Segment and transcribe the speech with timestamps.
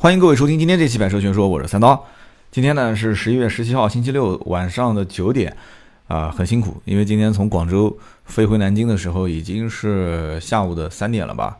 [0.00, 2.06] 欢迎各位收听今天这期百车全说，我是三刀。
[2.50, 5.54] 今天呢是十一月十七号星期六晚上的九点，
[6.08, 7.94] 啊，很辛苦，因为今天从广州
[8.24, 11.54] 飞回南京的时候已经是下午的三点了吧，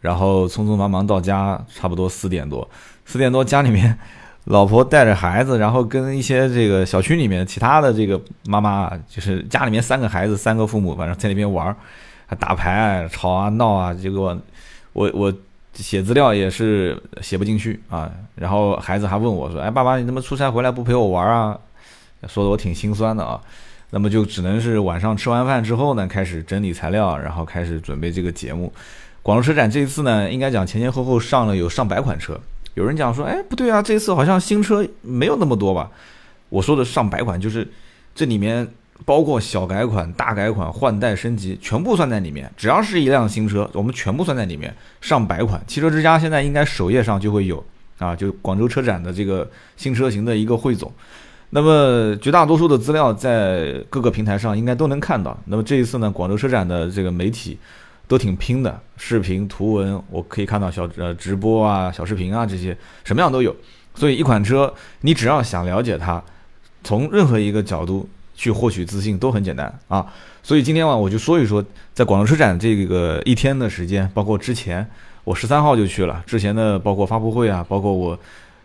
[0.00, 2.68] 然后匆匆忙忙到家，差不多四点多，
[3.06, 3.96] 四点多家里面
[4.46, 11.72] 老婆带着孩子，然后跟一些这个小区里面其他的这个妈妈，就是家里面三个孩子，三个父母，反正在那边玩，
[12.26, 14.36] 还打牌、吵啊闹啊，结果
[14.94, 15.32] 我我。
[15.74, 21.58] 写资料也是写不进去啊，然后孩子还问我说：“哎，爸爸，你怎么出差回来不陪我玩啊？”
[22.26, 23.40] 说的我挺心酸的啊。
[23.90, 28.72] 那么就只能是晚上吃完饭之后呢，开始整理材料，然后开始准备这个节目。
[29.22, 32.38] 广州车展这一次呢，应该讲前前后后上了有上百款车。
[32.74, 35.90] 有人讲说：“哎，不对啊，这次好像新车没有那么多吧？”
[36.50, 37.66] 我说的上百款就是
[38.14, 38.68] 这里面。
[39.04, 42.50] 包括小改款、大改款、换代升级，全部算在里面。
[42.56, 44.74] 只要是一辆新车，我们全部算在里面。
[45.00, 47.64] 上百款，汽车之家现在应该首页上就会有
[47.98, 50.92] 啊，就广州车展的这个新车型的一个汇总。
[51.50, 55.38] 那么绝大多数的资料在各个平台上应该都能看到。
[55.46, 57.56] 那么这一次呢，广州车展的这个媒体
[58.06, 63.54] 都挺拼的，视频、图文，我可以看到小呃直播啊、小视频啊这些，什么样都有。
[63.94, 66.22] 所以一款车，你只要想了解它，
[66.84, 68.06] 从任何一个角度。
[68.38, 70.06] 去获取资讯都很简单啊，
[70.44, 74.88] 所以今天晚我就说一说，在广州车展这个一天的时间，包括之前
[75.24, 78.16] 我十三号就去了，之前的包括发布会啊，包括我，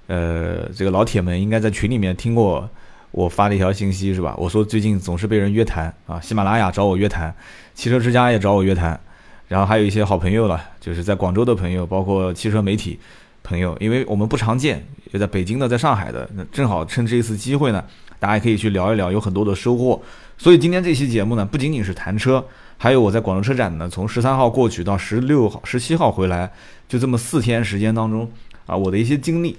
[0.06, 2.70] 呃，这个老铁们应该在群里面听过
[3.10, 4.36] 我发的一条信息是吧？
[4.38, 7.34] 我说最近总是被人约谈啊，喜马拉雅找我约谈，
[7.74, 9.00] 汽车之家也找我约谈，
[9.48, 13.00] 然后还有一些好朋友了，就是在广州的朋友，包括汽车媒体
[13.42, 17.84] 朋友，因为我们不常见，有在北京的，在上海的，那正好趁这一次机会呢。
[18.24, 20.02] 大家可以去聊一聊，有很多的收获。
[20.38, 22.42] 所以今天这期节目呢，不仅仅是谈车，
[22.78, 26.50] 还有我在广州车展呢，从十三号过去到十六号、十七号回来，
[26.88, 28.32] 就这么四天时间当中
[28.66, 29.58] 啊，我的一些经历。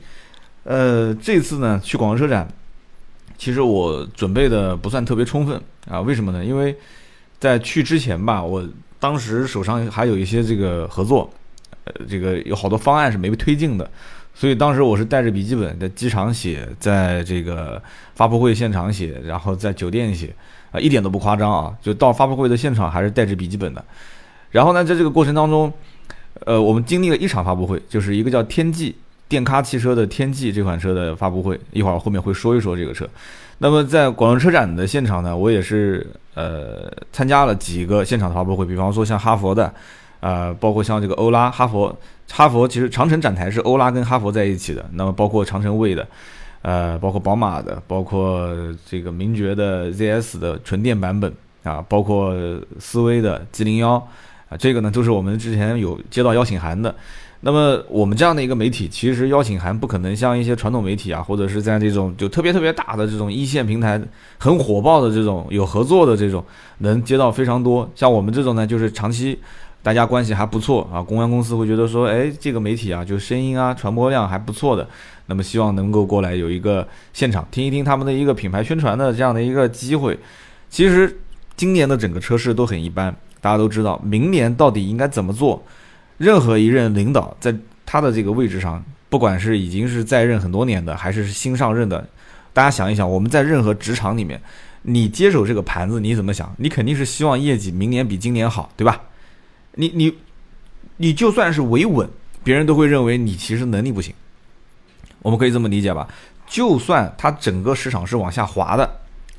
[0.63, 2.49] 呃，这次呢去广州车展，
[3.37, 6.01] 其实我准备的不算特别充分啊。
[6.01, 6.43] 为什么呢？
[6.43, 6.75] 因为
[7.39, 8.67] 在去之前吧，我
[8.99, 11.31] 当时手上还有一些这个合作，
[11.85, 13.91] 呃，这个有好多方案是没被推进的。
[14.37, 17.81] 所以当时我是带着笔记本在机场写，在这个
[18.17, 20.35] 发布会现场写，然后在酒店写，
[20.73, 21.73] 啊，一点都不夸张啊！
[21.81, 23.85] 就到发布会的现场还是带着笔记本的。
[24.51, 25.73] 然后呢，在这个过程当中，
[26.45, 28.97] 呃，我们经历了一场发布会，就是一个叫天际
[29.29, 31.59] 电咖汽车的天际这款车的发布会。
[31.71, 33.09] 一会儿后面会说一说这个车。
[33.59, 39.73] 那么在广州车展的现场呢，我也是呃参加了几个现场的发布会，比方说像哈佛的。
[40.21, 41.95] 呃，包括像这个欧拉、哈佛、
[42.31, 44.85] 哈佛，其实长城展台是欧拉跟哈佛在一起的。
[44.95, 46.07] 那么包括长城卫的，
[46.63, 48.51] 呃，包括宝马的，包括
[48.85, 52.35] 这个名爵的 ZS 的纯电版本啊，包括
[52.81, 53.93] 思威的 G 零幺
[54.49, 56.93] 啊，这个呢都是我们之前有接到邀请函的。
[57.43, 64.01] 那么我们这样的一个媒体，其实邀请函不可能像一些传统媒体啊，或者是在这种就特别特别大的这种一线平台
[64.39, 66.43] 很火爆的这种有合作的这种
[66.79, 67.89] 能接到非常多。
[67.95, 69.39] 像我们这种呢，就是长期。
[69.85, 74.89] 大家关系还不错啊，公关公司会觉得说，哎，这个媒体啊，就声音啊，传播量还不错的，
[75.27, 80.19] 那么希望能够过来有一个现场听一听他们的一个品牌宣传的这样的一个机会。
[80.71, 81.15] 其实
[81.55, 85.63] 今年的整个车市都很一般，大家都知道，明年到底应该怎么做？
[86.17, 92.09] 任何一任领导在他的这个位置上，不管是已经是在任很多年的，还是新上任的，
[92.55, 94.41] 大家想一想，我们在任何职场里面，
[94.81, 96.51] 你接手这个盘子，你怎么想？
[96.57, 98.99] 你肯定是希望业绩明年比今年好，对吧？
[99.77, 100.15] 你你，
[100.97, 102.09] 你就算是维稳，
[102.43, 104.15] 别人都会认为你其实能力不行。
[105.21, 106.07] 我们可以这么理解吧？
[106.47, 108.89] 就算它整个市场是往下滑的，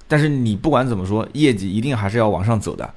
[0.08, 2.92] 但是你不管怎么说，业绩一定还是要往上走的，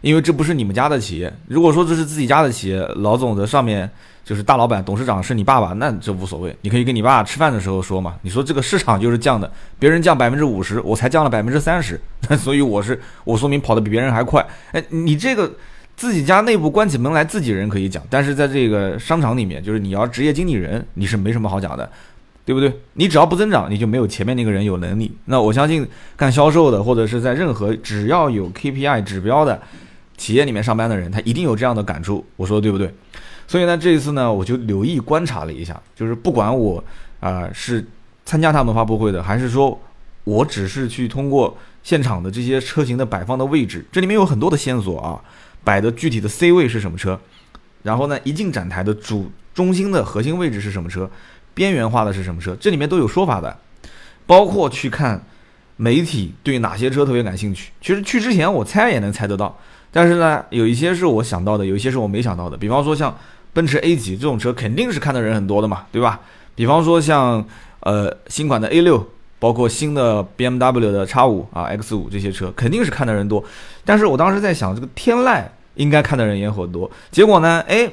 [0.00, 1.32] 因为这不是你们家的企业。
[1.46, 3.90] 如果说这是自己家的企业，老总的上面
[4.24, 8.14] 就是大老板、董事长是你爸爸，那这无所谓，你可以跟你爸吃饭的时候说嘛。
[8.22, 12.00] 你说这个市场就是降的，别人降百分之五十，我才降了百分之三十，
[12.38, 14.46] 所以我是我说明跑得比别人还快。
[14.72, 15.52] 哎，你这个。
[15.98, 21.90] 自己家内部关起门来，自己人可以讲，但是在这个商场里面，就是你要职业经理人，你是没什么好讲的，
[22.44, 22.72] 对不对？
[22.92, 25.10] 你只要不增长，你就没有前面那个人有能力。
[25.24, 25.84] 那我相信
[26.16, 29.60] 干销售的，或者是在任何只要有 KPI 指标的
[30.16, 32.24] 企业里面上班的人，他一定有这样的感触。
[32.36, 32.94] 我说对不对？
[33.48, 36.82] 所以呢，这一次呢，我就留意观察了一下，就是不管我
[37.18, 37.84] 啊是
[38.24, 39.76] 参加他们发布会的，还是说
[40.22, 45.18] 我只是去通过现场的这些车型的摆放的位置，这里面有很多的线索啊。
[45.68, 47.20] 摆的具体的 C 位是什么车？
[47.82, 51.10] 然后呢，一进展台的主中心的核心位置是什么车？
[51.52, 52.56] 边缘化的是什么车？
[52.58, 53.54] 这里面都有说法的。
[54.24, 55.22] 包括去看
[55.76, 57.70] 媒体对哪些车特别感兴趣。
[57.82, 59.54] 其实去之前我猜也能猜得到，
[59.92, 62.56] 但是呢，有一些是我想到的，有一些是我没想到的。
[62.56, 63.14] 比方说像
[63.52, 66.18] 奔驰 A 级这种车，肯定是看的人很多的嘛，对吧？
[66.54, 67.44] 比方说像
[67.80, 69.06] 呃新款的 A 六，
[69.38, 73.44] 包括新的 BMW 的 X 五啊 X 五这些车，肯定是看的人多。
[73.84, 75.44] 但是我当时在想，这个天籁
[75.78, 76.90] 应该看的人也很多。
[77.10, 77.90] 结果呢，哎，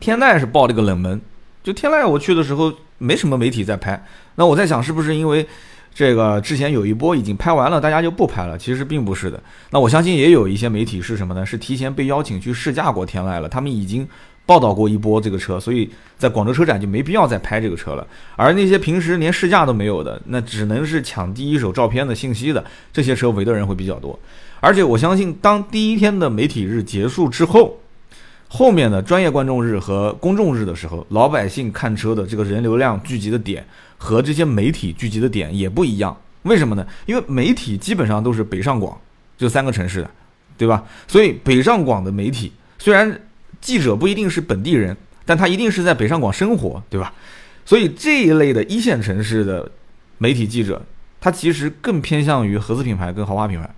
[0.00, 1.20] 天籁是爆了个冷门。
[1.62, 4.02] 就天籁我去的时候，没什么媒体在拍。
[4.36, 5.46] 那我在想，是不是因为
[5.94, 8.56] 这个之前有一波已经拍完了，大家就不拍了？
[8.56, 9.38] 其实并不是的。
[9.70, 11.44] 那我相信也有一些媒体是什么呢？
[11.44, 14.08] 是提前被邀请去试驾过天籁了，他们已经
[14.46, 18.06] 报道过一波这个车，所以在广州车展就没必要再拍这个车了。
[18.36, 24.18] 而那些平时连试驾都没有的，那只能是抢第一手照片的信息的这些车围的人会比较多。
[24.60, 27.78] 而且我相信，当第一天的媒体日结束之后，
[28.48, 33.64] 后面的专业观众日和公众日的时候，老百姓看车的这个人流量聚集的点
[33.96, 36.16] 和这些媒体聚集的点也不一样。
[36.42, 36.86] 为什么呢？
[37.06, 38.98] 因为媒体基本上都是北上广
[39.38, 40.10] 这三个城市的，
[40.58, 40.84] 对吧？
[41.08, 43.20] 所以北上广的媒体虽然
[43.60, 47.12] 记者不一定是本地人，但他一定是在北上广生活，对吧？
[47.64, 49.70] 所以这一类的一线城市的
[50.18, 50.82] 媒体记者，
[51.20, 53.70] 他其实更偏向于合资品牌跟豪华品牌。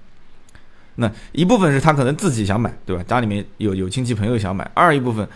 [0.96, 3.02] 那一部分是他可能自己想买，对吧？
[3.04, 4.70] 家里面有有亲戚朋友想买。
[4.74, 5.26] 二一部分，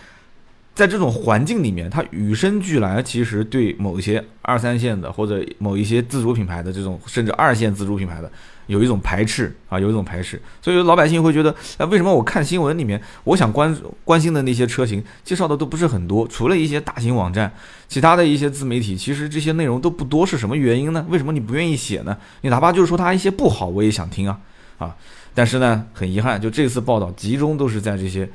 [0.75, 8.31] 在这种环境里面，他与生俱来其实对某一些二三线的或者某一些自主品牌的这种，甚至二线自主品牌的，
[8.67, 10.39] 有一种排斥啊，有一种排斥。
[10.61, 13.75] 所以老百姓会觉得，哎，为什么我看新闻里面，我想关
[14.05, 16.29] 关心的那些车型介绍的都不是很多？
[16.29, 17.51] 除了一些大型网站，
[17.89, 21.07] 其他的一些自媒体，其实这些内容都不多，是什么原因呢？
[21.09, 22.15] 为什么你不愿意写呢？
[22.43, 24.39] 你哪怕就是说它一些不好，我也想听啊，
[24.77, 24.95] 啊。
[25.37, 28.27] 但是呢，很遗憾，就这次报道集中都是在这些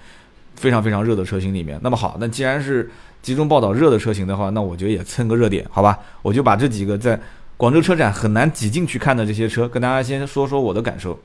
[0.53, 1.79] 非常非常热的车型里面。
[1.81, 2.87] 那么好，那既然是
[3.23, 5.97] 集中报道热的车型的话，那我觉得也蹭个热点，好吧？
[6.21, 7.19] 我就把这几个在
[7.57, 11.19] 广州车展很难挤进去看的这些车，跟大家先说说我的感受。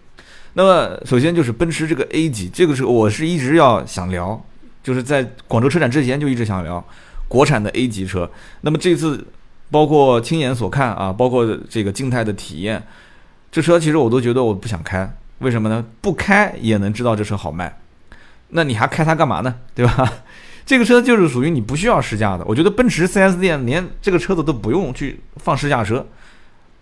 [0.54, 4.42] 那么首先就是奔驰这个 A 级，这个车我是一直要想聊，
[4.82, 6.82] 就是在广州车展之前就一直想聊
[7.28, 8.30] 国产的 A 级车。
[8.62, 9.26] 那么这次
[9.70, 12.82] 包括亲眼所看啊，包括这个静态的体验，
[13.52, 15.14] 这车其实我都觉得我不想开。
[15.38, 15.84] 为什么呢？
[16.00, 17.78] 不开也能知道这车好卖，
[18.48, 19.54] 那你还开它干嘛呢？
[19.74, 20.10] 对吧？
[20.64, 22.44] 这个车就是属于你不需要试驾的。
[22.46, 26.04] 我觉得奔驰 4S 店连这个车子都不用去放试驾车，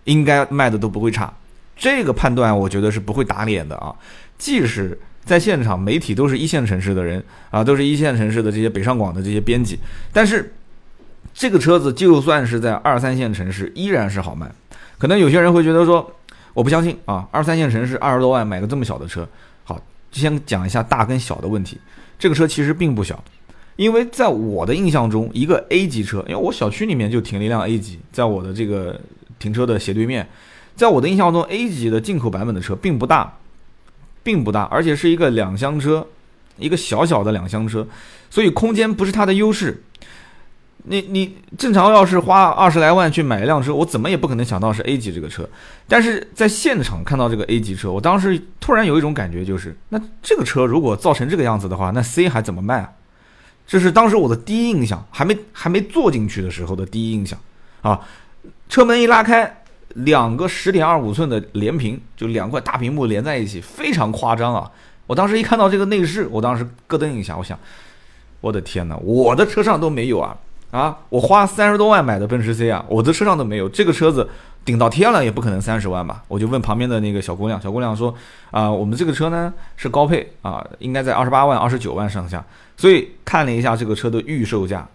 [0.05, 1.31] 应该卖的都不会差。
[1.75, 3.93] 这个判断我觉得是不会打脸的啊！
[4.37, 7.21] 即使在现场媒体都是一线城市的人
[7.51, 9.77] 啊，都是一线城市的这些北上广的这些编辑，
[10.13, 10.53] 但是
[11.33, 14.49] 这个车子就算是在二三线城市依然是好卖。
[14.97, 16.09] 可能有些人会觉得说。
[16.55, 17.27] 我不相信啊！
[17.31, 19.27] 二三线城市二十多万买个这么小的车，
[19.65, 19.77] 好，
[20.13, 21.77] 先讲一下大跟小的问题。
[22.17, 23.21] 这个车其实并不小，
[23.75, 28.97] 因为在我的印象中，一个 A 级车，因为我小区里面就停了一辆 A 级，在我的这个
[29.37, 30.25] 停车的斜对面，
[30.77, 33.37] 在我的印象中，A 级的进口版本的车并不大，
[34.23, 36.07] 并不大，而且是一个两厢车，
[36.57, 37.85] 一个小小的两厢车，
[38.29, 39.83] 所以空间不是它的优势。
[40.87, 45.47] 你你正常要是花二十来万去买一辆车，我怎么也不可能想到是 A 级这个车。
[45.87, 52.91] 但是在现场看到这个 A 级车，我当时突然有一种感觉，就是那这个车如果造成这个样子的话，那 C 还怎么卖啊？
[53.67, 57.39] 这是当时我的第一印象，还没还没坐进去的时候的第一印象
[57.81, 57.99] 啊。
[58.69, 64.71] 车门一拉开，两个十点二五寸的连屏，就两块大屏幕连在一起，非常夸张啊！
[65.07, 67.57] 我当时一看到这个内饰，我当时咯噔一下，我想，
[68.41, 70.35] 我的天哪，我的车上都没有啊！
[70.75, 70.97] 啊！
[71.07, 73.69] 我花三十多万买的奔驰 C 啊，我的车上都没有。
[73.69, 74.29] 这个车子
[74.65, 76.21] 顶到天了也不可能三十万吧？
[76.27, 78.13] 我就问旁边的那个小姑娘，小姑娘说
[78.51, 82.43] ：“啊，我们这个车呢是高配啊，应该在二十八万、二十九万上下。”
[82.75, 84.85] 所以看了一下这个车的预售价，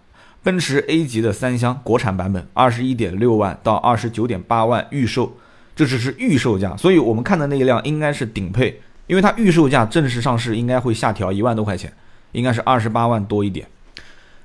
[0.43, 5.35] 奔驰 A 级的三厢国产版本二十一点六万到二十九点八万预售，
[5.75, 6.77] 这只是预售价。
[6.77, 11.91] 所以我们看的那一辆应该是顶配，因为它预售价正式上市应该会下调一万多块钱，
[12.33, 13.67] 应该是二十八万多一点。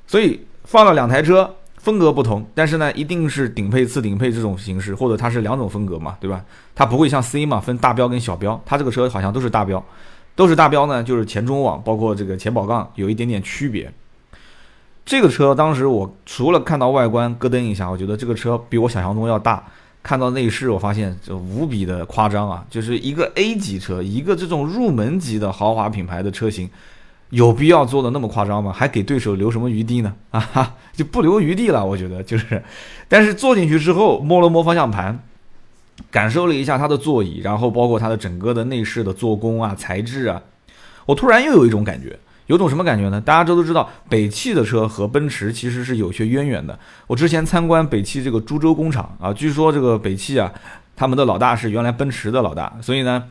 [0.07, 0.41] 所以。
[0.67, 6.45] 放了两台车，风格不同，但是呢，一定是顶配、次顶配这种形式，或者它是两种风格嘛，对吧？
[6.75, 9.83] 它不会像 C 嘛，分大标跟小标，它这个车好像都是大标，
[10.35, 13.91] 都是大标呢，就是前中网包括这个前保杠有一点点区别。
[15.05, 19.65] 这个车当时我除了看到外观咯噔一下，我觉得这个车比我想象中要大。
[20.03, 26.71] 看到内饰，我发现就无比的夸张啊，就是一个 A 级车，一个这种入门级的豪华品牌的车型。
[27.31, 28.73] 有必要做的那么夸张吗？
[28.73, 30.15] 还给对手留什么余地呢？
[30.31, 31.85] 啊哈，就不留余地了。
[31.85, 32.63] 我觉得就是，
[33.09, 35.19] 但是坐进去之后摸了摸方向盘，
[36.11, 40.41] 感受了一下它的座椅，然后包括它的整个的内饰的做工啊、材质啊，
[41.05, 42.17] 我突然又有一种感觉，
[42.47, 43.21] 有种什么感觉呢？
[43.21, 46.79] 大家都都知道，北汽的车和奔驰其实是有些渊源的。
[47.09, 50.53] 我之前参观北汽这个株洲工厂啊，据说这个北汽啊，
[50.95, 53.25] 他们的老大是原来奔驰的老大，所以呢。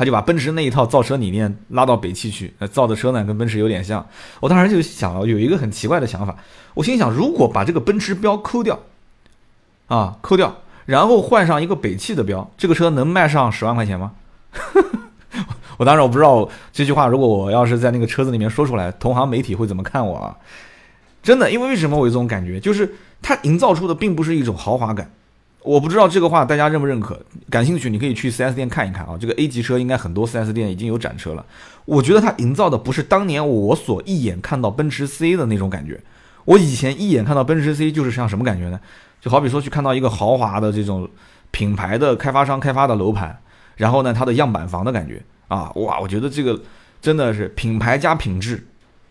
[0.00, 4.06] 他就把奔驰那一套造车理念拉到北汽去，那造的车呢跟奔驰有点像。
[4.40, 6.34] 我当时就想了，有一个很奇怪的想法，
[6.72, 8.80] 我心想，如果把这个奔驰标抠掉，
[9.88, 14.12] 啊，抠掉，然后换上一个北汽的标，这个车能卖上十万块钱吗？
[15.76, 20.34] 我当时我不知道这句话，如果我要是在那个车子里面说出来，同行媒体会怎么看我啊？
[21.22, 25.10] 真的，因为为什么我有这种感觉，就是它营造出的并不是一种豪华感。
[25.62, 29.16] 我不知道这个话大家认不认可，感兴趣你可以去 4S 店看一看啊。
[29.20, 31.44] 这个 A 级车应该很多 4S 店已经有展车了。
[31.84, 36.00] 我觉得它营造的不是当年我所一眼看到奔驰 C 的那种感觉。
[36.46, 38.80] 我以前一眼看到奔驰 C 就是像什么感觉呢？
[39.20, 41.06] 就好比说去看到一个豪华的这种
[41.50, 43.38] 品牌的开发商开发的楼盘，
[43.76, 46.58] 然后呢它的样板房的感觉啊，哇，我觉得这个
[47.02, 48.66] 真的是品牌加品质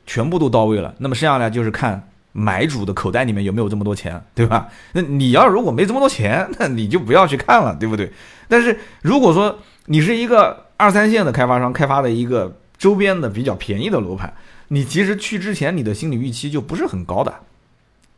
[0.08, 0.96] 全部都到位了。
[0.98, 2.09] 那么剩下来就是看。
[2.32, 4.68] 买主的口袋里面有没有这么多钱，对吧？
[4.94, 8.12] 那你要如果没这么多钱， 那你就不要去看了，对不对？
[8.48, 14.34] 但是如果说你是一个二三线的开发商开发的一个周边的比较便宜的楼盘，
[14.70, 17.34] 你其实去之前你的心理预期就不是很高的，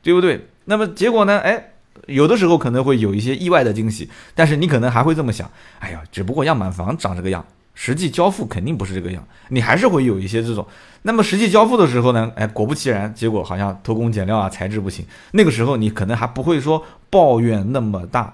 [0.03, 0.47] 对不对？
[0.65, 1.39] 那么结果呢？
[1.39, 1.71] 哎，
[2.07, 5.49] 有的时候可能会有一些意外的惊喜，但是你可能还会这么想：
[5.79, 7.45] 哎呀，只不过样板房长这个样。
[7.83, 10.63] 实际交付肯定不是这个样，你还是会有一些这种。
[11.01, 12.31] 那么实际交付的时候呢？
[12.35, 15.03] 哎，果不其然，结果好像偷工减料啊，材质不行。
[15.31, 18.31] 那个时候你可能还不会说抱怨那么大。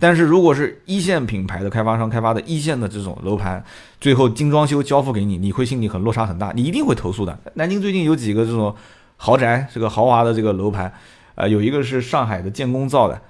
[0.00, 3.62] 但是如果是一线品牌的开发商开发的一线的这种楼盘，
[4.00, 7.38] 最后精装修交付给你，你会心里很落差很大，你一定会投诉的。
[7.54, 8.74] 南京最近有几个这种
[9.16, 10.92] 豪宅，这个豪华的这个楼盘，
[11.36, 13.20] 呃，有一个是上海的建工造的。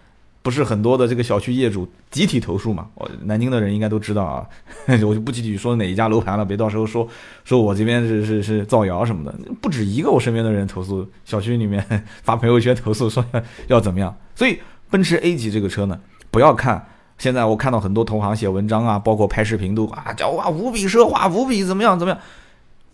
[0.48, 2.86] 不是很多的这个小区业主集体投诉嘛？
[2.94, 4.46] 我南京的人应该都知道啊，
[5.04, 7.06] 我就不具体说哪一家楼盘了，别到时候说
[7.44, 9.38] 说我这边是是是造谣什么的。
[9.60, 11.84] 不止一个我身边的人投诉，小区里面
[12.24, 13.22] 发朋友圈投诉说
[13.66, 14.16] 要怎么样。
[14.34, 16.00] 所以奔驰 A 级这个车呢，
[16.30, 16.82] 不要看
[17.18, 22.18] 现在我看到很多同行写文章啊，包括拍视频都啊叫哇无比奢华，无比怎么样怎么样。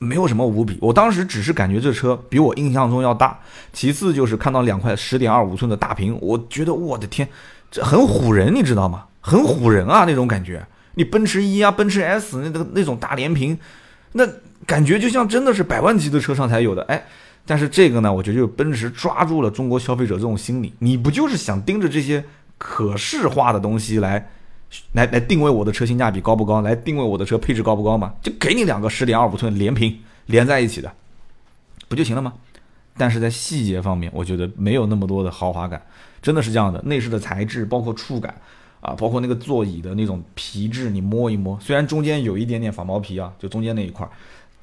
[0.04, 3.38] 没有什么无比，我当时只是感觉这车比我印象中要大。
[3.72, 7.28] 其次就是看到两块十点二五寸的大屏，我觉得我的天，
[7.70, 9.04] 这很唬人，你知道吗？
[9.20, 10.64] 很唬人啊，那种感觉。
[10.94, 13.58] 你奔驰 E 啊，奔驰 S 那个那种大连屏，
[14.12, 14.24] 那
[14.66, 16.82] 感觉就像真的是百万级的车上才有的。
[16.84, 17.04] 哎，
[17.44, 22.24] 但是这个呢，我觉得就是奔驰抓住了中国消费者这种心理，你不就是想盯着这些
[22.58, 24.30] 可视化的东西来？
[24.92, 26.60] 来来定位我的车性价比高不高？
[26.60, 28.12] 来定位我的车配置高不高嘛？
[28.22, 30.92] 就给你两个十点二五寸连屏连在一起的，
[31.88, 32.32] 不就行了吗？
[32.96, 35.82] 但是在细节方面，我觉得没有那么多的豪华感，
[36.22, 36.80] 真的是这样的。
[36.82, 38.34] 内饰的材质，包括触感
[38.80, 44.08] 啊，包括那个座椅的那种皮质，你摸一摸，虽然中间有一点点仿毛皮啊，就中间那一块，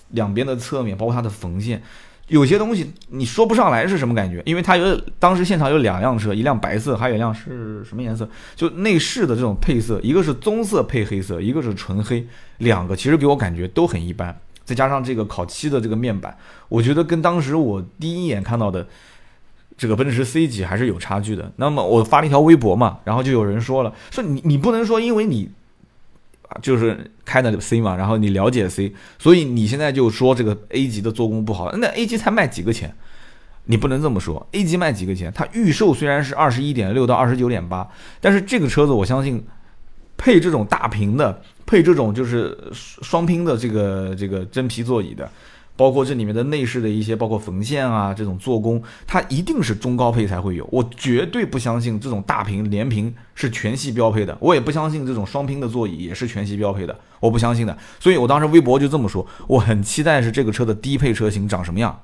[0.10, 1.82] 两边的侧面，包括它的缝线。
[2.32, 8.28] 有些东西你说不上来是什么感觉，因为它有当时现场有两辆车，一辆白色，还有一辆是什么颜色？
[8.56, 12.26] 就内饰的这种配色，一个是棕色配黑色，一个是纯黑，
[12.60, 14.34] 两个其实给我感觉都很一般。
[14.64, 16.34] 再加上这个烤漆的这个面板，
[16.70, 18.88] 我觉得跟当时我第一眼看到的
[19.78, 21.52] 这个奔驰 C 级还是有差距的。
[21.58, 25.50] 那么我发了一条微博嘛，然后就有人说了，说你你不能说因为你。
[26.62, 32.94] 就是开的 C 嘛，然后你了解 C，所以你现在就说这个 A 级的做工不好，那 A 级才卖几个钱？
[33.66, 35.32] 你不能这么说，A 级卖几个钱？
[35.36, 37.88] 它预售虽然是二十一点六到二十九点八，
[38.20, 39.44] 但是这个车子我相信
[40.18, 45.30] 配这种大屏的，配这种就是双拼的这个这个真皮座椅的。
[45.82, 50.64] 包括这里面的内饰的一些，包括缝线啊，这种做工，它一定是中高配才会有。
[50.72, 57.76] 我绝对不相信这种大屏连屏是全系标配的，我也不相信这种双拼的座椅也是全系标配的，我不相信的。
[58.00, 62.00] 所以我当时微博就这么说，我很期待是这个车的低配车型长什么样，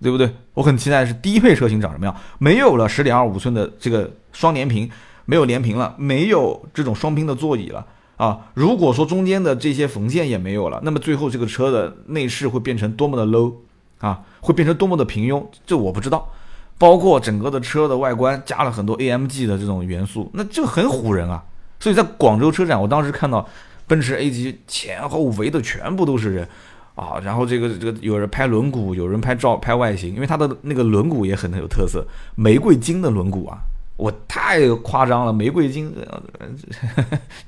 [0.00, 0.32] 对不对？
[0.54, 4.90] 我很期待是低配车型长什么样，没有了十点二五寸的这个双连屏，
[5.26, 7.86] 没有连屏了，没有这种双拼的座椅了。
[8.18, 13.54] 啊，如果说中间的这些缝线也没有了，那么最后这个车的内饰会变成多么的 low
[14.00, 16.28] 啊，会变成多么的平庸，这我不知道。
[16.76, 21.42] 包括整个的车的外观加了很多 AMG 的这种元素，那就很唬人啊。
[21.80, 23.48] 所以在广州车展，我当时看到
[23.86, 26.48] 奔驰 A 级前后围的全部都是人
[26.94, 33.58] 啊，然后这个这个有人拍轮毂，有人拍照拍外形，因为它的那个轮毂也很有特色，玫瑰金的轮毂啊。
[33.98, 35.92] 我太夸张了，玫瑰金，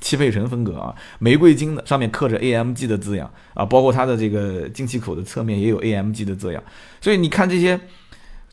[0.00, 6.61] 汽配城风格啊，玫瑰金的上面刻着 AMG 的字样啊，包括它的这个进气口的侧面也有 AMG 的字样，
[7.00, 7.78] 所以你看这些，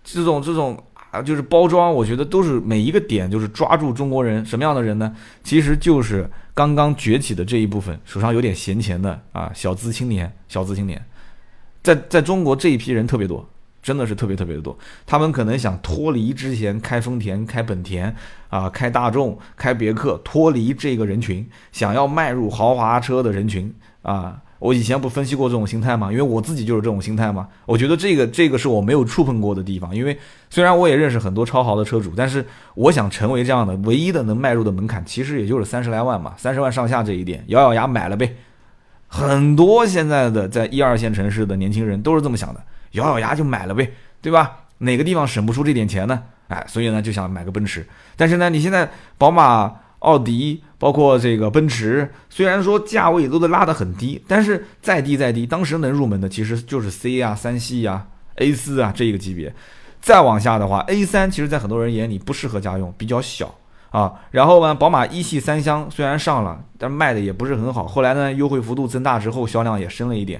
[0.03, 0.77] 这种这种
[1.09, 5.15] 啊，就是包装，我觉得都是每一个点就是抓住中国人什么样的人呢？
[5.43, 11.03] 其实就是刚刚崛起的这一部分，手上有点闲钱的啊，小资青年，小资青年，
[11.81, 13.49] 在在中国这一批人特别多。
[13.87, 14.77] 真的是特别特别的多。
[15.05, 18.13] 他们可能想脱离之前开丰田、开本田
[18.49, 24.41] 啊、开大众、开别克，脱离这个人群，想要迈入豪华车的人群啊。
[24.59, 26.11] 我以前不分析过这种心态吗？
[26.11, 27.47] 因为我自己就是这种心态嘛。
[27.65, 29.95] 我觉得这个这个是我没有触碰过的地方。
[29.95, 30.17] 因为
[30.49, 38.35] 虽然我也认识很多超豪的车主，但是我想成为这样的，唯一的能迈入的门槛，其实也就是三十来万嘛，三十万上下这一点，咬咬牙买了呗。
[39.07, 42.61] 很多现在的在一二线城市的年轻人都是这么想的，
[42.97, 44.65] 咬咬牙就买了呗，对吧？
[44.79, 46.21] 哪个地方省不出这点钱呢？
[46.49, 47.87] 哎，所以呢就想买个奔驰。
[48.15, 50.63] 但是呢，你现在宝马、奥迪。
[50.79, 59.51] 包括这个奔驰，虽然说价位都得拉得很低，但是再低再低，当时能入门的其实就是 C 啊、三系啊、A 四啊这一个级别。
[59.99, 63.55] 再往下的话，A 三其实在很多人眼里不适合家用，比较小
[63.89, 64.13] 啊。
[64.29, 67.87] 然后呢，宝马一系三厢虽然上了，但卖的也不是很好。
[67.87, 70.39] 后来呢，优惠幅度增大之后，销量也升了一点。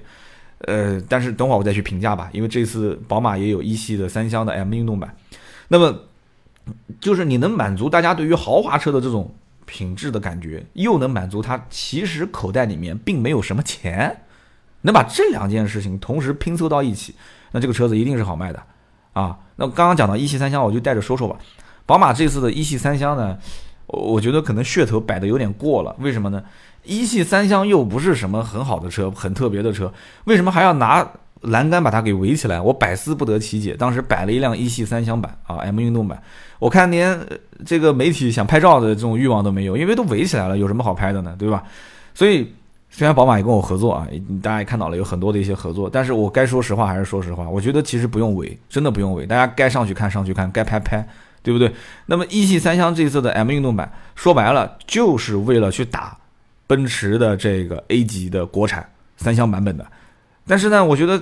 [0.60, 5.16] 呃，但是等会儿我再去评价吧，因为这次宝马也有一系的三厢的 M 运动版。
[5.68, 6.00] 那么，
[7.00, 9.34] 就是你能满足大家对于豪华车的这种。
[9.70, 14.22] 品质的感觉又能满足他，其实口袋里面并没有什么钱，
[14.84, 17.14] 能把这两件事情同时拼凑到一起，
[17.52, 18.64] 那这个车子一定是好卖的
[19.12, 19.38] 啊。
[19.58, 21.38] 那刚刚讲到一系三厢，我就带着说说吧。
[21.86, 23.38] 宝马这次的一系三厢呢，
[23.88, 25.94] 我觉得可能噱头摆的有点过了。
[26.00, 26.42] 为什么呢？
[26.88, 29.92] 一系三厢又不是什么很好的车，很特别的车，
[30.24, 31.08] 为什么还要拿
[31.42, 32.60] 栏杆把它给围起来？
[32.60, 33.76] 我百思不得其解。
[33.76, 36.22] 当时摆了一辆一系三厢版啊，M 运动版。
[36.58, 37.20] 我看连
[37.66, 41.36] 这个媒体想拍照的这种欲望都没有，因为都围起来了，有什么好拍的呢？
[41.38, 41.64] 对吧？
[42.16, 42.52] 所以
[42.90, 44.08] 虽然宝马也跟我合作啊，
[44.42, 51.08] 大家也看到了有很多的一些合作，但是我该说实话还是说实话，我觉得其实不用围，真的不用围，大家该上去看上去看，该拍拍，
[51.44, 51.72] 对不对？
[52.08, 56.18] 那么一系三厢这次的 M 运动版，说白了就是为了去打
[56.68, 59.88] 奔驰的这个 A 级的国产三厢版本的，
[60.46, 61.20] 但是呢，我觉得。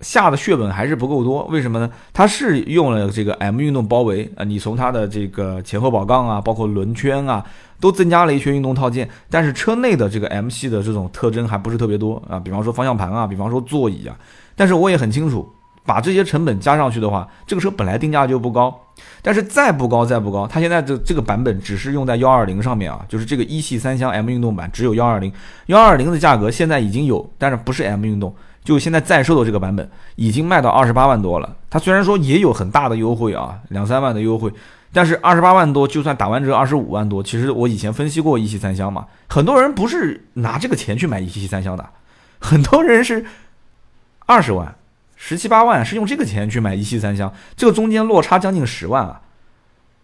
[0.00, 1.90] 下的血本还是不够多，为什么呢？
[2.12, 7.44] 它是用了这个 M 运动包围啊，你从它的这个前后保杠啊，包括轮圈啊，
[7.80, 14.16] 都增加了一些运动套件，但是车内的这个 M 系的这种特征还不是特别多啊，比方说方向盘啊，比方说座椅啊。
[14.54, 15.52] 但是我也很清楚，
[15.84, 18.74] 把这些成本加上去的话，这个车本来定价就不高，
[19.20, 25.32] 但是再不高再不高，它现在的这个版本只是用在幺二零上面啊，就是这个一系三厢 M 运动版只有幺二零，
[25.66, 28.34] 幺二零的价格现在已经有，但是不是 M 运动。
[28.64, 31.56] 就现在在售的这个版本已经卖到二十八万多了。
[31.68, 34.52] 它虽然说也有很大的优惠啊，两三万的优惠，
[34.92, 41.84] 但是二十八万多就算打完折二十五万多，其实我以前分析过一系三厢嘛，很多人不是拿这个钱去买一系三厢的，
[42.38, 43.26] 很多人是
[44.26, 44.72] 二十万、
[45.24, 49.20] 十七八万是用这个钱去买一系三厢，这个中间落差将近十万啊。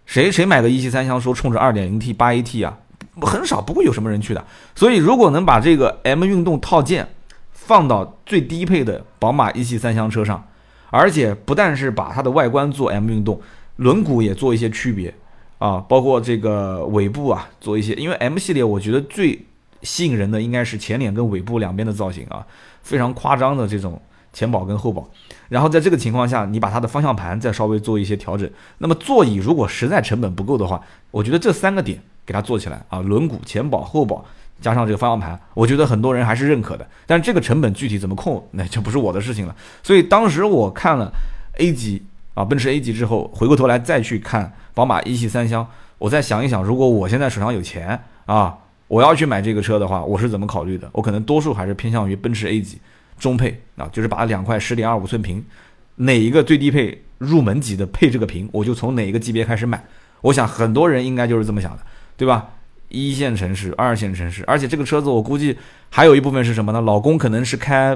[0.06, 2.78] 谁谁买个一系三厢说冲着二点零 T 八 AT 啊，
[3.22, 4.44] 很少不会有什么人去的。
[4.76, 7.08] 所以如果能把这个 M 运动套件，
[7.50, 10.46] 放到最低配的宝马一系三厢车上，
[10.90, 13.40] 而且不但是把它的外观做 M 运动，
[13.74, 15.12] 轮毂也做一些区别
[15.58, 19.44] 啊，包括这个尾部啊做一些，因为 M 系列我觉得最
[19.82, 22.46] 吸引人的应该是前脸跟尾部两边的造型啊，
[22.82, 24.00] 非常夸张的这种
[24.38, 25.04] 前保跟后保。
[25.48, 28.48] 然后在这个情况下，你把它的方向盘再稍微做一些调整，
[28.78, 34.24] 那么座椅如果实在成本不够的话，我觉得这三个点给它做起来啊，轮毂、前保、后保。
[34.60, 36.86] 加上这个方向盘，我觉得很多人还是认可的。
[37.06, 39.54] 但是这个成本具体怎么控，那就不是我的事情了。
[39.84, 41.12] 所以当时我看了
[41.58, 42.02] A 级
[42.34, 45.64] 啊，奔驰 A 级之后，回过头来再去看宝马一系三厢，
[45.98, 50.90] 我再想一想，如果我现在手上有钱啊，我要去买这个车的话，我是怎么考虑的？
[50.92, 52.80] 我可能多数还是偏向于奔驰 A 级
[53.18, 55.44] 中配啊，就是把两块十点二五寸屏，
[55.96, 59.82] 哪一个最低配入门级的配这个屏，我就从哪一个级别开始买。
[60.20, 61.82] 我想很多人应该就是这么想的，
[62.16, 62.48] 对吧？
[62.88, 65.54] 一线城市、二线城市，而且这个车子我估计
[65.90, 66.80] 还有一部分是什么呢？
[66.80, 67.94] 老公可能是开，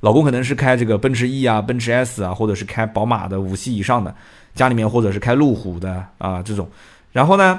[0.00, 4.14] 老公可能是开这个奔驰 E 啊、奔驰 S 啊，或者是开宝马的五系以上的，
[4.54, 6.68] 家里面或者是开路虎的啊这种。
[7.12, 7.58] 然后呢，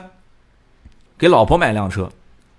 [1.18, 2.08] 给老婆买辆车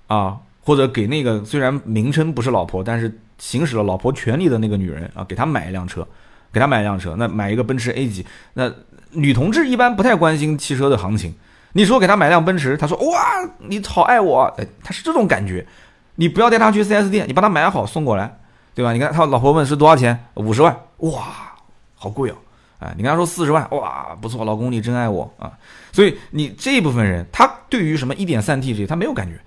[0.08, 6.06] 啊，或者给那个虽然名称不是老婆，但是行使了老婆权利的那个女人啊，给她买一辆车，
[6.52, 8.24] 给她买一辆车，那买一个奔驰 A 级。
[8.54, 8.72] 那
[9.10, 11.34] 女同志一般不太关心汽车的行情。
[11.72, 13.18] 你说给他买辆奔驰，他说哇，
[13.58, 15.66] 你好爱我，哎，他是这种感觉。
[16.14, 18.38] 你不要带他去 4S 店，你把他买好送过来，
[18.74, 18.92] 对吧？
[18.92, 21.54] 你看他老婆问是多少钱，五十万，哇，
[21.96, 22.34] 好贵哦，
[22.78, 25.50] 哎，你跟他说四十万，哇，不错，老公你真爱我啊。
[25.92, 29.40] 所以你这一部分人，他对于什么 1.3T 这些他没有感觉，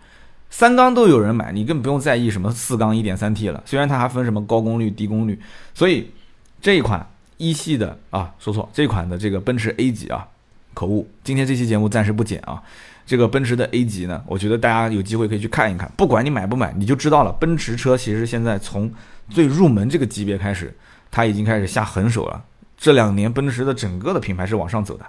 [0.50, 3.62] 三缸都有人买，你更不用在意什么四缸一点三 T 了。
[3.66, 5.40] 虽然它还分什么高功率、低功率，
[5.74, 6.10] 所以
[6.62, 7.06] 这一款
[7.38, 10.28] 一系的啊，说错，这款的这个奔驰 A 级啊。
[10.74, 12.62] 口误，今天这期节目暂时不剪啊。
[13.06, 15.90] 这个奔驰的 A 级呢，我觉得大家有机会可以去看一看。
[15.96, 17.32] 不管你买不买，你就知道了。
[17.34, 18.92] 奔驰车其实现在从
[19.30, 20.76] 最入门这个级别开始，
[21.10, 22.44] 它已经开始下狠手了。
[22.76, 25.06] 这两年奔驰的整个的品牌是往上走的，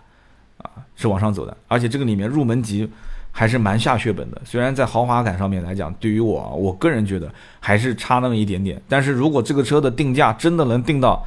[0.59, 2.88] 啊，是往上走的，而且这个里面入门级
[3.38, 4.40] 还是蛮下血本的。
[4.46, 8.81] 虽然在豪华感上面来讲，对于我，我个人觉得还是差那么一点点。
[8.88, 11.22] 但是如果这个车的定价真的能定到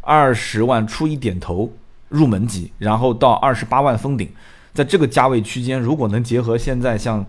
[0.00, 1.70] 二十万出一点头
[2.08, 4.26] 入门级，然后到二十八万封顶，
[4.72, 7.26] 在这个价位区间，如果能结合现在像。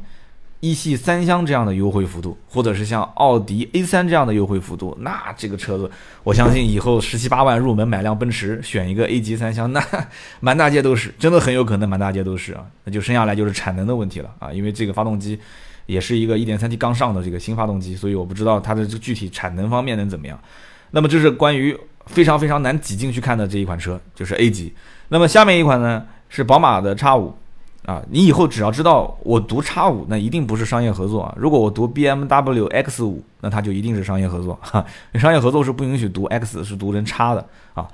[0.61, 5.89] 一系三厢这样的优惠幅度，或者是像奥迪 A 三这样的优惠幅度，那这个车子，
[6.23, 9.83] 我相信以后十七八万入门买辆奔驰，选一个 A 级三厢，那
[10.39, 12.63] 满大街都是，真的很有可能满大街都是啊。
[12.83, 15.39] 那就剩下来就是产能的问题了啊，因为这个发动机
[15.87, 20.39] 也是一个 1.3T 刚上的这个新发动机，所以我不知道它的这具体产能方面能怎么样。
[20.91, 24.71] 那么这是关于非常非常难挤进去看的这一款车，就是 A 级。
[25.09, 27.35] 那么下面一款呢是宝马的 X 五。
[27.85, 31.33] 啊，你以后只要知道我读叉五，那一定不是商业合作啊。
[31.35, 34.85] 如果我读 B M W X 五，那它就一定是商业合作哈。
[35.15, 37.87] 商业合作是不允许读 X，是读成叉的啊。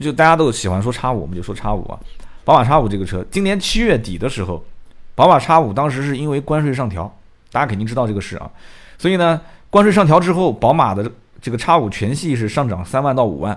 [0.00, 1.98] 就大家都喜欢说叉五，我们就说叉五啊。
[2.44, 4.64] 宝马叉五这个车，今年七月底的时候，
[5.14, 7.14] 宝马叉五当时是因为关税上调，
[7.52, 8.50] 大家肯定知道这个事啊。
[8.96, 13.52] 所以呢，关税上调之后，宝马的这个叉五全系是上涨三万到五万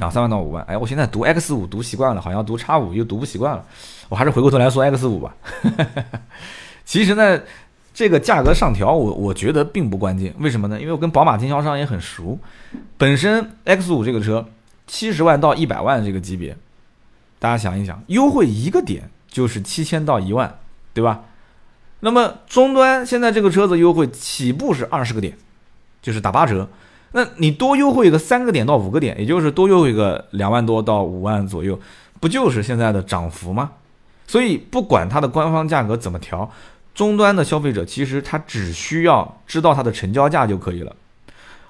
[0.00, 0.64] 啊，三万到五万。
[0.64, 3.62] 哎，我现在读 X 五读习惯了，好像读叉五又读不习惯了。
[4.08, 5.34] 我还是回过头来说 X 五吧。
[6.84, 7.40] 其实呢，
[7.92, 10.34] 这个价格上调，我我觉得并不关键。
[10.38, 10.80] 为什么呢？
[10.80, 12.38] 因为我跟宝马经销商也很熟。
[12.98, 14.46] 本身 X 五这个车
[14.86, 16.56] 七十万到一百万这个级别，
[17.38, 20.58] 大家想一想，优惠一个点就是七千到一万，
[20.92, 21.24] 对吧？
[22.00, 25.38] 那么终端现在这个车子优惠起步是二十个点，
[26.02, 26.68] 就是打八折。
[27.12, 31.80] 那你多优惠个三个点到五个点，也就是多优惠个两万多到五万左右，
[32.20, 33.70] 不就是现在的涨幅吗？
[34.26, 36.50] 所以，不管它的官方价格怎么调，
[36.94, 40.94] 终端的消费者其实他只需要知道它的成交价就可以了。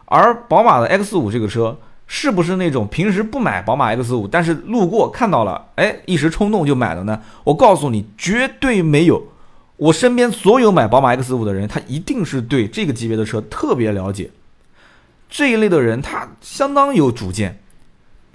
[0.05, 7.21] 而宝马的 X 五这个车，是不是那种平时不买宝马 X 五，但是路过看到了，哎，一时冲动就买了呢？
[7.43, 9.23] 我告诉你，绝对没有。
[9.77, 14.31] 我身边所有买宝马 X 五的人，他一定是对这个级别的车特别了解。
[15.29, 17.59] 这一类的人，他相当有主见。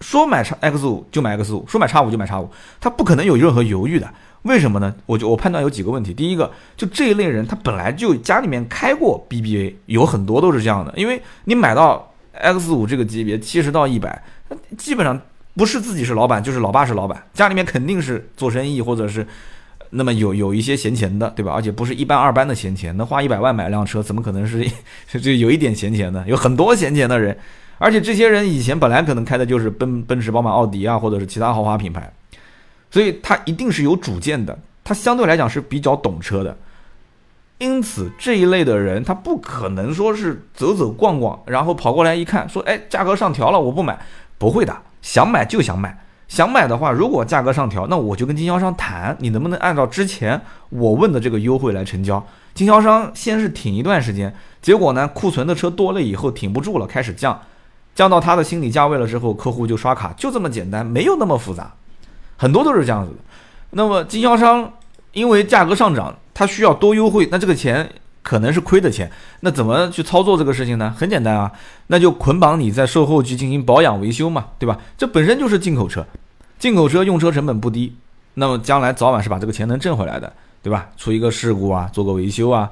[0.01, 4.09] 说买叉 X 五就买 X 五，说买叉五就买叉五，他不可能有任何犹豫的。
[4.43, 4.95] 为什么呢？
[5.05, 6.13] 我就我判断有几个问题。
[6.13, 10.93] 第一个，就这一类人，他本来就家里面开过 BBA，有很多都是这样的。
[10.95, 14.23] 因为你买到 X 五这个级别，七十到一百，
[14.77, 15.19] 基本上
[15.55, 19.27] 不是自己是老板，就是老爸是老板，家里面肯定是做生意或者是
[19.89, 21.51] 那么有有一些闲钱的，对吧？
[21.51, 24.65] 而且不是一般二般的闲钱，能花一百万买辆车，怎么可能是
[25.19, 26.23] 就有一点闲钱呢？
[26.25, 27.37] 有很多闲钱的人。
[27.79, 32.13] 而且这些人以前本来可能开的就是奔奔驰、宝马、奥迪啊，或者是其他豪华品牌，
[32.91, 36.55] 所以他一定是有主见的，他相对来讲是比较懂车的。
[37.57, 43.99] 因此这一类的人，他不可能说是走走逛逛，然后跑过来一看，说：“哎，价格上调了，我不买。”
[44.37, 46.05] 不会的，想买就想买。
[46.29, 50.39] 想买的话，如果价格上调，那我就跟经销商谈，你能不能按照之前
[50.69, 52.25] 我问的这个优惠来成交？
[52.53, 57.41] 经销商先是挺一段时间，结果呢，库存的车多了以后挺不住了，开始降。
[57.99, 61.73] 降到他的心理价位了之后，客户就刷卡，就这么简单，没有那么复杂，
[62.37, 63.17] 很多都是这样子的。
[63.71, 64.71] 那么经销商
[65.11, 67.89] 因为价格上涨，他需要多优惠，那这个钱
[68.23, 70.95] 可能是亏的钱，那怎么去操作这个事情呢？
[70.97, 71.51] 很简单啊，
[71.87, 74.77] 那就捆绑你在售后去进行保养维修嘛，对吧？
[74.97, 76.05] 这本身就是进口车，
[76.57, 77.93] 进口车用车成本不低，
[78.35, 80.31] 那么将来早晚是把这个钱能挣回来的，
[80.63, 80.87] 对吧？
[80.95, 82.69] 出一个事故啊，做个维修啊。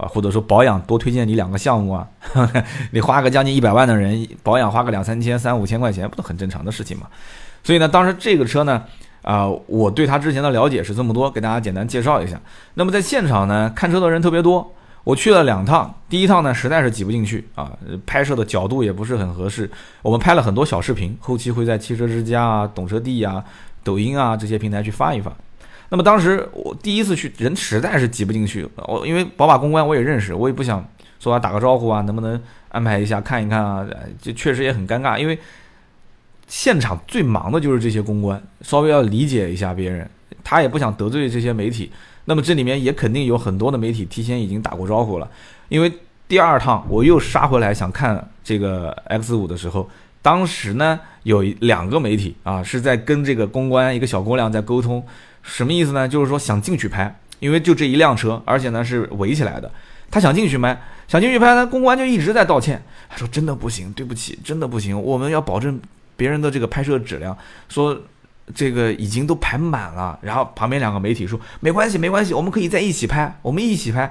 [0.00, 2.08] 啊，或者说保养多推荐你两个项目啊，
[2.92, 7.06] 你花个将近一百万的人保养花个两三千、三五千块钱，不都很正常的事情吗？
[7.62, 8.82] 所以呢，当时这个车呢，
[9.20, 12.40] 啊，我对他之前的了解是这么多，给大家简单介绍一下。
[12.74, 14.72] 那么在现场呢，看车的人特别多，
[15.04, 17.70] 我去了两趟，第一趟呢实在是挤不进去啊，
[18.06, 19.70] 拍摄的角度也不是很合适。
[20.00, 23.44] 我们拍了很多小视频，后期会在汽车之家啊、懂车帝啊、
[23.84, 25.30] 抖音啊这些平台去发一发。
[25.90, 28.66] 那么当时我第一次去，人实在是挤不进去。
[28.86, 33.84] 我因为宝马公关我也认识，我也不想说啊打个招呼啊，能不能安排一下看一看啊？
[34.22, 35.36] 就确实也很尴尬，因为
[36.46, 40.08] 现场最忙的就是这些公关，稍微要理解一下别人，
[40.44, 41.90] 他也不想得罪这些媒体。
[42.26, 45.28] 那么这里面也肯定有很多的媒体提前已经打过招呼了。
[45.68, 45.92] 因为
[46.28, 49.90] 第二趟我又杀回来想看这个 X 五的时候，
[50.22, 55.04] 当时呢有两个媒体啊是在跟这个公关一个小姑娘在沟通。
[55.42, 56.08] 什么意思呢？
[56.08, 59.70] 就是说想进去拍，因为就这一辆车，而且呢是围起来的。
[60.10, 62.82] 他想进去拍，想进去拍呢，公关就一直在道歉。
[63.08, 65.80] 他说：“真的不行，对不起，真的不行，我们要保证
[66.16, 67.36] 别人的这个拍摄质量。”
[67.68, 67.96] 说
[68.54, 70.18] 这个已经都排满了。
[70.22, 74.10] 然后旁边两个媒体说：“没关系，没关系，我们可以在一起拍，我们一起拍。”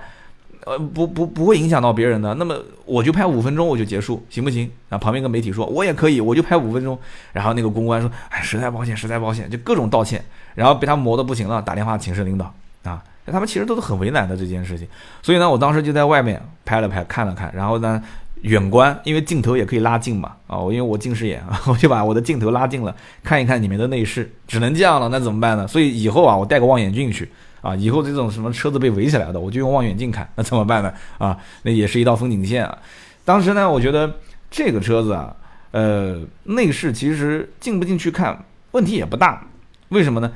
[0.66, 2.54] 呃，不不不会影响到别人的，那么
[2.86, 4.70] 我就拍五分钟我就结束，行不行？
[4.90, 7.00] 然后旁边一个媒体说我也可以，我就拍五分钟。
[7.32, 10.24] 然后那个公关说，哎，实在抱歉，实在抱歉，就各种道歉。
[10.60, 13.02] 然后被他磨得不行了，打电话请示领导啊。
[13.26, 14.86] 他们其实都是很为难的这件事情。
[15.22, 18.04] 所以呢，我当时就在外面拍了拍，看了看，然后呢，
[18.42, 22.94] 远观，因为镜头也可以拉近嘛，啊，我因为我近视眼啊， 我就把我的镜头拉近了，
[23.24, 25.66] 看一看里面的内饰，只能这样了，那怎么办呢？
[25.66, 27.30] 所以以后啊，我带个望远镜去。
[27.62, 30.94] 啊，以后这种什么车子被围起来的，我就用望远镜看，那怎么办呢？
[31.18, 32.78] 啊， 那也是一道风景线啊。
[33.26, 34.12] 当时呢，我觉得
[34.50, 35.36] 这个车子啊，
[35.72, 39.46] 呃，内饰其实进不进去看问题也不大。
[39.90, 40.32] 为什么呢？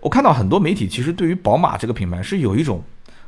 [0.00, 2.82] 我看到很多媒体其实对于宝马这个品牌是有一种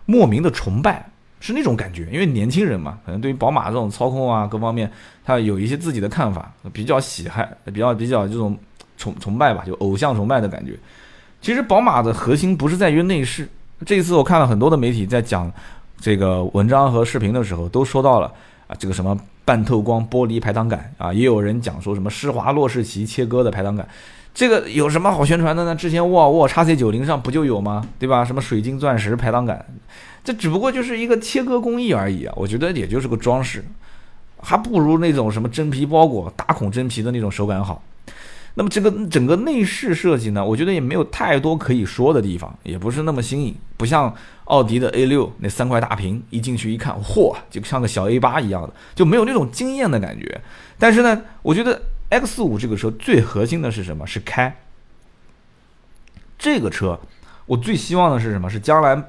[0.05, 2.09] 莫名的崇拜，是那种感觉。
[2.13, 4.91] 因为年轻人嘛，可能对于宝马这种操控啊各方面，
[5.25, 8.59] 他有一些自己的看法，比较喜爱，比较比较这种
[8.97, 10.75] 崇崇拜吧，就偶像崇拜的感觉。
[11.41, 13.49] 其实宝马的核心不是在于内饰。
[13.85, 15.53] 这一次我看了很多的媒体在讲
[16.01, 18.33] 这个文章和视频的时候，都说到了
[18.67, 23.87] 啊，这个什么半透光玻璃排挡杆啊，也有人讲说什么施华洛世奇切割的排挡杆，
[24.37, 25.75] 这个有什么好宣传的呢？
[25.75, 27.83] 之前沃尔沃 x C 九零上不就有吗？
[27.99, 28.23] 对吧？
[28.23, 29.65] 什么水晶钻石排挡杆，
[30.23, 33.65] 这只不过就是一个切割工艺而已啊，我觉得也就是个装饰，
[34.43, 37.83] 还不如那种什么真皮包裹、打孔真皮的那种手感好。
[38.57, 50.43] 那么这个整个内饰设计呢，我觉得也没有太多可以说的地方，也不是那么新颖，不像奥迪的 A 六那三块大屏，一进去一看，嚯，就像个小 A 八一样的，就没有那种惊艳的感觉。
[50.79, 54.07] 但是呢，我觉得 X 五这个车最核心的是什么？
[54.07, 54.57] 是开。
[56.39, 56.99] 这个车
[57.47, 58.49] 我最希望的是什么？
[58.49, 59.03] 是将来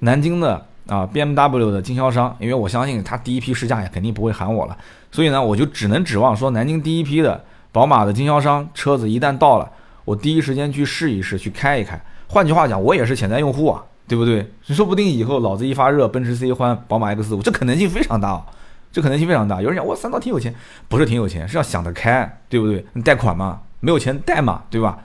[0.00, 4.76] 南京的啊 BMW 的经销商，因为我相信他第一批试驾也肯定不会喊我了，
[5.10, 7.44] 所以呢，我就只能指望说南京第一批的。
[7.72, 9.72] 宝马的经销商车子一旦到了，
[10.04, 11.98] 我第一时间去试一试，去开一开。
[12.28, 14.46] 换句话讲，我也是潜在用户啊，对不对？
[14.64, 18.44] 说不定以后脑子一发热，奔驰 C 换宝马 X 五，这可能性非常大，
[18.92, 19.62] 这可能性非常大。
[19.62, 20.54] 有人讲我三刀挺有钱，
[20.88, 22.84] 不是挺有钱，是要想得开，对不对？
[22.92, 24.98] 你贷款嘛，没有钱贷嘛，对吧？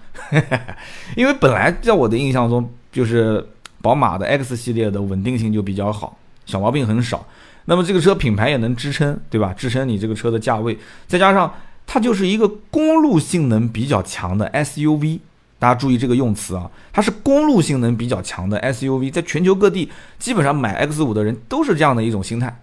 [1.16, 3.48] 因为本来在我的印象中，就是
[3.82, 7.26] 宝马的 X 系列的稳定性就比较好，小毛病很少。
[7.66, 9.54] 那么这个车品牌也能支撑，对吧？
[9.54, 11.54] 支撑你这个车的价位，再加上。
[11.90, 15.22] 它就是一个公路性能比较强的 SUV，
[15.58, 22.54] 大家注意这个用词啊，它是公路性能比较强的 SUV，在全球各地基本上买 X 五的人都是这样的一种心态，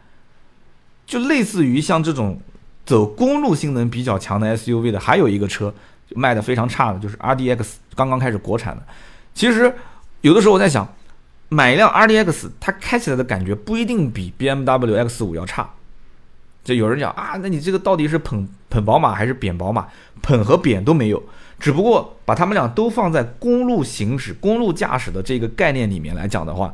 [1.06, 2.40] 就类似于像这种
[2.86, 5.72] 走公路性能比较强的 SUV 的，还有一个车
[6.10, 8.82] 卖的非常差的，就是 RDX，刚刚开始国产的。
[9.34, 9.74] 其实
[10.20, 10.86] 有的时候我在想，
[11.48, 15.68] 买一辆 RDX，它开起来的感觉不一定比 BMW X 五要差。
[16.62, 19.86] 就有人讲啊，那你这个到底是捧捧宝马还是贬宝马？
[20.22, 21.22] 捧和贬都没有，
[21.58, 26.72] 只不过把他们俩都放在公路行驶、公路驾驶的这个概念里面来讲的话，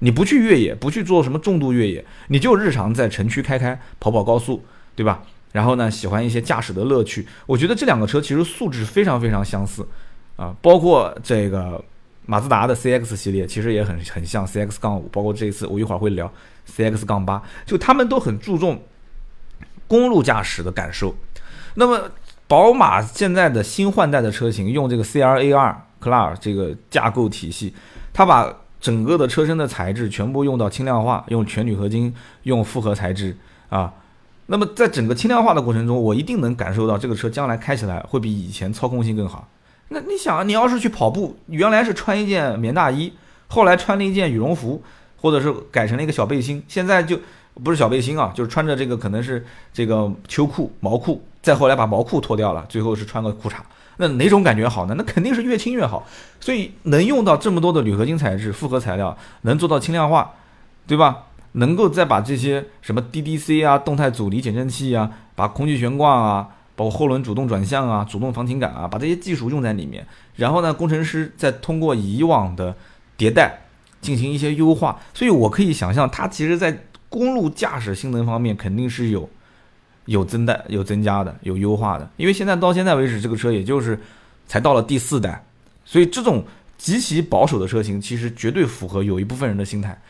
[0.00, 5.22] 你不去越野，不去做什么重度越野，你就日常在城区开开、跑跑高速，对吧？
[5.52, 9.86] 然后呢，喜欢一些驾驶的乐趣，我觉得这两个车其实素质非常非常相似
[10.36, 11.82] 啊，包括这个
[12.26, 16.30] 马自达的 CX 系列，其实也很很像 CX 杠五，包括这一次我一会儿会聊
[16.70, 18.82] CX 杠八，就他们都很注重。
[19.86, 21.16] 公路驾驶的感受，
[21.76, 22.10] 那么
[22.46, 27.72] 宝马现在的新换代的车型用这个 CLA2 CLA 这个架构体系，
[28.12, 33.36] 它把整个的车身的材质全部用到轻量化，用全铝合金，用复合材质
[33.68, 33.92] 啊。
[34.46, 39.48] 那么在整个轻量化的过程中，我一定能感受到这个车将来开起来会比以前操控性更好。
[39.88, 43.12] 那你想，你要是去跑步，原来是穿一件棉大衣，
[43.46, 44.82] 后来穿了一件羽绒服，
[45.16, 47.18] 或者是改成了一个小背心，现在就。
[47.60, 53.54] 不是小背心啊，就是穿着这个可能是这个秋裤、毛裤，再后来把毛裤脱掉了，最后是穿个裤衩。
[53.96, 54.94] 那哪种感觉好呢？
[54.98, 56.06] 那肯定是越轻越好。
[56.38, 60.34] 所以能用到这么多的铝合金材质、复合材料，能做到轻量化，
[60.86, 61.24] 对吧？
[61.52, 70.06] 能够再把这些什么 DDC 啊、动态阻尼减震器啊、把空气悬挂啊、包括后轮主动转向啊、主动防倾杆啊，把这些技术用在里面。
[70.36, 72.76] 然后呢，工程师再通过以往的
[73.16, 73.60] 迭代
[74.02, 75.00] 进行一些优化。
[75.14, 76.84] 所以我可以想象，它其实在。
[77.10, 79.26] 公路驾驶性能方面肯定是有
[80.08, 84.00] 有增代、有增加的、有优化的，因为现在到现在为止，这个车也就是
[84.46, 85.44] 才到了第四代，
[85.84, 86.42] 所以这种
[86.78, 90.00] 极其保守的车型，其实绝对符合有一部分人的心态。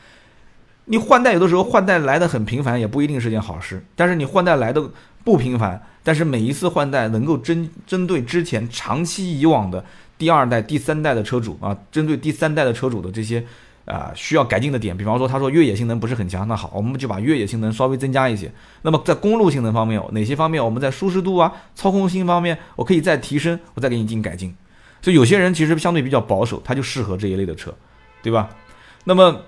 [0.84, 3.84] 你换代有的时候换代来的很频繁，也不一定是件好事。
[3.96, 4.80] 但是你换代来的
[5.24, 9.84] 不频繁，但是每一次换代能够针针对之前长期以往的
[10.16, 13.44] 第二代、第三代的车主啊，针对第三代的车主的这些。
[13.88, 18.52] 啊，需要改进的点，比方说他说越野性能不是很强，那好，我们就把越野性能稍微增加一些。
[18.82, 24.54] 那么在公路性能方面，哪些方面我们在舒适度啊、操控性方面，我可以再提升，我再给你进行改进。
[25.00, 27.74] 所以有些人其实相对比较保守，他就适合这一类的车，
[28.22, 28.50] 对吧？
[29.04, 29.40] 那么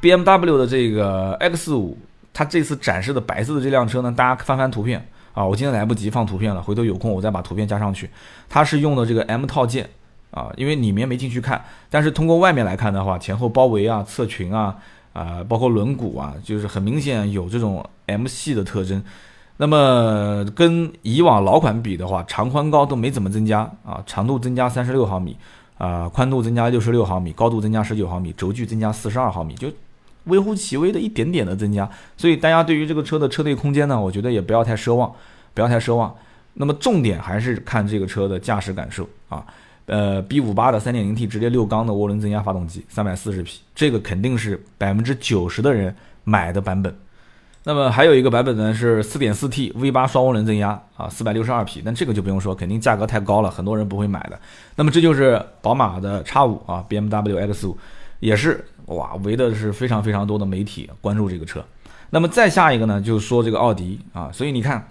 [0.00, 1.98] BMW 的这个 X 五，
[2.32, 8.08] 它这次展示的白色的这辆车呢，大家翻翻图片啊，我今天来不及放图片了，回头有空我再把图片加上去。
[8.48, 9.90] 它是用的这个 M 套件
[10.30, 14.76] 啊，因为里面没进去看，但是通过外面来看的话，前后包围啊、侧裙啊、
[15.12, 19.02] 啊包括轮毂啊，就是很明显有这种 M 系的特征。
[19.56, 25.36] 那么跟以往老款比的话，长宽高都没怎么增加啊，长度增加三十六毫米，
[25.76, 29.68] 啊宽度增加六十六毫米，高度增加十九毫米，轴距增加四十二毫米，就
[30.24, 31.86] 微乎其微的一点点的增加。
[32.16, 35.12] 所以大家对于这个车的车内空间呢，我觉得也不要太奢望，
[35.52, 36.14] 不要太奢望。
[36.54, 39.44] 那么重点还是看这个车的驾驶感受啊，
[39.90, 46.94] 呃，B 五八的三点零 T 直列六缸的涡轮增压发动机，三百四十匹，这个肯定是百分之九十的人买的版本。
[47.64, 54.38] 那么还有一个版本呢，是 4.4T V8 双涡轮增压啊，462匹，但这个就不用说，肯定价格太高了，很多人不会买的。
[54.76, 57.74] 那么这就是宝马的 X5 啊，BMW X5
[58.20, 61.64] 也是哇，围的是非常非常多的媒体关注这个车。
[62.10, 64.88] 那么再下一个呢，就是说这个奥迪啊，所以你看，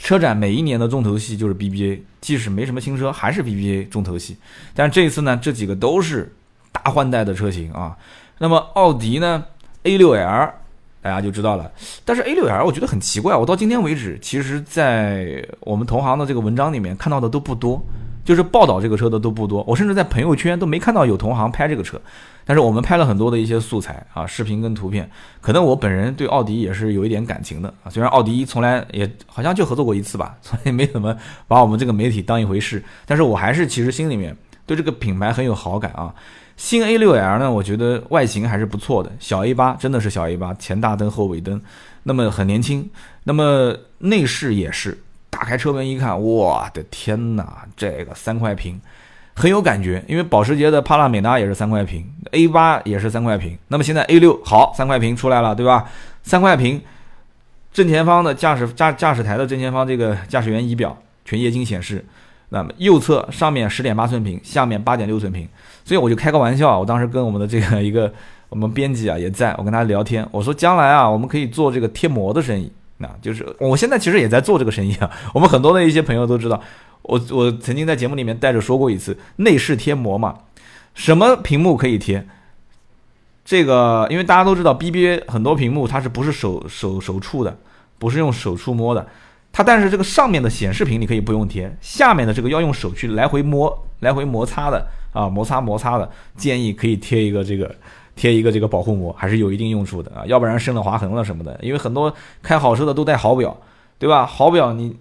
[0.00, 4.36] 车展每一年的重头戏就是 BBA，即使没什么新车，还是 BBA 重头戏。
[4.74, 6.34] 但这一次呢，这几个都是
[6.72, 7.96] 大换代的车型啊。
[8.38, 9.44] 那么奥迪呢
[9.84, 10.54] ，A6L。
[11.02, 11.72] 大家就知道了，
[12.04, 17.82] 但是 A6L 我觉得很奇怪，我到今天为止，其实，在我们同行的这个文章里面看到的都不多，
[18.22, 19.64] 就是报道这个车的都不多。
[19.66, 21.98] 我甚至在朋友圈都没看到有同行拍这个车，
[22.44, 25.08] 但是我们拍了很多的一些素材啊，视频跟图片。
[25.40, 36.14] 可能我本人对奥迪也是有一点感情的啊，虽然奥迪从来也好像就合作过一次吧， 所以没怎么把我们这个媒体当一回事，但是我还是其实心里面对这个品牌很有好感啊。
[36.56, 41.58] 新 A6L 呢，我觉得外形还是不错的，小 A8 真的是小 A8，前大灯后尾灯，
[42.02, 42.86] 那么很年轻，
[43.24, 48.78] 那么内饰也是，打开车门一看，我的天哪，这个三块屏
[49.40, 55.86] 很有感觉，因为保时捷的帕拉梅拉也是三块屏，A8 也是三块屏，那么现在 A6 好，三块屏出来了，对吧？
[56.22, 56.80] 三块屏，
[57.72, 62.04] 正前方的驾驶驾驾驶台的正前方这个驾驶员仪表全液晶显示。
[62.52, 65.48] 那么右侧上面十点八寸屏，下面八点六寸屏，
[65.84, 68.12] 所以我就开个玩笑，我当时跟我们的这个一个
[68.48, 75.08] 我们编辑啊也在，我跟他聊天，我说将来啊我们可以做这个贴膜的生意，那就是我现在其实也在做这个生意啊。
[75.32, 76.60] 我们很多的一些朋友都知道，
[77.10, 80.38] 我我曾经在节目里面带着说过一次内饰贴膜嘛，
[80.94, 82.24] 什么屏幕可以贴？
[83.44, 87.58] 这个因为大家都知道 BBA 很多屏幕它是不是手手手触的，
[87.98, 89.04] 不是用手触摸的。
[89.52, 97.74] 它但是这个上面的显示屏你可以不用贴，下面的这个要用手去来回摸、来回摩擦的啊，摩擦摩擦的，建议可以贴一个这个
[98.14, 101.58] 贴一个这个保护膜，还是有一定用处的啊，要不然生了划痕了什么的。
[101.60, 103.56] 因为很多开好车的都带好表，
[103.98, 104.24] 对吧？
[104.24, 104.96] 好表你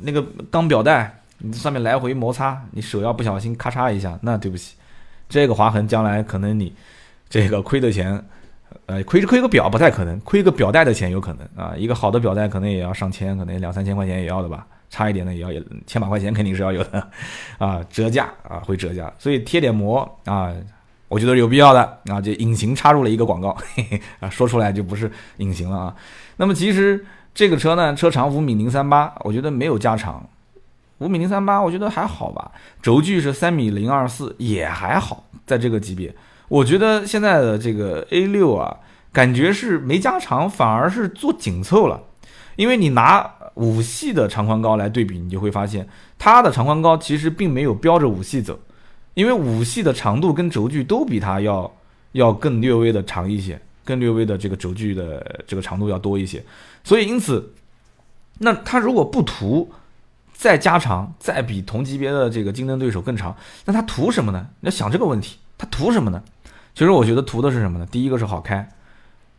[0.00, 4.76] 那个当表带，你上面来回摩擦，你手要不小心咔嚓一下，那对不起，
[5.28, 6.72] 这个划痕将来可能你
[7.28, 8.24] 这个亏的钱。
[8.86, 11.74] 呃，亏亏个表不太可能，亏个表带的钱有可能啊。
[11.76, 14.66] 一个好的表带可能也要上千，可能两三千块钱也要的吧。
[14.88, 15.48] 差一点的也要
[15.86, 17.06] 千把块钱肯定是要有的
[17.58, 20.52] 啊，折价啊会折价，所以贴点膜啊，
[21.08, 22.20] 我觉得有必要的啊。
[22.20, 25.96] 就隐形插入了一个广告 嘿嘿啊，说出来就不是隐形了啊。
[26.36, 30.26] 那么其实这个车呢，车长五米零三八，我觉得没有加长，
[30.98, 32.52] 五米零三八我觉得还好吧。
[32.80, 36.14] 轴距是三米零二四，也还好，在这个级别。
[36.48, 38.76] 我觉得现在的这个 A 六啊，
[39.12, 42.02] 感觉是没加长，反而是做紧凑了。
[42.56, 48.58] 因为你拿五系的长宽高来对比，你就会发现它的长宽高其实并没有标着五系走，
[49.14, 51.70] 因为五系的长度跟轴距都比它要
[52.12, 56.44] 要更略微的长一些，更略微的这个轴距的这个长度要多一些。
[56.84, 57.54] 所以因此，
[58.38, 59.72] 那它如果不图
[60.42, 63.32] 再加长，再比同级别的这个竞争对手更长，
[63.64, 64.44] 那它图什么呢？
[64.58, 66.20] 你要想这个问题，它图什么呢？
[66.74, 67.86] 其实我觉得图的是什么呢？
[67.92, 68.68] 第一个是好开，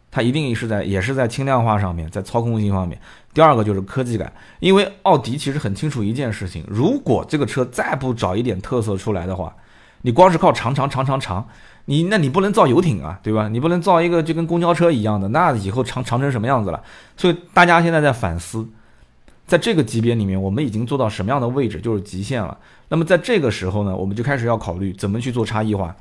[0.09, 2.97] 它一定是在也是在轻量化上面，在操控性方面。
[3.33, 9.53] 第二个就是科技感，因为奥迪其实很清楚一件事情：如果这个车再不找一点特色出来的话，
[10.03, 11.45] 你光是靠长长长长长，
[11.83, 13.49] 你那你不能造游艇啊，对吧？
[13.49, 16.81] 你不能造一个就跟公交车一样的，那以后长长成什么样子了？
[17.17, 18.65] 所以大家现在在反思，
[19.45, 22.57] 在这个级别里面，我们已经做到什么样的位置就是极限了。
[22.89, 25.95] 那么在这个时候呢，我们就开始要考虑怎么去做差异化。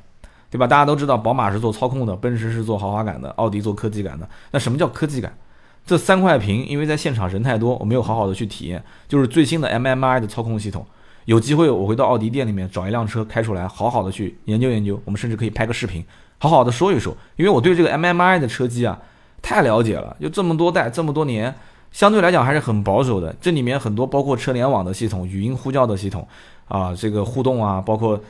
[0.49, 0.67] 对吧？
[0.67, 4.29] 大家都知道，宝马是做操控的，奔驰是做豪华感的，奥迪做科技感的。
[4.51, 5.35] 那什么叫科技感？
[5.83, 8.83] 这三块屏，因为在现场人太多，我没有好好的去体验。
[9.07, 10.85] 就是最新的 MMI 的操控系统，
[11.25, 15.01] 有机会我会到奥迪店里面找一辆车开出来，好好的去研究研究。
[15.05, 16.05] 我们甚至可以拍个视频，
[16.37, 17.17] 好好的说一说。
[17.35, 19.01] 因为我对这个 MMI 的车机啊
[19.41, 21.55] 太了解了，就这么多代，这么多年，
[21.93, 23.33] 相对来讲还是很保守的。
[23.39, 26.27] 这里面很多包括车联网的系统、语音呼叫的系统
[26.67, 28.21] 啊，这个互动啊，包括。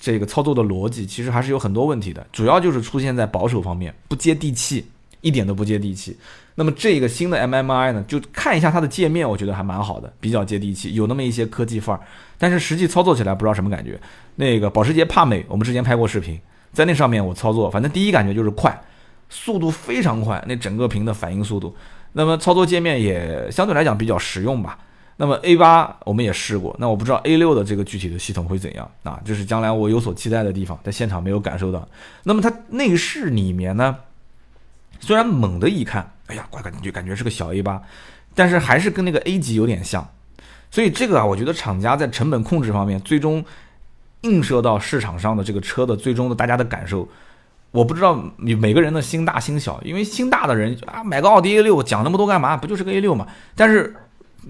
[0.00, 4.84] 这个操作的逻辑其实还是有很多问题的，主要就是出现在保守方面，不接地气，
[5.20, 6.14] 一点都不接地气。
[6.56, 12.02] 那么这个新的 MMI 呢，就看一下它的界面，我觉得还蛮好的，比较接地气，有那么一些科技范儿。
[12.36, 13.98] 但是实际操作起来不知道什么感觉。
[14.34, 16.38] 那个保时捷帕美，我们之前拍过视频，
[16.72, 18.76] 在那上面我操作，反正第一感觉就是快，
[19.30, 21.74] 速度非常快，那整个屏的反应速度。
[22.18, 24.78] 那么操作界面也相对来讲比较实用吧。
[25.18, 29.20] 那么 A 八我们也试过，那我不知道 A 六的这个具体的系统会怎样啊？
[29.22, 31.86] 这是将来我有所期待的地方，在现场没有感受到。
[32.22, 33.94] 那么它内饰里面呢，
[34.98, 37.82] 虽然猛的一看，哎呀，怪感觉感觉是个小 A 八，
[38.34, 40.08] 但是还是跟那个 A 级有点像。
[40.70, 43.44] 所以这个啊，我觉得厂家在成本控制方面，最终
[44.22, 47.06] 映射到市场上的这个车的最终的大家的感受，
[47.70, 52.56] 我不知道你每个人的心大心小，因为心大的人啊，买个奥迪 A 六讲那么多干嘛？
[52.56, 53.26] 不就是个 A 六嘛？
[53.54, 53.94] 但是。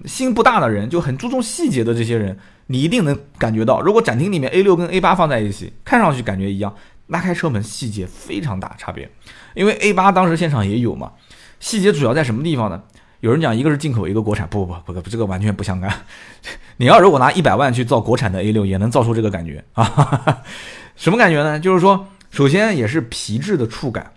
[0.05, 2.37] 心不大的人就很注重细节的这些人，
[2.67, 6.71] 你一定能感觉到，如果展厅里面 A 六跟 A 八放在一起，看上去感觉一样，
[7.07, 9.09] 拉开车门细节非常大差别。
[9.55, 11.13] 因为 A 八当时现场也有嘛，
[11.59, 12.83] 细节主要在什么地方呢？
[13.21, 15.91] 有人讲一个是进口，一个国产，不不不不，这个完全不相干。
[16.77, 20.43] 你要如果拿一百万去造国产的 A 六，也能造出这个感觉啊？
[20.95, 21.59] 什么感觉呢？
[21.59, 22.07] 就是说，
[22.37, 24.11] 首先也是皮质的触感，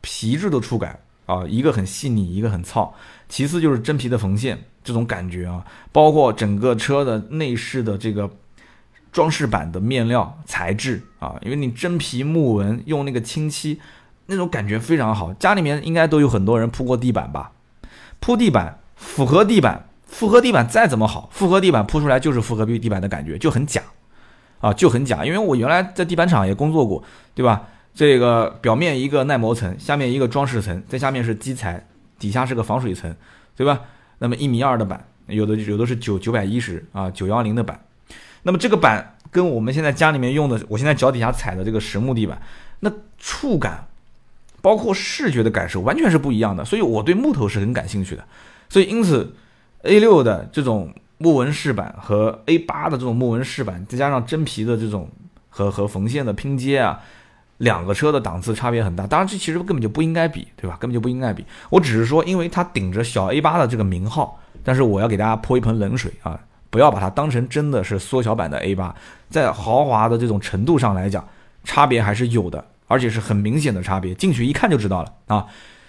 [0.00, 2.94] 皮质的触感啊，一个很细腻，一个很糙。
[3.28, 4.56] 其次就是真皮的缝线。
[4.84, 8.30] 这种感觉啊，包括整个车的内饰的这个
[9.10, 13.80] 装饰板的面料材质啊，因为你真皮木纹用那个清漆，
[14.26, 15.34] 那种感觉非常好。
[15.34, 17.50] 家里面应该都有很多人铺过地板吧？
[18.20, 23.82] 铺地板，复合地板，复合地板再怎么好，复合地板铺出来就是复合地地板的感觉，就很假
[24.60, 25.24] 啊，就很假。
[25.24, 27.02] 因为我原来在地板厂也工作过，
[27.34, 27.68] 对吧？
[27.94, 31.86] 这个表面一个耐磨层，下面一个装饰层，在下面是基材，
[32.18, 33.14] 底下是个防水层，
[33.54, 33.82] 对吧？
[34.18, 37.80] 那么一米二的板，有的有的是九九百一十啊九幺零的板，
[38.42, 42.42] 那么这个板跟我们现在家里面用的，我现在脚底下踩的这个实木地板，
[42.80, 43.86] 那触感，
[44.60, 48.24] 包括视觉的感受完全是不一样的，所以我对木头是很感兴趣的，
[48.68, 49.34] 所以因此
[49.82, 55.08] A 六的这种木纹饰板和 A 八的这种木纹饰板，再加上真皮的这种
[55.48, 57.00] 和和缝线的拼接啊。
[57.58, 60.76] 两个车的档次差别很大，当然这其实根本就不应该比，对吧？
[60.80, 61.44] 根本就不应该比。
[61.70, 66.38] 我只是说，因为它顶着小 A 八的这个名号，但是我要给大家泼一盆冷水啊！
[66.68, 68.92] 不要把它当成真的是缩小版的 A 八，
[69.30, 71.24] 在豪华的这种程度上来讲，
[71.62, 75.46] 差别还是有的，而且是很明显的差别，进去一看就知道了啊。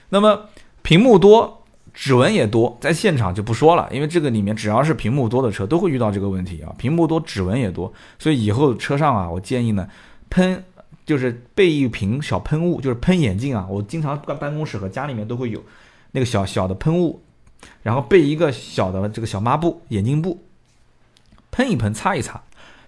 [0.09, 0.39] 那么
[0.83, 1.64] 屏幕多，
[1.95, 9.89] 指纹也多，在现场就不说了，因为这个里面只要是屏幕多的车都会遇到这个问题啊，屏幕多，指纹也多，所以以后车上啊，我建议呢
[10.29, 10.63] 喷。
[11.05, 13.67] 就是备一瓶小喷雾，就是喷眼镜啊。
[13.69, 15.63] 我经常办办公室和家里面都会有
[16.13, 17.21] 那个小小的喷雾，
[17.83, 20.41] 然后备一个小的这个小抹布、眼镜布，
[21.51, 22.41] 喷一喷，擦一擦。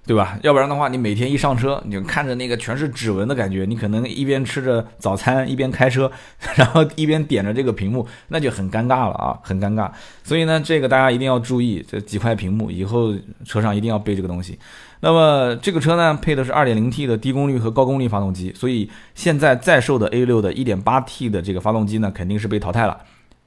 [0.07, 0.39] 对吧？
[0.41, 6.09] 要不然的话，你每天一上车，你就看着那个全是指纹的感觉，你可能一边吃着早餐，一边开车，
[6.55, 9.91] 然后一边点着这个屏幕，那就很尴尬了啊，很尴尬。
[10.23, 14.57] 所以呢，这个大家一定要注意，这几块屏幕以后车上一定要备这个东西。
[15.01, 22.97] 那么这个车呢，配的是 2.0T 的低功率和高功率发动机，所以现在在售的 A6 的 1.8T 的这个发动机呢，肯定是被淘汰了。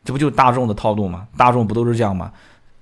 [0.04, 1.26] 这不就是大众的套路吗？
[1.36, 2.30] 大众不都是这样吗？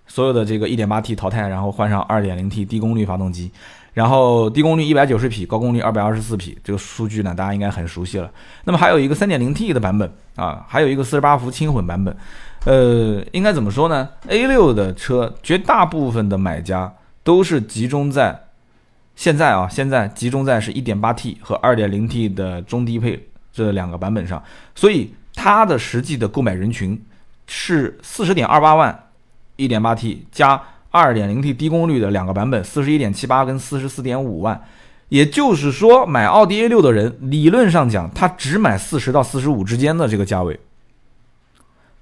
[0.08, 3.52] 所有的这个 1.8T 淘汰，然后换上 2.0T 低功率发动机，
[3.92, 8.28] 然后低功率190匹，高功率224匹，这个数据呢大家应该很熟悉了。
[8.64, 12.16] 那么还有一个 3.0T 的版本啊，还有一个48伏轻混版本。
[12.64, 16.92] 呃，应该怎么说呢？A6 的车绝大部分的买家
[17.22, 18.38] 都是集中在
[19.14, 24.42] 现在啊，现在集中在是 1.8T 和 2.0T 的中低配这两个版本上，
[24.74, 27.00] 所以它的实际的购买人群
[27.46, 29.04] 是40.28万。
[29.58, 34.58] 1.8T 加 2.0T 低功率的两个版本，四十一点七八跟四十四点五万，
[35.10, 40.58] 也就是说，买奥迪 A6 的人，理论上讲，他只买四十到四十五之间的这个价位。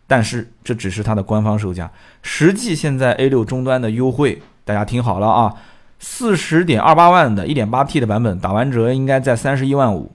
[0.06, 1.90] 但是这只是它的官方售价，
[2.22, 5.52] 实际现在 A6 终端的优惠，大家听好了啊，
[5.98, 10.12] 四十点二八万的 1.8T 的版本打完折应该在三十一万五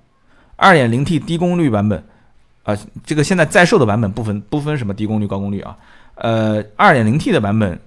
[0.59, 2.01] ，2.0T 低功率版本，
[2.63, 5.75] 啊，这个现在在售的版本不分不分什么低功率高功率啊。
[6.21, 7.81] 呃，二点零 T 的版本，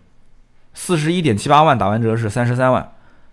[0.74, 2.92] 四十一点七八万打完折是三十三万，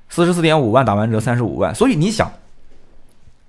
[0.10, 1.74] 四十四点五万打完折三十五万。
[1.74, 2.32] 所以你想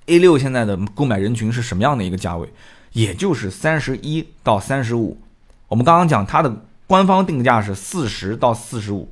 [0.07, 2.49] ，A 六现在的购买人群是什么样的一个价位？
[2.93, 5.21] 也就是三十一到三十五。
[5.69, 9.11] 我们刚刚讲它的官方定价是四十到四十五，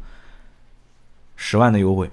[1.36, 2.10] 十万的优惠，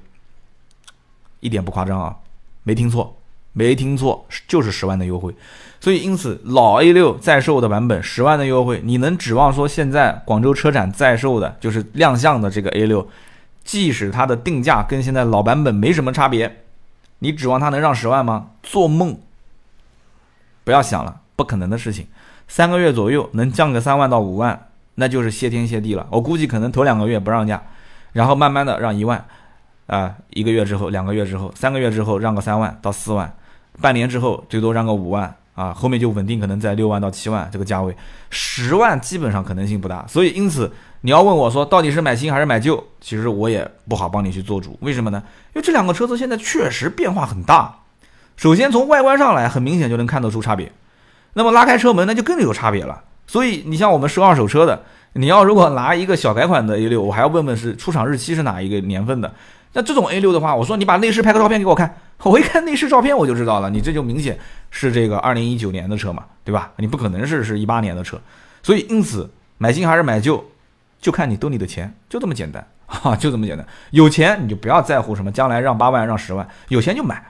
[1.39, 2.17] 一点不夸张啊，
[2.63, 3.13] 没听错。
[3.53, 5.33] 没听错，就是十万的优惠，
[5.79, 13.07] 所以因此老 A 六在售的版本十万的优惠，你能指望说现在广州车展在售的，就是亮相的这个 A 六，
[13.63, 16.63] 即使它的定价跟现在老版本没什么差别，
[17.19, 18.51] 你指望它能让十万吗？
[18.63, 19.17] 做梦！
[20.63, 22.07] 不要想了，不可能的事情。
[22.47, 26.07] 三个月左右能降个三万到五万，那就是谢天谢地了。
[26.09, 27.61] 我估计可能头两个月不让价，
[28.13, 29.23] 然后慢慢的让一万，
[29.85, 33.33] 啊，一个月之后，两个月之后，三个月之后让个三万到四万，
[33.81, 37.97] 半年之后最多让个五万，啊，后面就稳定可能在六万到七万这个价位，
[38.29, 40.05] 十万基本上可能性不大。
[40.07, 44.77] 所以因此你要问我说到底是买新还是买旧，其实我也不好帮你去做主。
[44.81, 45.23] 为什么呢？
[45.55, 47.75] 因为这两个车子现在确实变化很大。
[48.35, 50.71] 首先从外观上来，很明显就能看得出差别。
[51.33, 53.01] 那么拉开车门，那就更有差别了。
[53.25, 54.83] 所以你像我们收二手车的，
[55.13, 59.33] 你要如果拿一个小改款的 A 六，我还要问问是出厂日期是哪一个年份的。
[59.77, 64.35] 那这种 A 六的话，我说你把内饰拍个照片给我看，我一看内饰照片我就知道了，你这就明显
[64.71, 66.71] 是这个二零一九年的车嘛，对吧？
[66.77, 68.19] 你不可能是是一八年的车。
[68.63, 70.43] 所以因此买新还是买旧，
[70.99, 73.63] 就看你兜里的钱，就这么简单 哈，就这么简单。
[73.91, 77.23] 有钱你就不要在乎什么将来让八万让十万，有钱就买，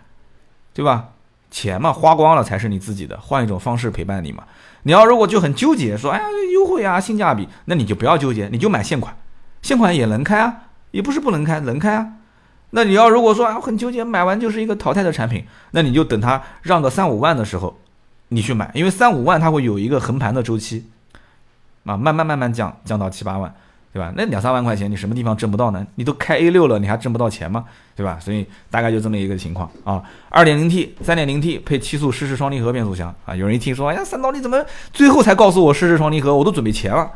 [0.74, 1.10] 对吧？
[1.52, 4.46] 钱嘛，花光了才是你自己的，换一种方式陪伴你嘛。
[4.84, 9.14] 你要如果就很纠结，说哎呀优惠啊，性价比，那你就不要纠结，你就买现款，
[9.62, 10.56] 现款也能开啊，
[10.92, 12.14] 也不是不能开，能开啊。
[12.78, 17.76] 那你要如果说啊很纠结，买完就是一个淘汰的产品，那你就等它让个三五万的时候，
[18.28, 20.86] 你去买，因为三五万它会有一个横盘的周期，
[21.86, 23.52] 啊，慢慢慢慢降，降到七八万。
[23.94, 24.14] 对吧？
[24.16, 25.84] 那两三万块钱你什么地方挣不到呢？
[25.96, 27.66] 你都开 A 六了，你还挣不到钱吗？
[27.96, 28.20] 对吧？
[28.22, 30.04] 所以大概就这么一个情况啊。
[30.30, 33.36] 二点零 T、三点零 T 配七速湿式双离合变速箱啊。
[33.36, 34.64] 有人一听说，哎呀，三刀你怎么
[34.94, 36.36] 最后才告诉我湿式双离合？
[36.36, 37.10] 我都准备钱了，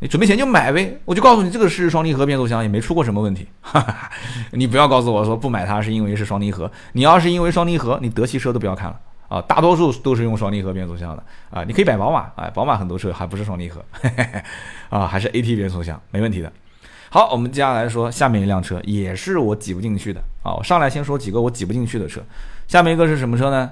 [0.00, 0.98] 你准备钱就买呗。
[1.04, 3.46] 我就告诉你，这个是双离合变速箱也没出过什么问题。
[3.60, 4.10] 哈哈，
[4.52, 6.70] 你不要告诉我说不买它是因为是双离合。
[6.92, 8.98] 你要是因为双离合，你德系车都不要看了。
[9.28, 13.80] 啊，大多数都是用双离合变速箱的啊，你可以买宝马啊，宝马很多车还不是双离合，
[14.90, 16.52] 啊，还是 AT 变速箱，没问题的。
[17.10, 20.54] 好，我们接下来说下面一辆车，也是我挤不进去的啊。
[20.54, 22.20] 我上来先说几个我挤不进去的车，
[22.66, 23.70] 下面一个是什么车呢？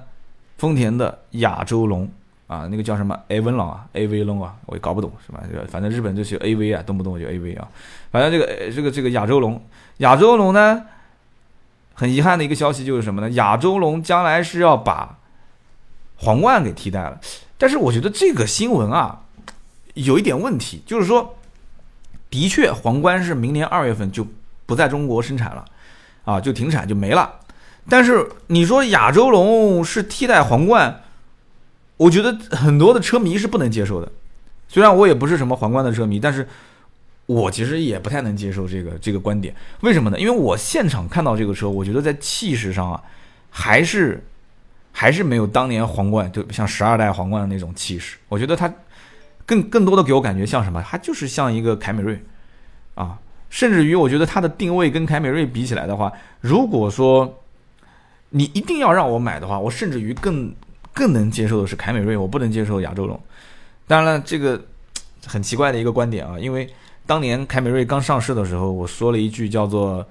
[0.58, 2.08] 丰田的亚洲龙
[2.48, 5.42] 啊，那个叫什么 A 文朗啊，AV 龙啊，我也搞不懂是吧？
[5.70, 7.68] 反正日本就是 AV 啊，动不动就 AV 啊。
[8.10, 9.62] 反正这个这个这个亚洲龙，
[9.98, 10.82] 亚洲龙呢，
[11.92, 13.28] 很遗憾的一个消息就是什么呢？
[13.32, 15.18] 亚洲龙将来是要把
[16.16, 17.20] 皇冠给替代了，
[17.58, 19.20] 但是我觉得这个新闻啊，
[19.92, 21.36] 有一点问题，就是说，
[22.30, 24.26] 的确皇冠是明年二月份就
[24.64, 25.64] 不在中国生产了，
[26.24, 27.40] 啊，就停产就没了。
[27.90, 31.02] 但是你说亚洲龙是替代皇冠，
[31.98, 34.10] 我觉得很多的车迷是不能接受的。
[34.66, 36.48] 虽然我也不是什么皇冠的车迷，但是
[37.26, 39.54] 我其实也不太能接受这个这个观点。
[39.82, 40.18] 为什么呢？
[40.18, 43.02] 因为我现场看到这个车，我觉得在气势上啊，
[43.50, 44.24] 还是。
[44.90, 48.16] 还是没有当年皇冠，就像十二代皇冠的那种气势。
[48.28, 48.72] 我觉得它
[49.46, 50.82] 更更多的给我感觉像什么？
[50.82, 52.20] 它就是像一个凯美瑞
[52.96, 53.16] 啊，
[53.48, 57.38] 甚至于我觉得它的定位跟凯美瑞比起来的话，如果说
[58.30, 60.52] 你一定要让我买的话，我甚至于更
[60.98, 63.18] 更能接受的是凯美瑞，我不能接受亚洲龙。
[63.86, 64.60] 当然了，这个
[65.24, 66.68] 很奇怪的一个观点啊，因为
[67.06, 70.04] 当年凯美瑞刚上市的时候，我说了一句叫做，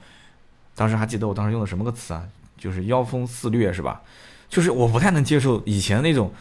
[0.76, 2.24] 当时还记得我当时用的什么个词啊？
[2.58, 4.02] 就是妖风肆虐，是吧？
[4.48, 6.32] 就是我不太能接受以前那种，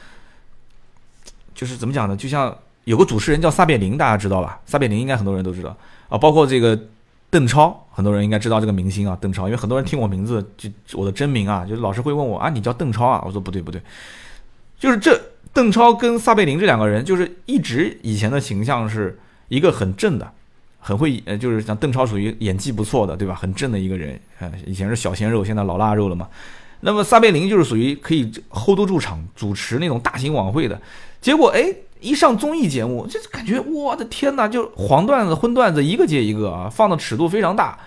[1.57, 2.16] 就是怎么讲呢？
[2.16, 4.61] 就像有个主持人叫撒贝宁，大家知道吧？
[4.64, 5.76] 撒贝宁应该很多人都知道
[6.09, 6.78] 啊，包括这个
[7.30, 9.47] 邓超，很多人应该知道这个明星啊，邓超。
[9.47, 13.20] 因为很多人听我名字，就我的真名啊，就老是会问我啊，你叫邓超啊？
[13.26, 13.82] 我说不对不对，
[14.79, 15.20] 就是这
[15.53, 19.18] 邓超跟撒贝宁这两个人，就是一直以前的形象是
[19.49, 20.31] 一个很正的，
[20.79, 23.35] 很会呃，就是像邓超属于演技不错的，对吧？
[23.35, 26.29] 很正的一个人，呃，以前是小鲜肉，现在老腊肉了嘛。
[26.81, 30.79] 那么撒贝宁就是属于可以 hold 住场，主持那种大型晚会的。
[31.22, 37.79] 结果哎，一上综艺节目，就感觉我的天哪，就黄段子、荤段子一个接一个啊，放的尺度非常大。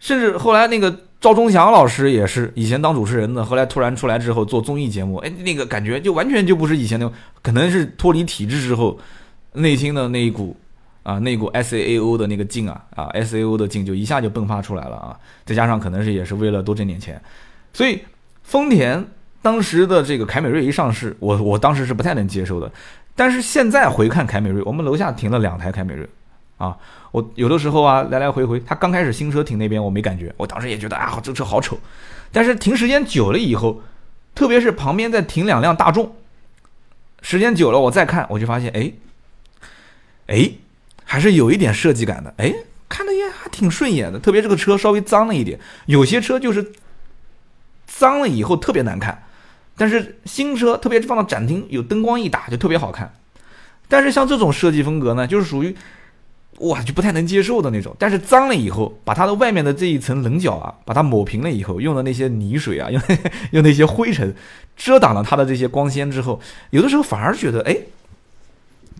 [0.00, 8.98] 甚至后来那个赵忠祥老师也是以前当主持人的，后来突然出来之后做综艺节目，哎，那个感觉就完全就不是以前那种，可能是脱离体制之后
[9.54, 10.56] 内心的那一股
[11.02, 17.20] 啊，那股 S A A O 的那个劲啊啊 S A O 的劲就一下就迸发出来了啊，再加上可能是也是为了多挣点钱。
[17.72, 18.00] 所以，
[18.42, 19.04] 丰田
[19.42, 22.70] 当时的这个凯美瑞一上市，我我当时是不太能接受的。
[23.16, 26.08] 但是现在回看凯美瑞，我们楼下停了两台凯美瑞，
[26.58, 26.76] 啊，
[27.10, 31.78] 我有的时候啊来来回回，他刚开始新车停那边我没感觉，我当时也觉得啊这车好丑。
[32.30, 33.80] 但是停时间久了以后，
[34.34, 36.14] 特别是旁边再停两辆大众，
[37.22, 38.92] 时间久了我再看，我就发现哎，
[40.26, 40.50] 哎，
[41.04, 42.52] 还是有一点设计感的，哎，
[42.88, 44.18] 看的也还挺顺眼的。
[44.18, 46.72] 特别这个车稍微脏了一点，有些车就是。
[47.90, 49.24] 脏了以后特别难看，
[49.74, 53.12] 但是新车特别放到展厅有灯光一打就特别好看。
[53.88, 55.74] 但是像这种设计风格呢，就是属于
[56.60, 57.94] 哇就不太能接受的那种。
[57.98, 63.00] 但是脏了以后，把它的外面的这一层棱角啊，把它抹平了以后，用的那些泥水啊，用
[63.52, 64.34] 用那些灰尘
[64.76, 66.40] 遮挡了它的这些光鲜之后，
[66.70, 67.76] 有的时候反而觉得哎，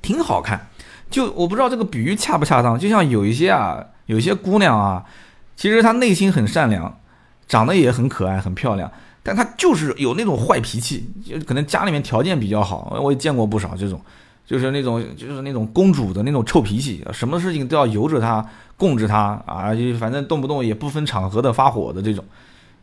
[0.00, 0.68] 挺好看。
[1.11, 5.04] 就我不知道这个比喻恰不恰当，就像有一些啊，有一些姑娘啊，
[5.56, 7.00] 其实她内心很善良，
[7.46, 8.92] 长得也很可爱、很漂亮。
[9.22, 13.98] 但她就是有那种坏脾气，就可能家里面条件比较好，我也见过不少这种，
[14.49, 18.42] 就是那种就是那种公主的那种臭脾气，什么事情都要由着他
[18.78, 22.24] 供着他啊，就反正动不动也不分场合的发火的这种。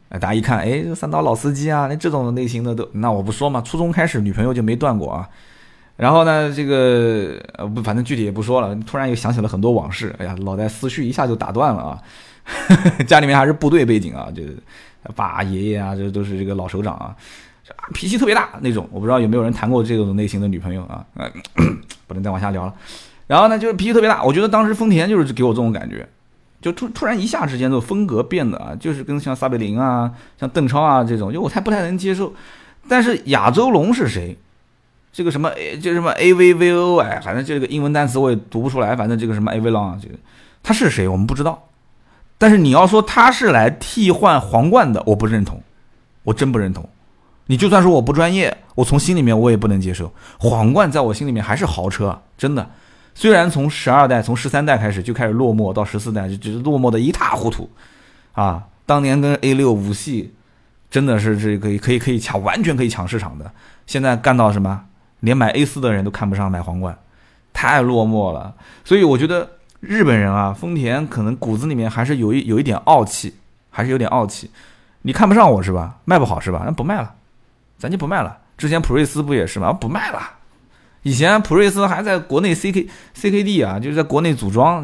[0.09, 5.27] 哎，大家一看，哎，三刀老司机啊，那这种类型的都，那我不说嘛，初中开始女朋友就没断过啊。
[5.97, 8.75] 然后呢，这个呃不，反正具体也不说了。
[8.85, 11.99] 突然又想起了很多往事，哎呀，脑袋思绪一下就打断了啊。
[13.07, 14.43] 家里面还是部队背景啊，就。
[15.15, 17.15] 爸爷爷啊，这都是这个老首长啊，
[17.93, 18.87] 脾气特别大那种。
[18.91, 21.05] 我不知道有没有人谈过这种类型的女朋友啊？
[22.07, 22.73] 不能再往下聊了。
[23.27, 24.23] 然后呢，就是脾气特别大。
[24.23, 26.07] 我觉得当时丰田就是给我这种感觉，
[26.61, 32.33] 就突突然一下之间，这种风格变得啊，就是跟像撒贝宁啊、像邓超啊这种，就我才不太能接受。
[32.87, 34.37] 但是亚洲龙是谁？
[35.11, 35.49] 这个什么
[35.81, 38.95] 就什么 A V V O 哎，反正这个英文单词我也读不出来。
[38.95, 40.15] 反正这个什么 A V 龙啊，这个
[40.61, 41.07] 他是谁？
[41.07, 41.69] 我们不知道。
[42.37, 45.63] 但是你要说他是来替换皇冠的，我不认同，
[46.23, 46.87] 我真不认同。
[47.47, 50.11] 你就算说我不专业，我从心里面我也不能接受。
[50.39, 52.69] 皇冠在我心里面还是豪车，真的。
[53.13, 57.69] 虽然从十二代、从十三代开始就开始落寞，到十四代就就是落寞的一塌糊涂，
[58.33, 60.33] 啊，当年跟 A 六五系
[60.89, 63.51] 真的是这个可以可以抢，完全可以抢市场的。
[63.85, 64.85] 现在干到什么，
[65.21, 66.97] 连买 A 四的人都看不上买皇冠，
[67.53, 68.53] 太落寞了。
[68.83, 69.49] 所以我觉得。
[69.81, 73.35] 日本人啊，丰田可能骨子里面还是有一有一点傲气，
[73.69, 74.49] 还是有点傲气。
[75.03, 75.97] 你看不上我是吧？
[76.05, 76.63] 卖不好是吧？
[76.65, 77.13] 那不卖了，
[77.77, 78.37] 咱就不卖了。
[78.57, 79.73] 之前普锐斯不也是吗？
[79.73, 80.19] 不卖了。
[81.03, 84.83] 以前普锐斯还在国内 C K C K D 啊，就是在国内组装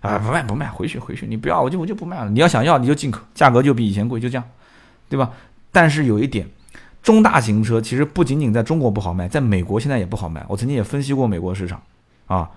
[0.00, 2.30] 啊，不卖不卖，回去回去，你不要我就我就不卖了。
[2.30, 4.44] 你要想要你就进口，价格就比以前贵，就这样，
[5.08, 5.30] 对吧？
[5.70, 6.46] 但是有一点，
[7.02, 10.44] 中大型车其实不仅仅在中国不好卖，在美国现在也不好卖。
[10.48, 11.80] 我曾经也分析过美国市场
[12.26, 12.50] 啊。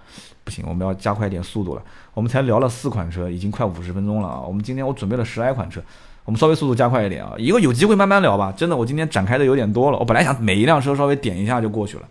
[0.44, 1.82] 不行，我们要加快点速度了。
[2.14, 4.40] 我们才聊了四款车，已经快五十分钟了啊！
[4.42, 5.82] 我们今天我准备了十来款车，
[6.26, 7.34] 我们稍微速度加快一点啊！
[7.38, 8.52] 以后有机会慢慢聊吧。
[8.58, 9.98] 真的，我今天展开的有点多了。
[10.00, 12.04] 我本来想每一辆车稍微点一下就过去了。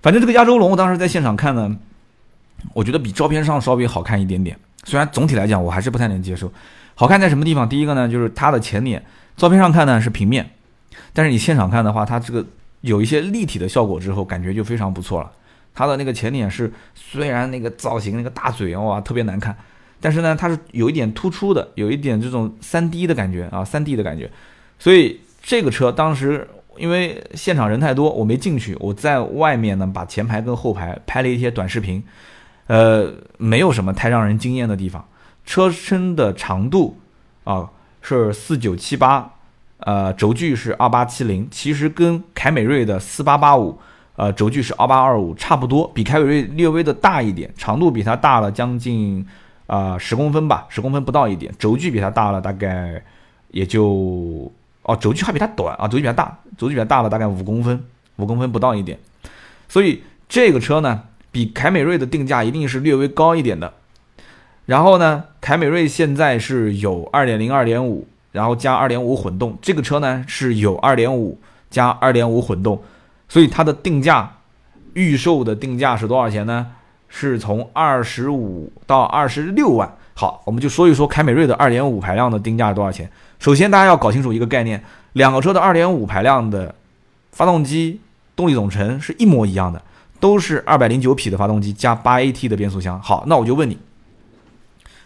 [0.00, 1.76] 反正这个亚洲龙，我当时在现场看呢，
[2.72, 4.56] 我觉得比照片上稍微好看一点点。
[4.84, 6.50] 虽然总体来讲我还是不太能接受。
[6.94, 7.68] 好看在什么地方？
[7.68, 9.04] 第一个呢，就是它的前脸，
[9.36, 10.48] 照片上看呢是平面，
[11.12, 12.46] 但是你现场看的话，它这个
[12.82, 15.30] 有一些立体的效果之后，感觉就非常不错了。
[15.74, 19.56] 它的那个前脸是，虽然那个造型那个大嘴哇特别难看，
[20.00, 24.30] 但是呢它是有一点突出的，有一点这种三 D 的感觉啊，三 D 的感觉。
[24.78, 32.02] 所以这个车当时因为现场人太多，我没进去，我在外面呢把前排跟后排拍了一些短视频，
[32.66, 35.06] 呃，没有什么太让人惊艳的地方。
[35.44, 36.98] 车身的长度
[37.44, 37.68] 啊
[38.00, 39.30] 是四九七八，
[39.78, 43.78] 呃，轴距是二八七零，其实跟凯美瑞的四八八五。
[44.16, 49.26] 呃，轴距是二八二五，差不多，比凯美瑞略微的大一点，长度比它大了将近
[49.70, 53.00] 啊十公分吧，十公分不到一点，轴距比它大了大概
[53.52, 54.50] 也就
[54.82, 57.80] 哦，轴距还比它短啊，轴距比它大，轴距比它大了大概五公分，
[58.16, 58.98] 五公分不到一点，
[59.68, 63.72] 所以这个车呢，比凯美瑞的定价一定是略微高一点的。
[64.66, 71.38] 然后呢，凯美瑞现在是有二点零、二点五，然后加二点五混动，这个车呢是有二点五
[71.70, 72.82] 加二点五混动。
[73.28, 74.38] 所以它的定价，
[74.94, 76.66] 预售的定价是多少钱呢？
[77.10, 79.94] 是从二十五到二十六万。
[80.14, 83.10] 好，我们就说一说凯美瑞的二点五排量的定价是多少钱。
[83.38, 84.82] 首先，大家要搞清楚一个概念：
[85.14, 86.74] 两个车的二点五排量的
[87.32, 88.00] 发动机
[88.36, 89.82] 动力总成是一模一样的，
[90.18, 93.00] 都是二百零九匹的发动机加八 AT 的变速箱。
[93.00, 93.78] 好，那我就问你，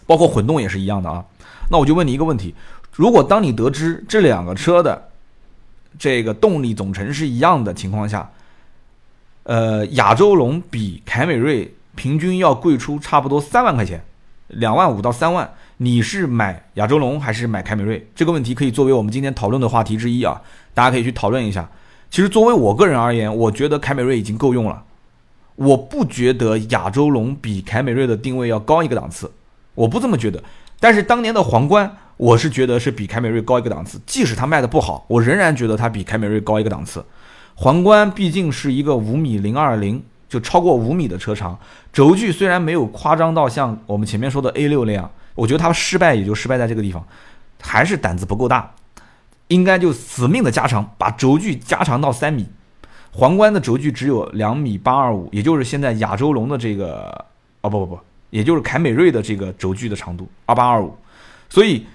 [0.06, 1.24] 包括混动也是一样的啊。
[1.70, 2.54] 那我就问你一个问题：
[2.92, 5.10] 如果当你得知这两个车的
[5.96, 8.28] 这个动力总成是一样的情况下，
[9.44, 14.04] 呃，亚洲龙比凯美瑞平均要贵出差不多三万块钱，
[14.48, 15.52] 两万五到三万。
[15.78, 18.08] 你是买亚洲龙还是买凯美瑞？
[18.14, 20.40] 这个问题可以作为我们今天讨论的话题之一啊，
[20.72, 21.68] 大家可以去讨论一下。
[22.10, 24.84] 其实作为我个人而言，我觉得凯美瑞已经够用了，
[25.56, 29.30] 我不觉得亚洲龙比凯美瑞的定位要高一个档次，
[29.74, 30.42] 我不这么觉得。
[30.78, 31.96] 但是当年的皇冠。
[32.16, 37.04] 我是觉得是比凯美瑞高一个档次，即使它卖的不好，我仍然觉得它比凯美瑞高一个档次。
[37.56, 40.00] 皇冠毕竟是一个五米零二零，
[40.34, 41.56] 就超过五米的车长，
[41.92, 47.06] 轴距虽然没有夸张到像我们前面说的 A 六那样，我觉得它失败也就失败在这个地方，
[47.62, 48.68] 还是胆子不够大，
[49.46, 52.48] 应该就死命的加长，把轴距加长到三米。
[53.12, 57.24] 皇冠的轴距只有两米八二五，也就是现在亚洲龙的这个，
[57.60, 60.92] 哦不不不，也就是凯美瑞的这个轴距的长度二八二五，
[61.48, 61.86] 所以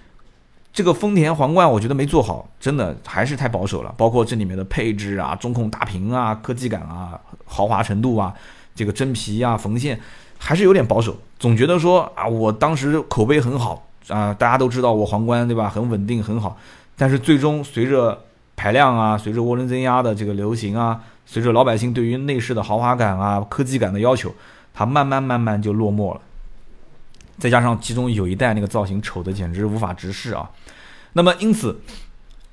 [0.71, 3.93] 这个丰田皇冠我觉得没做好，真的还是太保守了。
[3.97, 8.33] 包括这里面的配置啊、中控大屏啊、科技感啊、豪华程度啊、
[8.75, 9.99] 这个真皮啊、缝线，
[10.37, 11.17] 还是有点保守。
[11.39, 16.55] 总觉得说啊，我当时口碑很好啊，大家都知道我皇冠对吧，很稳定很好。
[16.95, 24.33] 但是最终随着排量啊，随着涡轮增压的这个流行啊，随着老百姓对于内饰的豪华感啊、科技感的要求，
[24.73, 26.21] 它慢慢慢慢就落寞了。
[27.39, 30.49] 再加上其中有一代那个造型丑的简直无法直视啊，
[31.13, 31.79] 那么因此，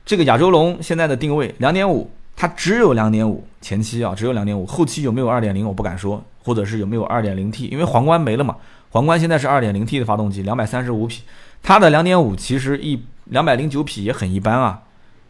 [0.05, 8.57] 这个亚洲龙现在的定位两点五，它只有两点五前期啊，只有两点五，后期有没有二点零我不敢说，或者是有没有二点零 T，因为皇冠没了嘛，
[8.91, 11.23] 皇冠现在是二点零 T 的发动机，两百三十五匹，
[11.63, 14.83] 它的两点五其实一两百零九匹也很一般啊，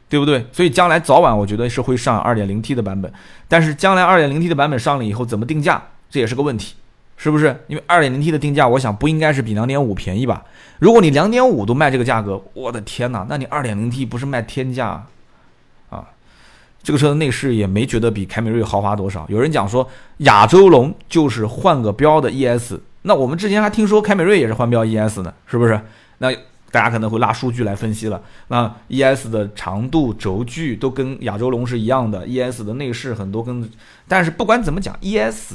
[0.09, 0.47] 对不对？
[0.53, 3.11] 所以将来早晚我觉得是会上二点零 T 的版本，
[3.49, 6.75] 但是将来二点零 T 的版本上了以后怎么定价，这也是个问题。
[7.17, 7.64] 是不是？
[7.67, 10.45] 因为二点零 T 的定价，我想不应该是比两点五便宜吧？
[10.79, 15.07] 如果你两点五都卖这个价格，我的天哪，那你二点零 T 不是卖天价
[15.89, 16.05] 啊？
[16.83, 19.25] 这个车的内饰也没觉得比凯美瑞豪华多少。
[19.31, 19.89] 有人讲说
[20.19, 25.81] 亚洲龙就是换个标的 ES，那我们之前还听说凯美瑞也是换标 ES 呢，是不是？
[26.19, 26.31] 那
[26.71, 28.21] 大家可能会拉数据来分析了。
[28.49, 33.69] 那 ES 的长度、轴距都跟亚洲龙是一样的，ES 的内饰很多跟，
[34.07, 35.55] 但是不管怎么讲，ES。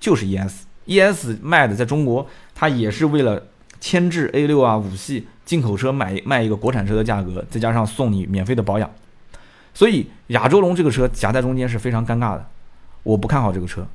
[0.00, 3.42] 就是 ES，ES 卖的在中国，它也是为了
[3.80, 8.90] 牵制 A 六啊五系进口车买卖一个国产车的价格，再加上送你免费的保养，
[9.72, 12.46] 所以亚洲龙这个车夹在中间是非常尴尬的。
[13.02, 13.86] 我不看好这个车，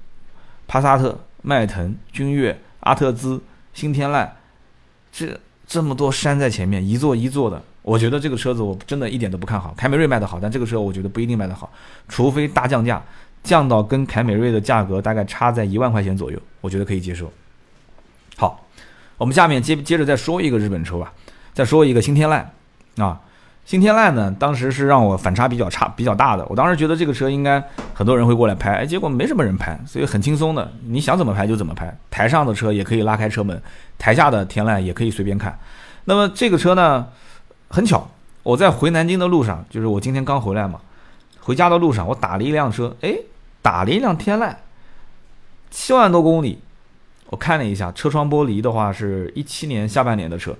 [0.67, 3.41] 帕萨特、迈腾、君越、阿特兹、
[3.73, 4.29] 新天籁，
[5.11, 9.73] 这这么多山在前面，一座一座的，我觉得这个车子我真的一点都不看好。
[9.77, 11.71] 凯美瑞卖的好，但这个车我觉得不一定卖的好，
[12.07, 13.03] 除非大降价。
[13.43, 17.31] 降到跟凯美瑞的价格大概差在一万块钱左右，我觉得可以接受。
[18.37, 18.65] 好，
[19.17, 21.11] 我们下面接接着再说一个日本车吧，
[21.53, 22.43] 再说一个新天籁
[23.03, 23.19] 啊，
[23.65, 27.61] 新天籁呢，当时是让我反差比较差比较大的，我当时觉得这个车应该
[27.93, 33.61] 很多人会过来拍，哎，结果没什么人拍，所以很轻松的，你想怎么拍就怎么拍，台上的车也可以拉开车门，
[33.99, 35.59] 台下的天籁也可以随便看。
[36.05, 37.07] 那么这个车呢，
[37.67, 38.09] 很巧，
[38.41, 40.79] 我在回南京的路上，就是我今天刚回来嘛，
[41.41, 43.13] 回家的路上我打了一辆车，哎。
[43.63, 44.53] 打了一辆天籁，
[45.71, 46.59] 七万多公里，
[47.31, 50.55] 我看了一下车窗玻璃的话，是一七年下半年的车。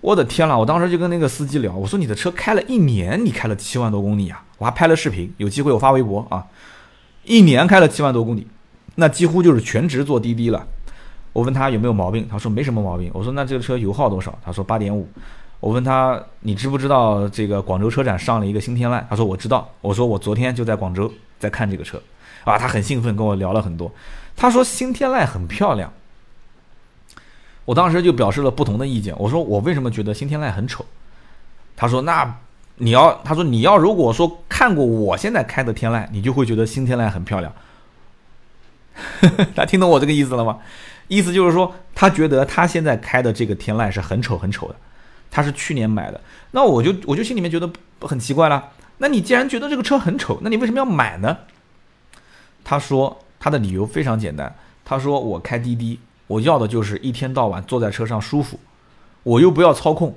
[0.00, 4.42] 我的天呐，我当时就跟那个司机聊，我说你的车开了一年，你开了七万多公里啊？
[4.58, 6.46] 我还拍了视频，有机会我发微博啊。
[7.24, 8.46] 一年开了七万多公里，
[8.96, 10.66] 那几乎就是全职坐滴滴了。
[11.32, 13.10] 我问他有没有毛病，他说没什么毛病。
[13.12, 14.36] 我说那这个车油耗多少？
[14.42, 15.06] 他说八点五。
[15.60, 19.02] 我问他你知不知道这个广州车展上了一个新天籁？
[19.10, 19.68] 他说我知道。
[19.80, 22.00] 我说我昨天就在广州在看这个车。
[22.46, 23.92] 啊，他很兴奋，跟我聊了很多。
[24.36, 25.92] 他说新天籁很漂亮，
[27.64, 29.14] 我当时就表示了不同的意见。
[29.18, 30.86] 我说我为什么觉得新天籁很丑？
[31.76, 32.38] 他说那
[32.76, 37.52] 你要，他说你要如果说看过我现在开的天籁，你就会觉得新天籁很漂亮。
[39.56, 40.58] 他听懂我这个意思了吗？
[41.08, 44.76] 意思就是说他觉得他现在开的这个天籁是很丑很丑的。
[45.30, 46.20] 他是去年买的，
[46.52, 47.68] 那我就我就心里面觉得
[48.00, 48.70] 很奇怪了。
[48.98, 51.36] 那你既然觉得这个车很丑，那你为什么要买呢？
[52.68, 54.52] 他说他的理由非常简单，
[54.84, 58.58] 他说我开滴滴，我要的就是一天到晚坐在车上舒服，
[59.22, 60.12] 我又不要操控，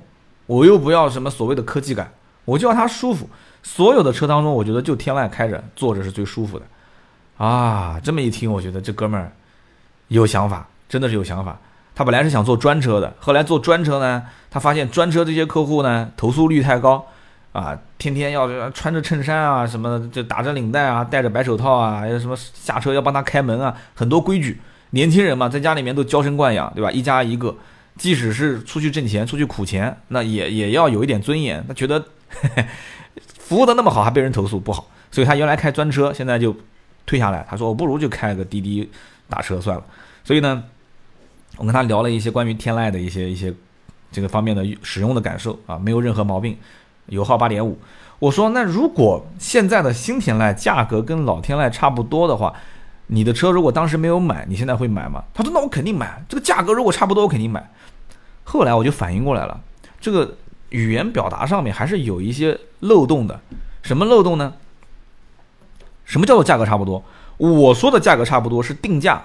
[0.46, 2.12] 我又不要什么所谓的科技感，
[2.44, 3.30] 我就要它舒服。
[3.62, 6.66] 所有的车当中，我觉得就天籁开着坐着是最舒服的。
[7.36, 9.30] 啊，这么一听，我觉得这哥们儿
[10.08, 11.56] 有想法，真的是有想法。
[11.94, 17.06] 他本来是想做专车的，后来做专车呢，他发现专车这些客户呢投诉率太高。
[17.52, 24.60] 啊，天天要穿着衬衫啊，什么就打着领带啊，戴着白手套啊，还有什么下车要帮他开门啊，很多规矩。
[24.90, 26.90] 年轻人嘛，在家里面都娇生惯养，对吧？
[26.90, 27.56] 一家一个，
[27.96, 31.64] 即使是出去挣钱、出去苦钱，那也也要有一点尊严。
[31.66, 32.04] 他觉得
[33.38, 36.56] 服务的那么好，还被人投诉不好，所以他原来开专车，现在就
[37.06, 37.46] 退下来。
[37.48, 38.88] 他说：“我不如就开个滴滴
[39.28, 39.84] 打车算了。”
[40.22, 40.62] 所以呢，
[41.56, 43.52] 我跟他聊了一些关于天籁的一些一些
[44.12, 46.56] 这个方面的使用的感受啊，没有任何毛病。
[47.10, 47.78] 油耗八点五，
[48.18, 52.54] 我说那如果现在的新天籁价格跟老天籁差不多的话，
[53.08, 55.24] 你的车如果当时没有买，你现在会买吗？
[55.34, 57.70] 他说那我肯定买，这个价格如果差不多我肯定买。
[58.44, 59.60] 后来我就反应过来了，
[60.00, 60.36] 这个
[60.70, 63.40] 语言表达上面还是有一些漏洞的。
[63.82, 64.54] 什么漏洞呢？
[66.04, 67.02] 什么叫做价格差不多？
[67.36, 69.24] 我说的价格差不多是定价，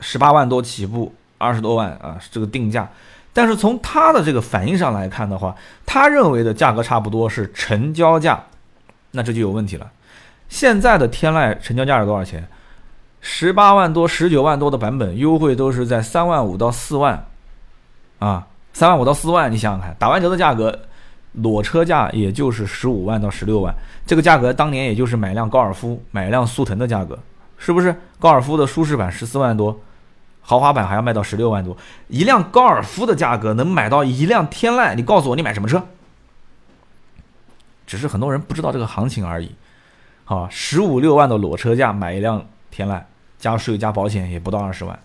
[0.00, 2.90] 十八万多起步，二十多万啊，这个定价。
[3.36, 8.42] 但是从他的这个反应上来看的话，他认为的价格差不多是成交价，
[9.10, 9.86] 那这就有问题了。
[10.48, 12.48] 现在的天籁成交价是多少钱？
[13.20, 17.26] 十八万多、十九万多的版本，优惠都是在三万五到四万，
[18.20, 20.74] 啊，三万五到四万，你想想看，打完折的价格，
[21.32, 23.74] 裸车价也就是十五万到十六万，
[24.06, 27.18] 这个价格当年也就是买辆高尔夫、买辆速腾的价格，
[27.58, 27.94] 是不是？
[28.18, 29.78] 高尔夫的舒适版十四万多，
[30.48, 31.76] 豪华版还要卖到十六万多，
[32.06, 35.82] 一辆高尔夫的价格能买到一辆天籁，你告诉我你买什么车？
[37.84, 39.50] 只是很多人不知道这个行情而已。
[40.24, 43.02] 啊，十五六万的裸车价买一辆天籁，
[43.38, 44.98] 加税加保险也不到二十万，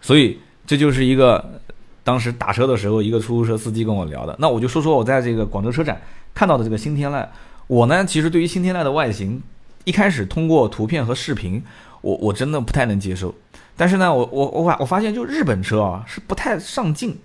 [0.00, 1.60] 所以这就是一个
[2.04, 4.36] 当时打车的时候，一个出租车司机跟我聊的。
[4.38, 6.00] 那我就说说我在这个广州车展
[6.34, 7.26] 看到的这个新天籁。
[7.66, 9.42] 我呢，其实对于新天籁的外形，
[9.84, 11.62] 一开始通过图片和视频，
[12.00, 13.34] 我我真的不太能接受。
[13.80, 17.16] 但是呢，我我我发我发现，就日本车啊是不太上镜，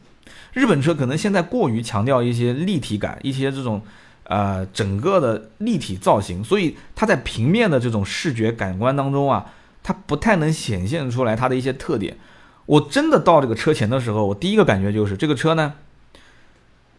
[0.54, 3.82] 日本车可能现在过于强调一些立体感，一些这种。
[4.28, 9.54] 呃，整个的立体造型，所以它在平面的这种视觉感官当中啊，
[9.84, 12.18] 它不太能显现出来它的一些特点。
[12.66, 15.74] 我真的到这个车前的时候，我第一个感觉就是这个车呢，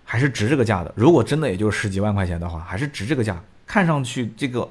[0.05, 0.93] 还是值这个价的。
[0.95, 3.43] 如果真的也就十几万块钱的话，还是值这个价。
[3.67, 4.71] 看上去这个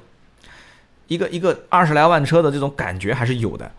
[1.07, 3.69] 一个一个二十来万车的这种感觉还是有的。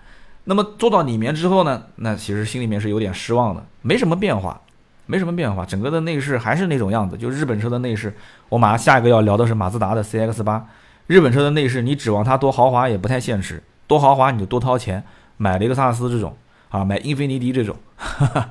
[0.47, 4.61] 那么坐到里面之后呢，那其实心里面是有点失望的，没什么变化。
[5.09, 8.12] 没什么变化，整个的内饰还是那种样子，就日本车的内饰。
[8.49, 10.66] 我马上下一个要聊的是马自达的 CX 八，
[11.07, 15.05] 日本车的内饰，你指望它多豪华也不太现实，多豪华你就多掏钱，
[15.36, 16.36] 买雷克萨斯这种
[16.70, 18.51] 啊，买英菲尼迪这种，哈 哈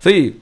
[0.00, 0.40] 所以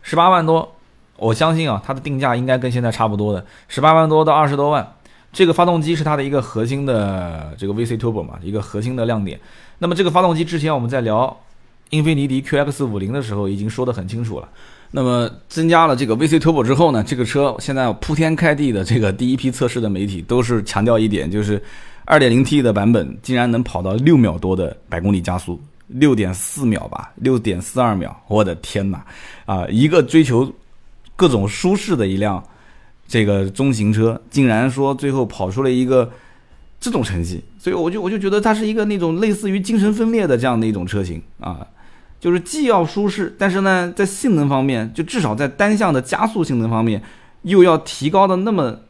[0.00, 0.74] 十八万多，
[1.18, 4.93] 我相信啊，它的定价应该跟现在差不多的，十八万多到二十多万，
[5.34, 9.38] 这个发动机是它的一个核心的这个 VC Turbo 嘛，一个核心的亮点。
[9.78, 11.36] 那么这个发动机之前我们在聊。
[11.90, 14.48] 英菲尼迪 QX 五零的时候已经说得很清楚了。
[14.90, 21.62] 那么增加了这个 VC Turbo 之后呢，这个车现在铺天盖地的这个第一批测试的媒体都是强调一点，就是
[22.06, 29.04] 2.0T 的版本竟然能跑到六秒多的百公里加速，六点四秒吧，六点四二秒，我的天哪！
[29.44, 30.50] 啊，一个追求
[31.14, 32.42] 各种舒适的一辆
[33.06, 36.10] 这个中型车，竟然说最后跑出了一个
[36.80, 41.66] 这种成绩，所以我就我就觉得它是一个那种类似于精神分裂的这样的一种车型啊。
[42.20, 47.02] 就是既要舒适，但是呢，在性能方面，就至少在单向的加速性能方面，
[47.42, 48.80] 又要提高的那么，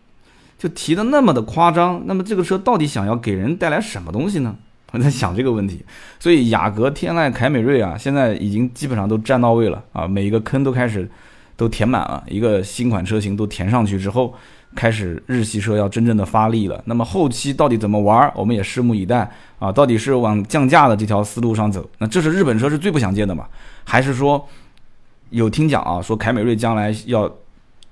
[0.57, 2.01] 就提的那么的夸张。
[2.07, 4.55] 那么这个车到底想要给人带来什么东西呢？
[4.93, 5.85] 我在想这个问题。
[6.21, 11.11] 所以雅阁、天籁、凯美瑞啊，现在已经基本上都占到位了啊，每一个坑都开始
[11.57, 14.35] 都填满了，一个新款车型都填上去之后。
[14.77, 19.31] 开始日系车要真正的发力了，那么后期到底怎么玩，我们也拭目以待
[19.61, 19.71] 啊！
[19.71, 23.47] 到底是往降价的这条思路上走，那这是日本车是最不想见的嘛？
[23.85, 24.49] 还是说
[25.31, 27.33] 有听讲啊，说凯美瑞将来要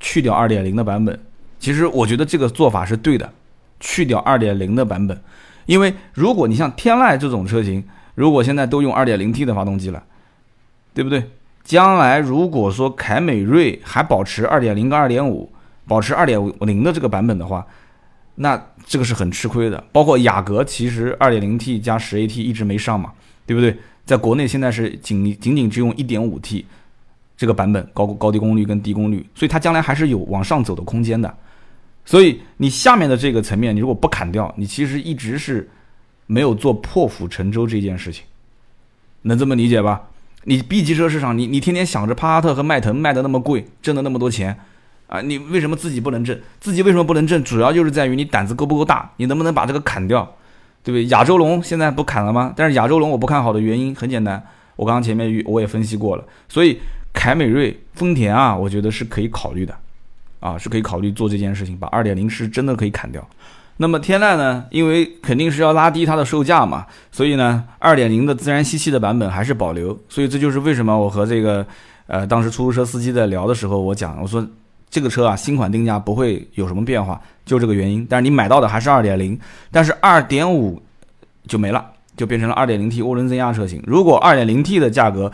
[0.01, 1.17] 去掉二点零的版本？
[1.61, 3.33] 其实我觉得这个做法是对的，
[3.79, 5.23] 去掉二点零的版本，
[5.67, 7.85] 因为如果你像天籁这种车型，
[8.17, 10.03] 如果现在都用二点零 T 的发动机了，
[10.93, 11.31] 对不对？
[11.65, 15.51] 将来如果说凯美瑞还保持二点零跟二点五。
[15.85, 17.67] 保持二点零的这个版本的话，
[18.37, 19.83] 那这个是很吃亏的。
[19.91, 23.13] 包括雅阁，其实二点零 T 加十 AT 一直没上嘛，
[23.45, 23.77] 对不对？
[24.07, 26.65] 在国内现在是仅仅仅只用一点五 T
[27.37, 31.37] 这个版本，高高低功率跟低功率，所以它将来还是有往上走的空间的。
[32.05, 35.69] 所以你下面的这个层面，你如果不砍掉，你其实一直是
[36.27, 38.25] 没有做破釜沉舟这件事情，
[39.23, 40.01] 能这么理解吧？
[40.45, 44.59] 你 B 级车市场，你你天天想着帕萨特和迈腾卖的那么贵，挣的那么多钱。
[45.07, 46.40] 啊，你为什么自己不能挣？
[46.59, 47.45] 自己为什么不能挣？
[47.45, 50.24] 主要就是在于你胆子够不够大，你能不能把这个砍掉，
[50.82, 51.05] 对不对？
[51.09, 52.53] 亚洲龙现在不砍了吗？
[52.57, 54.43] 但是亚洲龙我不看好的原因很简单，
[54.74, 56.24] 我刚刚前面我也分析过了。
[56.49, 56.80] 所以
[57.12, 59.76] 凯美瑞、丰田啊，我觉得是可以考虑的，
[60.40, 63.28] 啊，是可以考虑做这件事情，把二点零是真的可以砍掉。
[63.77, 64.64] 那么天籁呢？
[64.70, 69.99] 因为肯定是要拉低它的售价嘛，所以呢，二点零的自然吸气的版本还是保留。
[70.09, 71.66] 所以这就是为什么我和这个
[72.07, 74.47] 呃当时出租车司机在聊的时候，我讲我说。
[74.95, 78.07] 这个车啊，新款定价不会有什么变化，就这个原因。
[78.11, 80.83] 但是你买到的还是二点零，但是二点五
[81.49, 81.83] 就没了，
[82.14, 83.83] 就变成了二点零 T 涡轮增压车型。
[83.87, 85.33] 如果二点零 T 的价格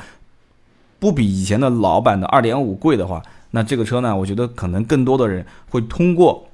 [1.01, 3.21] 不比以前的老版的二点五贵的话，
[3.51, 6.48] 那这个车呢，我觉得可能更多的人会通过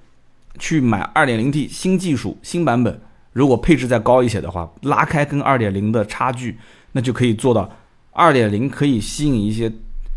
[0.59, 3.01] 去买二点零 T 新技术新版本，
[3.33, 6.59] 如果配置再高一些的话，拉开跟二点零的差距，
[6.93, 7.71] 那就可以做到
[8.13, 9.73] 二点零可以吸引一些。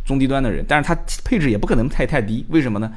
[0.06, 2.90] 中低端的人，但是它配置也不可能太太低，为什么呢？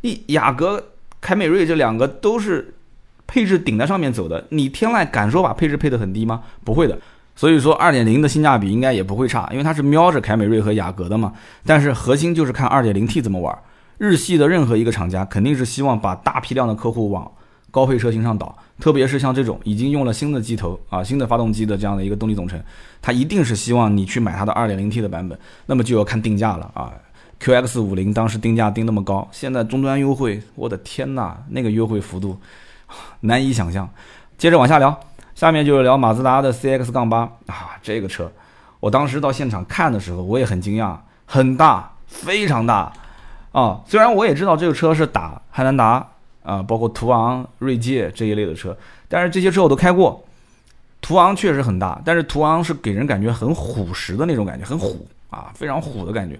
[0.00, 0.84] 你雅阁、
[1.20, 2.74] 凯美瑞这两个都是
[3.24, 6.42] 配置顶在上面走的，你天籁敢说把配置配得很低吗？
[6.64, 6.98] 不会的。
[7.36, 11.32] 所以说，二点零的性价比应该也不会差，因为它是瞄着凯美瑞和雅阁的嘛。
[11.64, 13.56] 但是核心就是看二点零 T 怎么玩。
[13.98, 17.30] 日系的任何一个厂家肯定是希望把大批量的客户往
[17.70, 22.58] 高配车型上倒，特别是像这种已经用了新的机头啊、新的发动机的这样的一个动力总成，
[23.02, 26.92] 它一定是希望你去买它的 2.0T 的版本，那么就要看定价了啊。
[27.38, 32.38] QX 五零当时定价定那么高，现在终端优惠，我的天呐，那个优惠幅度
[33.20, 33.86] 难以想象。
[34.38, 34.98] 接着往下聊，
[35.34, 38.32] 下面就是聊马自达的 CX 杠八啊，这个车，
[38.80, 42.90] 我当时到现场看的时候，我也很惊讶，很大，非常大
[43.60, 43.80] 啊。
[43.86, 46.06] 虽然我也知道这个车是打汉兰达
[46.42, 48.76] 啊，包括途昂、锐界这一类的车，
[49.08, 50.22] 但是这些车我都开过。
[51.00, 56.38] 途昂确实很大，但是途昂是给人感觉很虎实的那种感觉，很虎啊，非常虎的感觉。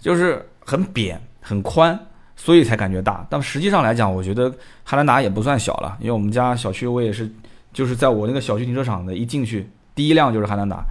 [0.00, 1.98] 就是很扁很宽，
[2.34, 3.24] 所以才感觉大。
[3.30, 4.52] 但实际上来讲，我觉得
[4.82, 7.30] 汉兰达也不算小了，因为我们家小区我也是，
[7.72, 10.82] 就是在我那个小区停车场的一进去，第一辆就是汉兰达。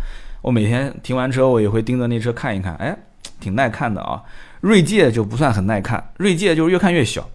[0.41, 2.97] 我每天停完车，我也会盯着那车看一看，哎，
[3.39, 4.21] 挺耐看的啊。
[4.61, 7.29] 锐界就不算很耐看，锐界就是越看越小，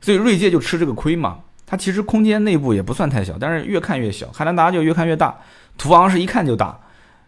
[0.00, 1.38] 所以锐界就吃这个亏嘛。
[1.66, 4.26] 它其实空间内部也不算太小，但是越看越小。
[4.32, 5.36] 汉兰达就越看越大，
[5.76, 6.78] 途昂是一看就大，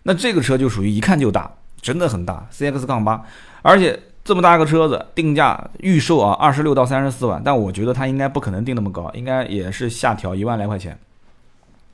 [0.05, 1.53] 那这个车就属于一看就大，
[1.83, 2.47] 真的很大。
[2.51, 3.23] CX 杠八。
[3.61, 10.99] 而且这么大个车子，定价预售啊，二十六到三十四万，但我觉得它应该不可能定那么高，应该也是下调一万来块钱，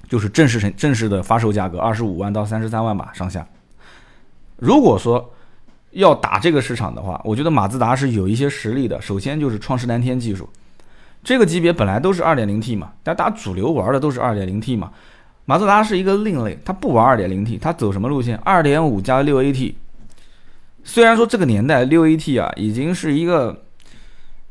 [0.08, 3.44] 就是正式成正式的发售价格二十五万到三十三万吧上下。
[4.56, 5.34] 如果说
[5.96, 9.00] 要打这个市场的话，我觉得马自达是有一些实力的。
[9.00, 10.48] 首先就是创世蓝天技术，
[11.24, 14.92] 这个级别本来都是二点零 T 嘛，但大家主流玩的都是二点零 T 嘛。
[15.46, 18.36] 马自达是一个另类，它不玩二点零 T，它走什么路线？
[18.38, 19.74] 二点五加六 AT。
[20.82, 23.62] 虽然说这个年代六 AT 啊已经是一个，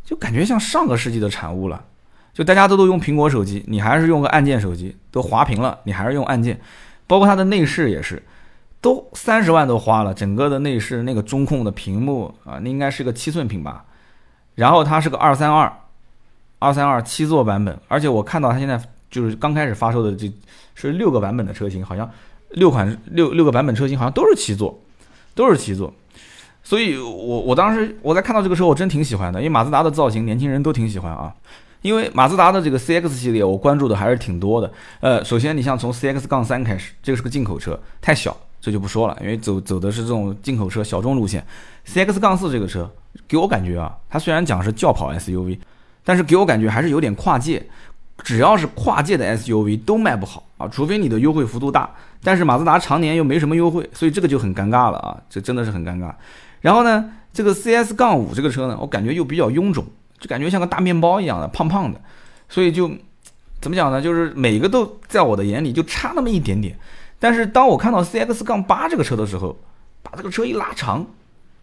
[0.04, 1.84] 就感觉像上个世纪的产物了。
[2.34, 6.60] 就大家都都用苹果手机，你还是用个按键手机，都滑屏了，你还是用按键。
[7.08, 8.22] 包括它的内饰也是，
[8.82, 13.86] 都三十万都花了，整个的内饰那个中控的屏幕啊，那应该是个七寸屏吧。
[14.56, 15.72] 然后它是个二三二，
[16.60, 20.32] 二三二七座版本，而且我看到它现在就是刚开始发售的，这
[20.76, 22.10] 是六个版本的车型，好像
[22.52, 24.80] 六款六六个版本车型好像都是七座，
[25.34, 25.94] 都是七座。
[26.64, 27.12] 所以，我
[27.42, 31.34] 我当时我在看到这个车，我真挺喜欢的，因为马自达的造型，年轻人都挺喜欢啊。
[31.82, 34.72] 因为马自达的这个 CX 系列，我关注的还是挺多的。
[35.02, 38.36] 呃，首先你像从 CX 杠三开始，这个是个进口车，太小，
[38.66, 41.46] 这就不说了，因为走走的是这种进口车小众路线。
[41.86, 42.90] CX 杠四这个车，
[43.28, 45.60] 给我感觉啊，它虽然讲是轿跑 SUV，
[46.04, 47.64] 但是给我感觉还是有点跨界。
[48.24, 51.88] 只要是跨界的 SUV 都卖不好啊，除非你的优惠幅度大。
[52.24, 56.12] 但是马自达常年又没什么优惠，所以这个就很尴尬了啊，这真的是很尴尬。
[56.60, 59.86] 然后呢，这个 CS 杠五这个车呢，我感觉又比较臃肿，
[60.20, 62.02] 就感觉像个大面包一样的胖胖的，
[62.50, 62.90] 所以就
[63.62, 64.02] 怎么讲呢？
[64.02, 66.76] 就是每个都在我的眼里就差那么一点点。
[67.20, 69.58] 但是当我看到 CX 杠八这个车的时候，
[70.04, 71.06] 把这个车一拉长，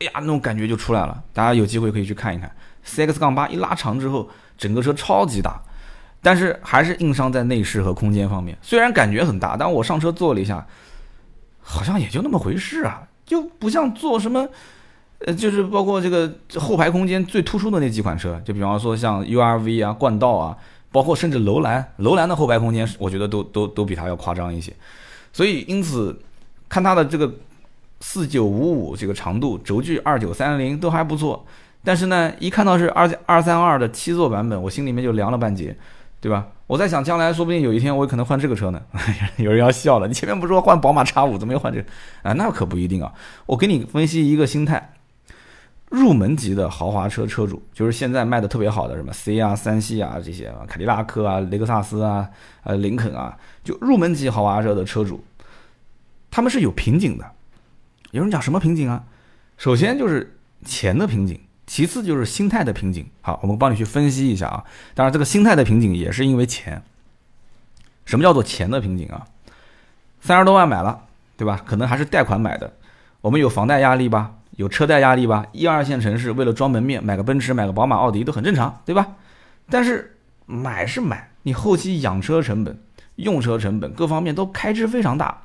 [0.01, 1.23] 哎呀，那种感觉就出来了。
[1.33, 2.51] 大家有机会可以去看一看
[2.87, 4.29] CX 杠八一拉长之后，
[4.59, 5.61] 整个车超级大，
[6.21, 8.57] 但是还是硬伤在内饰和空间方面。
[8.63, 10.67] 虽然感觉很大，但我上车坐了一下，
[11.61, 14.49] 好像也就那么回事啊，就不像坐什么。
[15.25, 20.57] 呃，就是包括这个后排空间最突出的那几款车，就比方说像 URV 啊、冠道啊，
[20.91, 24.73] 包括甚至楼兰，楼兰的后排空间，我觉得都都都比它要夸张一些。
[25.33, 26.19] 所以因此
[26.69, 27.33] 看它的这个
[28.01, 31.45] 四九五五这个长度，轴距二九三零都还不错。
[31.85, 35.77] 但是呢，一看到是二二三二的七座版本，我心里面就凉了半截，
[36.21, 36.47] 对吧？
[36.67, 38.81] 我在想，将来说不定有一天我可能换这个车呢。
[39.39, 41.87] 有人要笑了，你前面不是说换宝马 X 五，怎么又换这个？
[42.23, 43.13] 啊，那可不一定啊。
[43.47, 44.93] 我给你分析一个心态。
[45.91, 52.27] 入门级的豪华车车主，就是现在卖的特别好的什么 C 啊、三系啊这些，凯迪拉克啊、雷克萨斯啊、
[52.63, 55.25] 呃林肯啊，就入门级豪华车的车主，
[56.31, 57.31] 他们是有瓶颈的。
[58.11, 59.05] 有人讲什么瓶颈啊？
[59.57, 63.07] 首先就是钱的瓶颈，其次就是心态的瓶颈。
[63.21, 64.65] 好，我们帮你去分析一下啊。
[64.95, 66.83] 当然，这个心态的瓶颈也是因为钱。
[68.05, 69.27] 什么叫做钱的瓶颈啊？
[70.21, 71.05] 三十多万买了，
[71.37, 71.63] 对吧？
[71.65, 72.73] 可能还是贷款买的，
[73.21, 74.35] 我们有房贷压力吧？
[74.57, 75.47] 有车贷压力吧？
[75.53, 79.15] 一二线城市为了装门面，买个奔驰、买个宝马、奥迪都很正常，对吧？
[79.71, 82.79] 但是买是买，你后期养车成本、
[83.17, 85.43] 用车成本各方面都开支非常大，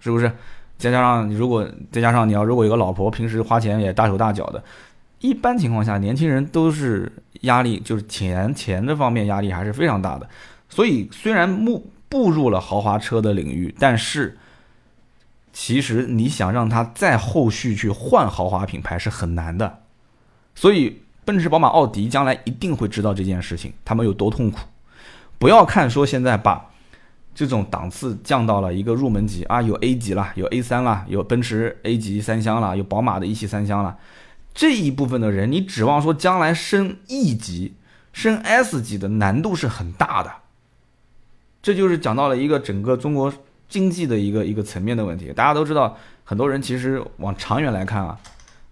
[0.00, 0.30] 是不是？
[0.78, 4.62] 再加上你如果再加上你要如果有个老婆，平时花钱也大手大脚的，
[5.20, 7.10] 一般情况下年轻人都是
[7.42, 10.28] 压力就是钱钱这方面压力还是非常大的。
[10.68, 14.36] 所以虽然步步入了豪华车的领域，但是。
[15.58, 19.78] 其实你想让他再后续去换豪华品牌是很难的，
[20.54, 24.58] 所以奔驰、宝马、奥迪将来一定会知道这件事情，他们有多痛苦。
[25.38, 26.68] 不要看说现在把
[27.36, 33.98] 这种档次降到了一个入门级啊，有 A 级了，有 A 三了，有奔驰 A 级三厢了，有宝马的一系三厢了，
[34.54, 37.74] 这一部分的人，你指望说将来升 E 级，
[38.14, 40.32] 升 S 级的难度是很大的。
[41.60, 43.30] 这就是讲到了一个整个中国
[43.68, 45.30] 经济的一个一个层面的问题。
[45.34, 48.18] 大家都知道，很多人其实往长远来看啊，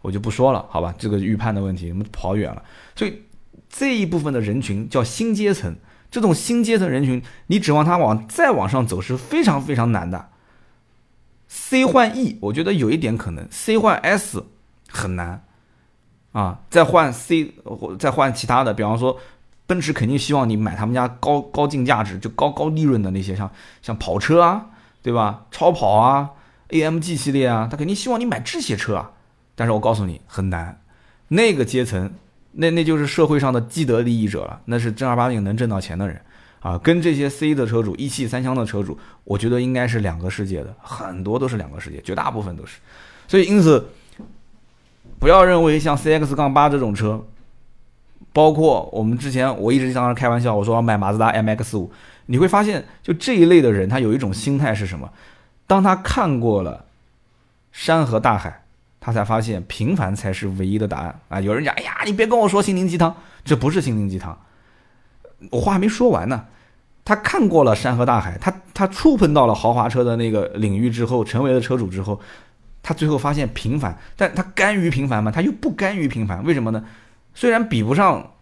[0.00, 0.94] 我就不说了，好吧？
[0.96, 2.62] 这个预判的问题，我们跑远了。
[2.96, 3.20] 所以
[3.68, 5.76] 这一部分的人群叫新阶层，
[6.14, 10.28] 这种新阶层人群，你指望他往再往上走是非常非常难的。
[11.48, 14.44] C 换 E，我觉得有一点可能；C 换 S
[14.88, 15.44] 很难
[16.30, 16.60] 啊。
[16.70, 19.18] 再换 C 或再换其他的，比方说，
[19.66, 23.50] 奔驰肯定希望你买他们家高高净价值、就高高利润的那些，像
[23.82, 24.66] 像跑车啊，
[25.02, 25.46] 对吧？
[25.50, 26.30] 超跑啊
[26.68, 29.10] ，AMG 系列啊，他肯定希望你买这些车啊。
[29.56, 30.80] 但是我告诉你，很难。
[31.26, 32.14] 那个阶层，
[32.56, 36.20] 那那就是社会上的既得利益者了，那是正儿八经能挣到钱的人。
[36.60, 42.78] 啊，跟这些 C 的车主、一汽三厢的车主，我觉得应该是两个世界的，很多都是两个世界，绝大部分都是。
[43.28, 43.86] 所以因此，
[45.18, 47.22] 不要认为像 CX 杠八这种车，
[48.32, 51.92] 包括我们之前我一直在那开玩笑，我说要买马自达 MX 五，
[52.24, 55.12] 你会发现，就这一类的人，他有一种心态是什么？
[55.66, 56.86] 当他看过了
[57.72, 58.63] 山河大海，
[59.04, 61.38] 他才发现平凡才是唯一的答案啊！
[61.38, 64.38] 有人讲，哎呀，你别跟我说心灵鸡汤，这不是心灵鸡汤，
[65.50, 66.46] 我话还没说完呢。
[67.04, 72.18] 他看过了山河大海，他他触碰到了豪华车的那个领域之后，成为了车主之后，
[72.82, 75.30] 他最后发现平凡，但他甘于平凡吗？
[75.30, 76.82] 他又不甘于平凡，为什么呢？
[77.34, 78.32] 虽然比不上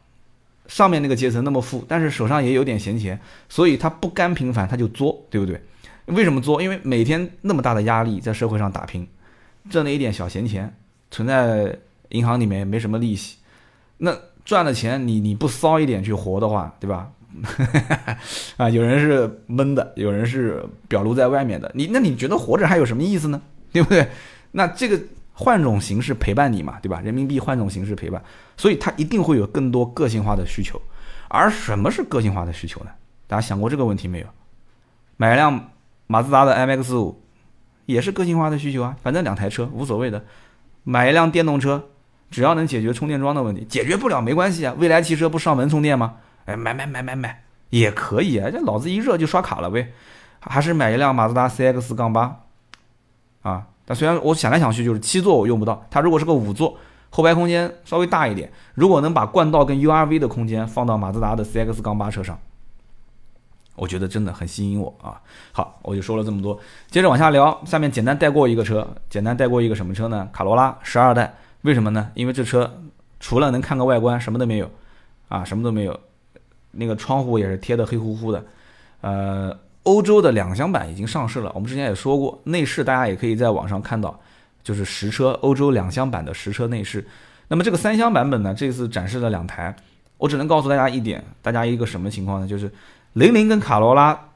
[0.68, 5.60] 上面那个阶层那么富，但是手上也有点闲钱，所以他不甘平凡，他就作，对不对？
[6.04, 6.62] 为什么作？
[6.62, 9.04] 因为每天那么大的压力在社会上打拼，
[9.70, 10.74] 挣了一点小闲钱，
[11.10, 11.78] 存在
[12.10, 13.36] 银行里面没什么利息，
[13.98, 17.10] 那赚了钱你你不骚一点去活的话，对吧？
[18.58, 21.70] 啊，有人是闷的，有人是表露在外面的。
[21.74, 23.40] 你那你觉得活着还有什么意思呢？
[23.72, 24.06] 对不对？
[24.50, 25.00] 那这个
[25.32, 27.00] 换种形式陪伴你嘛，对吧？
[27.00, 28.22] 人民币换种形式陪伴，
[28.56, 30.80] 所以它一定会有更多个性化的需求。
[31.28, 32.90] 而什么是个性化的需求呢？
[33.26, 34.26] 大家想过这个问题没有？
[35.16, 35.70] 买一辆
[36.06, 37.21] 马自达的 MX 五
[37.86, 40.24] 也是个性化的需求啊，反正两台车无所谓的。
[40.84, 41.88] 买一辆电动车，
[42.30, 44.74] 只要能解决充电桩的问题，解决不了没关系啊。
[44.78, 46.14] 未来汽车不上门充电吗？
[46.46, 48.50] 哎，买买买买买也可以啊！
[48.50, 49.92] 这脑子一热就刷卡了呗，
[50.40, 52.40] 还是买一辆马自达 CX 杠八
[53.42, 53.66] 啊？
[53.84, 56.76] 但虽然我想来想去就是七座我用不到，它如果是个五座，
[57.10, 62.38] 后排空间稍微大一点，如果能把冠道跟 URV 的空间放到马自达的 CX 杠八车上，
[63.82, 65.20] 我觉得真的很吸引我啊！
[65.50, 66.56] 好，我就说了这么多，
[66.88, 70.28] 接着往下聊，下面简单带过一个车，简单带过一个什么车呢？
[70.32, 72.08] 卡罗拉十二代，为什么呢？
[72.14, 72.80] 因为这车
[73.18, 74.70] 除了能看个外观，什么都没有
[75.28, 75.98] 啊，什么都没有。
[76.70, 78.44] 那个窗户也是贴的黑乎乎的，
[79.00, 81.50] 呃，欧洲的两厢版已经上市了。
[81.52, 84.16] 我们之前也说过，内饰大家也可以在网上看到，
[84.62, 87.04] 就是实车欧洲两厢版的实车内饰。
[87.48, 89.74] 那么这个三厢版本呢，这次展示了两台，
[90.18, 92.46] 我只能告诉大家一点，大家一个什么情况呢？
[92.46, 92.70] 就是
[93.12, 94.28] 零零跟卡罗拉，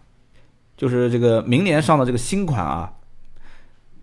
[0.76, 2.92] 就是这个明年上的这个新款啊，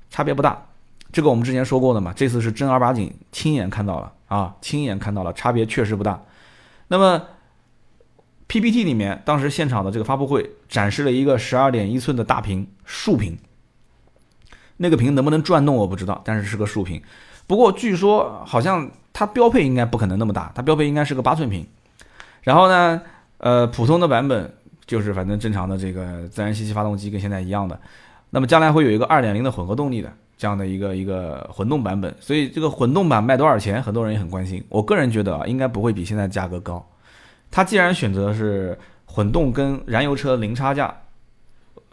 [0.10, 0.66] 差别不大。
[1.12, 6.22] 这个我们之前说过的嘛，这次是正儿八经亲眼看到了啊，亲眼看到了，差别确实不大。
[6.88, 7.22] 那么。
[8.46, 13.36] PPT 里面，当时现场的这个发布会展示了一个十二点一寸的大屏竖屏，
[14.78, 17.02] 那个屏能不能转动我不知道，但是是个竖屏。
[17.48, 21.66] 不过据说好像它标配应该不可能那么大，它标配应该是个八寸屏。
[22.44, 23.02] 然后呢，
[23.40, 24.56] 呃，普通的版本
[24.86, 27.80] 就是反正正常的这个自然吸气发动机跟现在一样的。
[28.30, 34.64] 那么将来会有一个二点零的混合动力的这样的一个一个混动版本，所以这个混动版卖多少钱，很多人也很关心。
[34.70, 36.84] 我个人觉得啊，应该不会比现在价格高。
[37.52, 40.92] 它既然选择是混动跟燃油车零差价，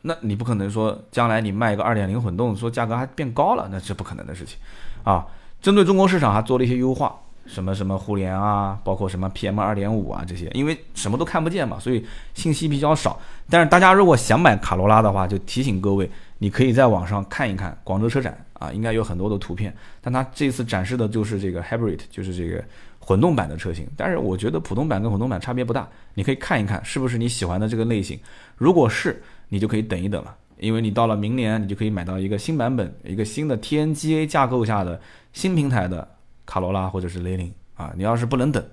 [0.00, 4.58] 那你不可能说将来你卖一个二点零混动，说价格还变高了，那是不可能的事情，
[5.04, 5.26] 啊，
[5.60, 7.14] 针对中国市场还做了一些优化，
[7.50, 13.20] 什么什么互联啊，包括什么 PM 二点五啊这些，因为什么都看不见嘛，所以信息比较少。
[13.48, 16.08] 但是大家如果想买卡罗拉的话，就提醒各位，
[16.38, 19.74] 你可以在网上看一看广州车展啊，应该有很多的图片。
[20.00, 22.64] 但它这次展示的就是这个 Hybrid，就是这个。
[23.02, 28.16] 混动版的车型，但是我觉得普通版跟混动版差别不大，你可以看一看是不是你喜欢的这个类型。
[28.56, 35.00] 如果是，你就可以等一等了，因为你到了明年，你就可以买到一个新版本、一个新的 TNGA 架构下的
[35.32, 36.06] 新平台的
[36.46, 37.92] 卡罗拉或者是雷凌啊。
[37.96, 38.64] 你要是不能等，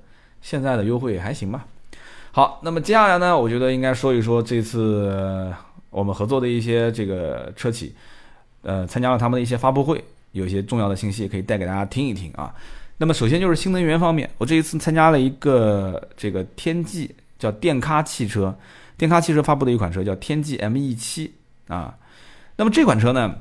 [0.41, 1.65] 现在的优惠还行吧。
[2.31, 5.51] 好，那么接下来呢，我觉得应该说一说这次
[5.89, 7.95] 我们合作的一些这个车企，
[8.61, 10.03] 呃，参加了他们的一些发布会，
[10.33, 12.53] 有一些重要的信息可以带给大家听一听啊。
[12.97, 18.55] 那么首先就是新能源方面，我这一次参加了一个这个天际叫电咖汽车，
[18.97, 21.31] 电咖汽车发布的一款车叫天际 ME7
[21.69, 21.95] 啊。
[22.55, 23.35] 那么这款车呢，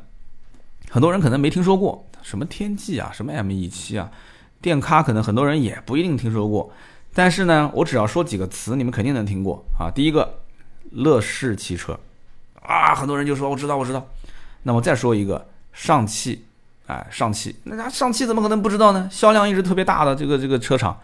[0.91, 4.11] 很多人可能没听说过，什么天际啊，什么 ME7 啊，
[4.61, 6.73] 电咖可能很多人也不一定听说过。
[7.15, 9.89] 但是呢，我只要说几个词，你们肯定能听过啊。
[9.95, 10.41] 第一个，
[10.91, 11.97] 乐视汽车，
[12.63, 14.05] 啊，很多人就说我知道，我知道。
[14.65, 16.45] 那么再说一个上汽，
[16.89, 19.09] 哎，上汽，那家上汽怎么可能不知道呢？
[19.09, 20.99] 销量一直特别大的这个这个车厂。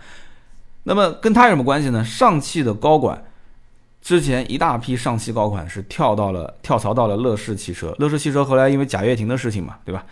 [0.82, 2.04] 那么跟他有什么关系呢？
[2.04, 3.24] 上汽的高管
[4.00, 10.04] 之前一大批上汽高管是跳到了跳槽到了乐视汽车，乐视汽车后来因为贾跃亭的事情嘛，对吧？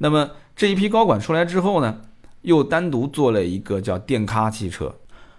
[0.00, 2.00] 那么这一批高管出来之后呢，
[2.42, 4.92] 又单独做了一个叫电咖汽车。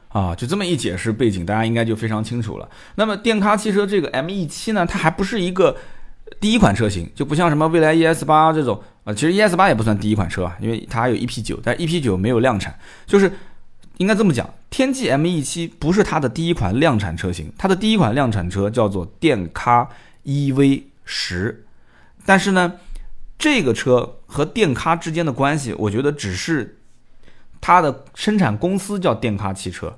[0.07, 2.67] 啊，就这么一解释背景，大家应该就非常清楚了。
[2.95, 5.77] 那么电咖汽车这个 ME7 呢，它还不是一个
[6.39, 12.73] 第一款车型，就不像什么蔚来 ES 八这种啊，其实 ES 八也不算第一款车啊，因为它还有 EP9，但 EP9 没有量产。
[13.05, 13.31] 就是
[13.97, 19.87] 应该这么讲，天际 ME7 不是它的第一款量产车型，它的第一款量产车叫做电咖
[20.25, 21.65] EV 十。
[22.25, 22.73] 但是呢，
[23.39, 26.75] 这个车和电咖之间的关系，我觉得只是。
[27.61, 29.93] 它的生产公司叫电咖汽车，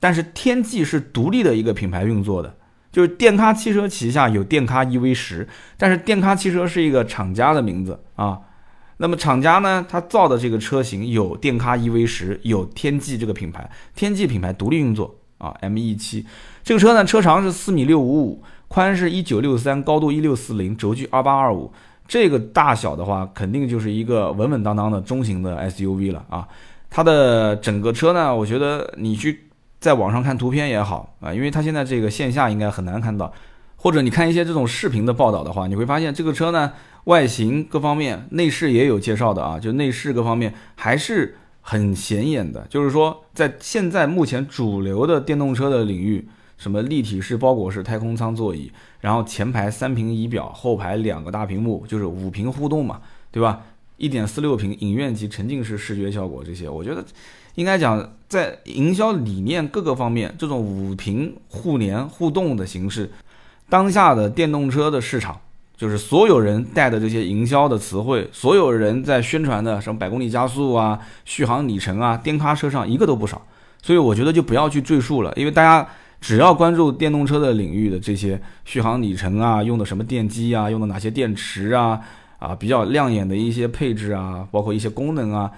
[0.00, 2.56] 但是天际是独立的一个品牌运作的，
[2.90, 5.46] 就是电咖汽车旗下有电咖 EV 十，
[5.76, 8.40] 但是电咖汽车是一个厂家的名字啊。
[8.96, 15.54] 那么厂家呢，它造的这个车型有电咖 EV 十，有天际这个品牌，天际品牌独立运作啊。
[15.60, 16.24] ME 七
[16.64, 21.70] 这个车呢，车长是四米六五五，宽是一九六三，高度一六四零，轴距二八二五，
[22.08, 26.46] 这个大小的话，肯定就是一个稳稳当当的中型的 SUV 了啊。
[26.88, 29.48] 它的整个车呢，我觉得你去
[29.80, 33.32] 在网上看图片也好啊，因为它现在这个线下应该很难看到，
[33.76, 36.72] 或者你看一些这种视频的报道的话，你会发现这个车呢
[37.04, 42.66] 外形各方面、内饰也有介绍的啊，就内饰各方面还是很显眼的。
[42.70, 46.26] 就是说，在现在目前主流的电动车的领域，
[46.56, 48.70] 什么立体式包裹式太空舱座椅，
[49.00, 53.00] 然后前排三屏仪表，后排两个大屏幕，就是五屏互动嘛，
[53.30, 53.60] 对吧？
[53.96, 57.02] 一点四六屏影院级沉浸式视觉效果，这些我觉得
[57.54, 63.10] 应该讲在营销理念各个方面，这种五屏互联互动的形式，
[63.70, 65.40] 当下的电动车的市场，
[65.78, 73.46] 就是所有人带的这些营销的词汇，所有人在宣传的什么百公里加速啊、续航里程啊，电咖车上一个都不少。
[73.82, 75.88] 所以我觉得就不要去赘述了，因为大家
[76.26, 82.00] 只要关注电动车的领域的这些续航里程啊，用的什么电机啊，用的哪些电池啊。
[82.38, 85.50] 啊，比较亮眼的一些配置啊，包括一些功能啊，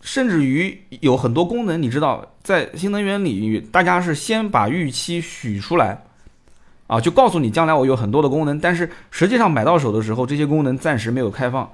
[0.00, 6.02] 甚至于有很多功能，你知道，在新能源领域，大家是先把预期许出来，
[6.88, 11.70] 啊，就告诉你将来我有很多的功能，但是实际上买到手的时候，这些功能暂时没有开放，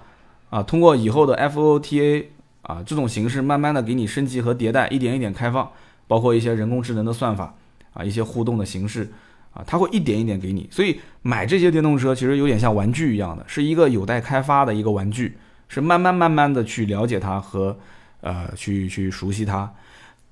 [0.51, 2.27] 啊，通过以后的 FOTA
[2.61, 5.67] 啊这种形式，慢慢的给你升级和迭代，一点一点开放，
[6.07, 7.55] 包括一些人工智能的算法
[7.93, 9.11] 啊，一些互动的形式。
[9.53, 15.37] 啊，他会一点一点给你，所以买这些电动车其实有点像玩具一样的，是一个有待开发的一个玩具，
[15.67, 17.77] 是慢慢慢慢的去了解它和
[18.21, 19.69] 呃去去熟悉它。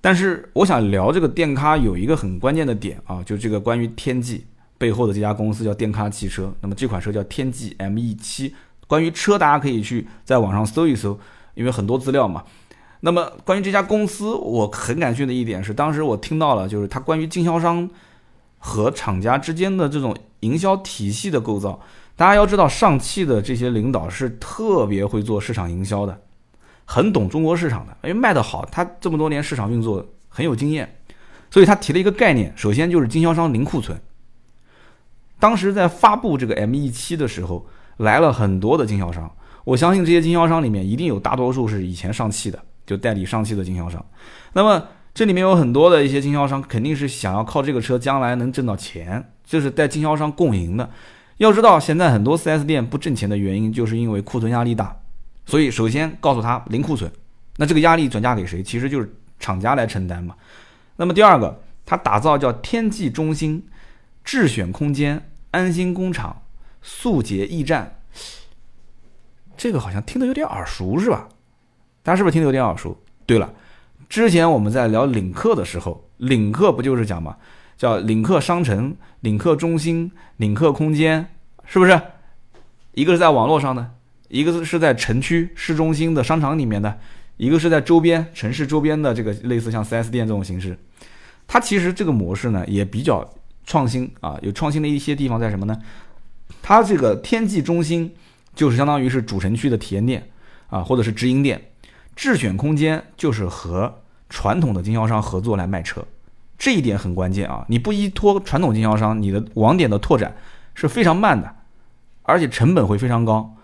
[0.00, 4.44] 但是我想聊这个电咖有一个很关键的点啊，就这个关于天际
[4.78, 8.52] 背后的这家公司叫电咖汽车，那么这款车叫天际 ME7。
[8.86, 11.18] 关于车大家可以去在网上搜一搜，
[11.54, 12.44] 因为很多资料嘛。
[13.00, 17.88] 那么关于这家公司，我很感兴趣的一点是，当时我听到了就是它关于经销商。
[18.60, 21.78] 和厂家之间的这种营销体系的构造，
[22.16, 26.20] 大家要知道，上汽的这些领导是特别会做市场营销的，
[26.84, 30.92] 很懂中国市场的，因为卖得好，他这么多年市场运作很有经验，
[31.52, 33.96] 所以他提了一个概念，首先就是经销商零库存。
[35.38, 37.64] 当时在发布这个 ME7 的时候，
[37.98, 39.30] 来了很多的经销商，
[39.62, 44.02] 我相信这些经销商里面一定有大多数是以前上汽的，就代理上汽的经销商。
[44.54, 50.88] 那么这里面有很多的一些经销商，肯定是想要靠这个车将来能挣到钱，就是带经销商共赢的。
[51.36, 54.96] 要知道，现在很多 4S 店不挣钱的原因，就是因为库存压力大。
[55.44, 57.12] 所以，首先告诉他零库存，
[57.56, 58.62] 那这个压力转嫁给谁？
[58.62, 60.34] 其实就是厂家来承担嘛。
[60.96, 63.68] 那么第二个，他打造叫天际中心、
[64.24, 66.42] 智选空间、安心工厂、
[66.82, 68.00] 速捷驿站，
[69.56, 71.28] 这个好像听得有点耳熟，是吧？
[72.08, 72.96] 大家是不是听得有点耳熟？
[73.26, 73.52] 对了。
[74.08, 77.36] 之前我们在聊领克的时候，领克不就是讲嘛，
[77.76, 81.28] 叫领克商城、领克中心、领克空间，
[81.66, 82.00] 是不是？
[82.92, 83.90] 一个是在网络上的，
[84.28, 86.98] 一个是在城区市中心的商场里面的，
[87.36, 90.78] 一个是在周边城市周边的这个类似像 4S 店这种形式。
[91.46, 93.30] 它其实这个模式呢也比较
[93.66, 95.78] 创新啊，有创新的一些地方在什么呢？
[96.62, 98.10] 它这个天际中心
[98.54, 100.26] 就是相当于是主城区的体验店
[100.68, 101.60] 啊，或者是直营店。
[102.18, 106.04] 智选空间就是和传统的经销商合作来卖车，
[106.58, 107.64] 这一点很关键啊！
[107.68, 110.36] 你不依托传统经销商，你的网点的拓展
[110.74, 111.54] 是非常慢的，
[112.22, 113.54] 而且成本会非常高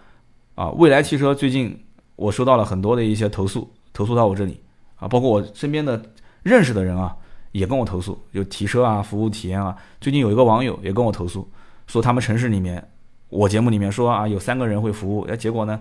[0.54, 0.68] 啊！
[0.68, 4.60] 蔚来汽车最近我收到了很多的一些投诉，投诉到我这里
[4.94, 6.00] 啊，包括我身边的
[6.44, 7.16] 认识的人啊，
[7.50, 9.76] 也跟我投诉，就提车啊、服务体验啊。
[10.00, 11.50] 最近有一个网友也跟我投诉，
[11.88, 12.88] 说他们城市里面，
[13.30, 15.80] 我节目里面说啊，有三个人会服务，哎，结果呢，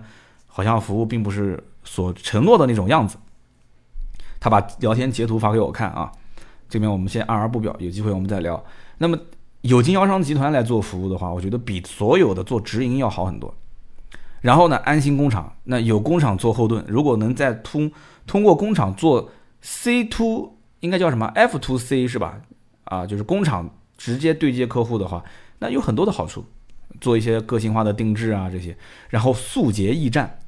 [0.54, 3.18] 好像服务并不是所承诺的那种样子。
[4.38, 6.12] 他把聊天截图发给我看啊，
[6.68, 8.64] 这边我们先按而不表，有机会我们再聊。
[8.98, 9.18] 那么
[9.62, 13.52] 有经销商集团来做服务的话，我觉得比所有的做直营要好很多。
[14.40, 17.90] 然后呢，安心工厂，那有工厂做后盾，如果能再通
[18.26, 20.54] 通过工厂做 C to。
[20.80, 22.38] 应该叫什么 F to C 是吧？
[22.84, 25.24] 啊，就是工厂直接对接客户的话，
[25.58, 26.44] 那有很多的好处，
[27.00, 28.76] 做一些个性化的定制啊这些，
[29.08, 30.40] 然后速捷驿站，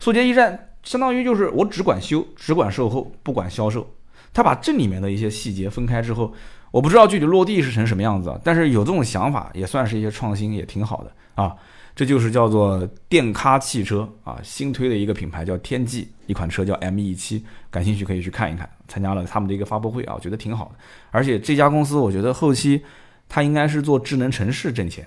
[0.00, 3.88] 速捷驿站相当于就是我只管修，只管售后，不管销售。
[4.32, 6.32] 他把这里面的一些细节分开之后，
[6.70, 11.54] 我不知道具体落地是成什么样子啊，但是有这种想法也算是一些创新，也挺好的啊。
[11.96, 18.70] 这就是叫做电咖汽车啊，新推的一个品牌叫天际，一款车叫 ME7，感兴趣可以去看一看。
[18.86, 20.76] 参加了他们的一个发布会啊，我觉得挺好的。
[21.10, 22.80] 而且这家公司，我觉得后期
[23.28, 25.06] 它应该是做智能城市挣钱，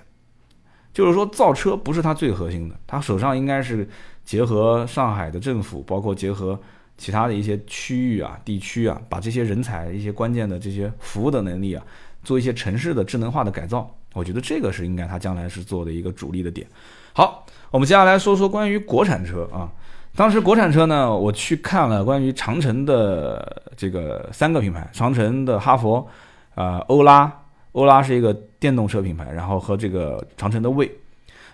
[0.93, 3.87] 就是说造车不是它最核心的，它手上应该是
[4.25, 6.59] 结合上海的政府，包括结合
[6.97, 11.83] 其他的一些区域啊、地区啊，把这些人才、一些关键的这些服务的能力啊，
[12.23, 13.89] 做一些城市的智能化的改造。
[14.13, 16.67] 我觉得这个是应该它将来是做的一个主力的点。
[17.13, 19.71] 好，我们接下来说说关于国产车啊。
[20.15, 26.07] 当时国产车呢，我去看了关于长城的这个三个品牌，长城的哈佛，
[26.53, 27.31] 啊，欧拉，
[27.71, 30.95] 欧拉是一个电动车品牌，然后和这个长城的魏。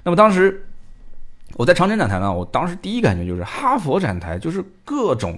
[0.03, 0.68] 那么当时
[1.55, 5.37] 我在长城展台呢，我当时第一感觉就是哈佛展台就是各种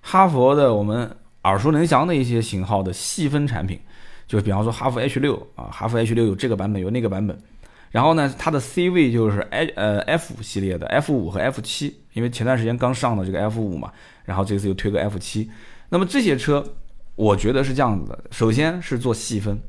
[0.00, 1.10] 哈佛的我们
[1.44, 3.80] 耳熟能详的一些型号的细分产品。
[4.26, 7.36] 就比方说哈佛 H 六啊，哈佛 H 六有这个版本，有那个版本。
[7.90, 13.92] 然后呢，它的 C 位就是 H 呃 F 系列的 F 五和 F 七，因为前段时间刚上的这个 F 五嘛，
[14.24, 15.50] 然后这次又推个 F 七。
[15.90, 16.64] 那么这些车，
[17.16, 19.60] 我觉得是这样子的：首先是做细分，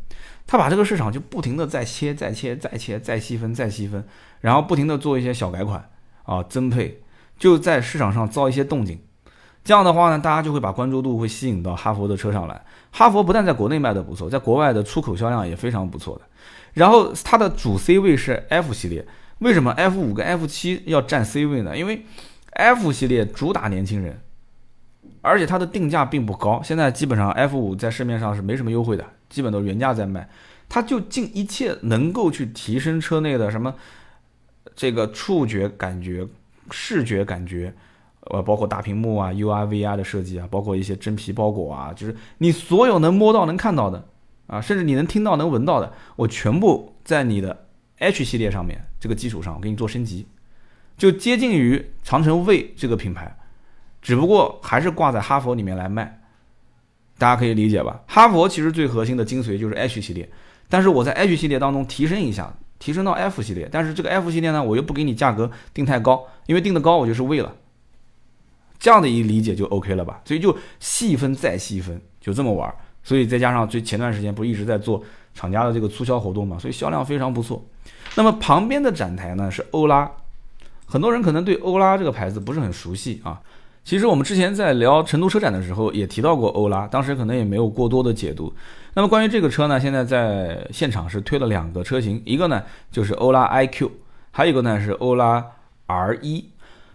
[0.48, 4.02] 他把这个市场就不停的在切、再切、再切、再细分、再细分，
[4.44, 5.90] 然后不停的做一些小改款
[6.24, 7.02] 啊增配，
[7.40, 9.00] 就在市场上造一些动静。
[9.64, 12.66] 这样的话呢，大家就会把关注度会吸引到哈佛的车上来。
[12.92, 16.24] 哈佛不但在国内卖的不错，在国外的出口销量也非常不错的。
[16.74, 19.08] 然后它的主 C 位是 F 系列，
[19.40, 21.78] 为什么 F 五跟 F 七要占 C 位呢？
[21.78, 22.06] 因为
[22.52, 24.20] F 系列主打年轻人，
[25.22, 26.62] 而且它的定价并不高。
[26.62, 30.28] 现在基本上 F 五在市面上是没什么优惠的，基本都是原价在卖。
[30.68, 33.76] 它就尽一切能够去提升车内的什么
[34.76, 36.28] 这个触觉感觉、
[36.72, 37.74] 视觉感觉。
[38.28, 44.08] 呃，包括大屏幕啊、UR、VR 的设计啊，包括一些真皮包裹啊，就是你所有能摸到、能看到的
[44.48, 47.66] 啊，甚至你能听到、能闻到的，我全部在你的
[47.98, 50.26] H 系列上面这个基础上，我给你做升级，
[50.98, 53.38] 就接近于长城卫这个品牌，
[54.02, 56.22] 只不过还是挂在哈佛里面来卖，
[57.18, 58.04] 大家可以理解吧？
[58.08, 60.30] 哈佛其实最核心的精髓就是 H 系列，
[60.70, 67.56] 但是我在 H 系列当中提升一下，提升到 F 系列，但是这个 F 系列呢，我又不给你价格定太高，因为定的高我就是为了。
[68.78, 70.20] 这样的一理解就 OK 了吧？
[70.26, 72.76] 所以就细分再细分，就这么玩。
[73.02, 75.02] 所以再加上最前段时间不是一直在做
[75.34, 77.64] 厂家的这个促销活动嘛，所以销量非常不错。
[78.16, 80.12] 那么旁边的展台呢是欧拉，
[80.86, 83.40] 很多人可能对欧拉这个牌子不是很熟悉啊。
[83.84, 88.54] 其实我们之前在聊成都车展的时候也提到过欧拉，当时可能也没有过多的解读。
[88.94, 93.90] 那么关于这个车呢，现在在现场是推了两个车型，一个呢就是欧拉 iQ，
[94.32, 95.46] 还有一个呢是欧拉
[95.88, 96.46] R 一。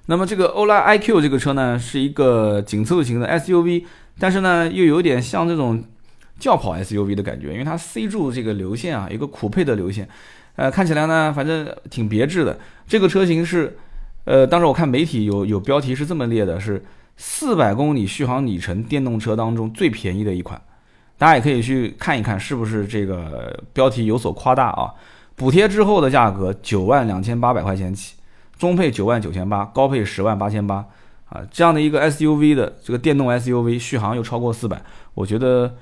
[0.06, 3.84] 那么这个欧拉 iQ 这个车呢，是一个紧凑型的 SUV，
[4.18, 5.84] 但是呢，又有点像这种
[6.38, 10.08] 轿跑 SUV 的感觉，因为它 C 柱这个流线啊，一个酷配的流线，
[10.56, 12.58] 呃，看起来呢，反正挺别致的。
[12.86, 13.76] 这个车型是，
[14.28, 16.84] 呃，当时我看媒体有有标题是这么列的，是
[17.16, 20.60] 四百公里续航里程电动车当中最便宜的一款，
[21.16, 24.92] 大家也可以去看一看是不是这个标题有所夸大啊？
[25.34, 28.16] 补贴之后的价格九万两千八百块钱起。
[28.58, 30.84] 中配九万九千八，高配十万八千八，
[31.30, 34.82] 啊，这样的一个 SUV 的这个电动 SUV 续航又超过四百，
[35.14, 35.74] 我觉得，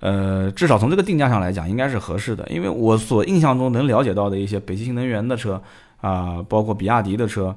[0.00, 2.48] 呃，至少从这个定价上来讲，应该是合适的。
[2.48, 5.60] 因为我所印象中能了解到的一些北汽新能源的车
[6.00, 7.54] 啊，包括比亚迪的车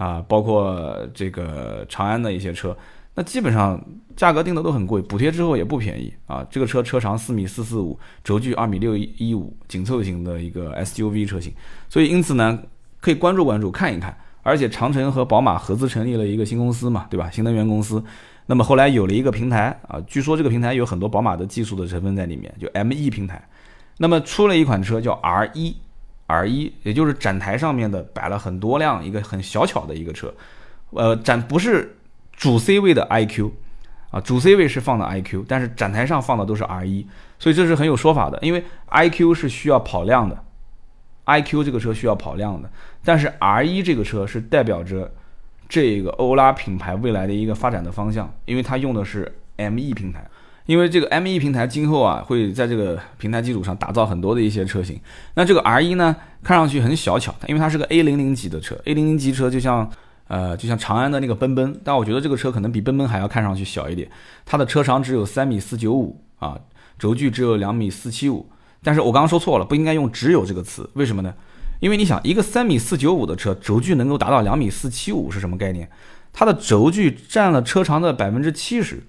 [0.00, 2.76] 啊，包括这个长安的一些车，
[3.14, 3.78] 那基本上
[4.16, 6.46] 价格定的都很贵，补贴之后也不便宜啊。
[6.50, 11.52] 这个车车长四米四四五，轴距二米六一五，紧凑型的一个 SUV 车型，
[11.88, 12.58] 所以因此呢。
[13.02, 17.30] 可以关注关注看一看，而且长城和宝马合资成立了一个新公司嘛，对吧？
[17.30, 18.04] 新能源公司。
[18.44, 23.42] 那么后来有了一个平台啊，据说这个平台有很多宝马的技术的成分在里面，就 M1 平台。
[23.96, 25.12] 那么出了一款车叫
[26.30, 30.32] R1，R1 也就是展台上面的摆了很多辆一个很小巧的一个车，
[30.90, 31.96] 呃，展不是
[32.32, 33.50] 主 C 位的 iQ，
[34.10, 37.06] 啊，主 C 位是放的 iQ，但是展台上放的都是 R 一，
[37.38, 40.44] 所以这是很有说法的，因为 iQ 是需要跑量的
[41.26, 42.70] ，iQ 这个车需要跑量的，
[43.04, 45.12] 但是 R 一这个车是代表着
[45.68, 50.29] 这个欧拉品牌未来的一个发展的方向，因为它用的是 ME 平台。
[50.70, 55.00] 因为这个 M E 平台今后啊会在这个平台基础上打造很多的一些车型。
[55.34, 56.14] 那这个 R 一呢，
[56.44, 59.90] 看上去很小巧，因为它是个 A 零零级的车，A 零零级车就像
[60.28, 64.08] 呃就像长安的那个奔奔，但我觉得这个车可能比奔奔还要看上去小一点。
[64.46, 66.56] 它的车长只有三米四九五啊，
[67.00, 68.48] 轴距只有两米四七五。
[68.80, 71.34] 但是我刚刚说错了，不应该用“只有”这个词，为什么呢？
[71.80, 75.90] 因为你想，一个三米四九五的车，轴距能够达到两米四七五是什么概念？
[76.32, 79.02] 它的轴距占了车长的百分之七十。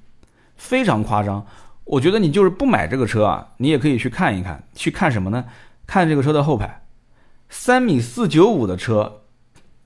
[0.62, 1.44] 非常夸张，
[1.84, 5.46] 我觉得你就是不买这个车啊，你也可以去看一看，去看什么呢？
[5.88, 6.84] 看这个车的后排，
[7.50, 9.24] 三米四九五的车，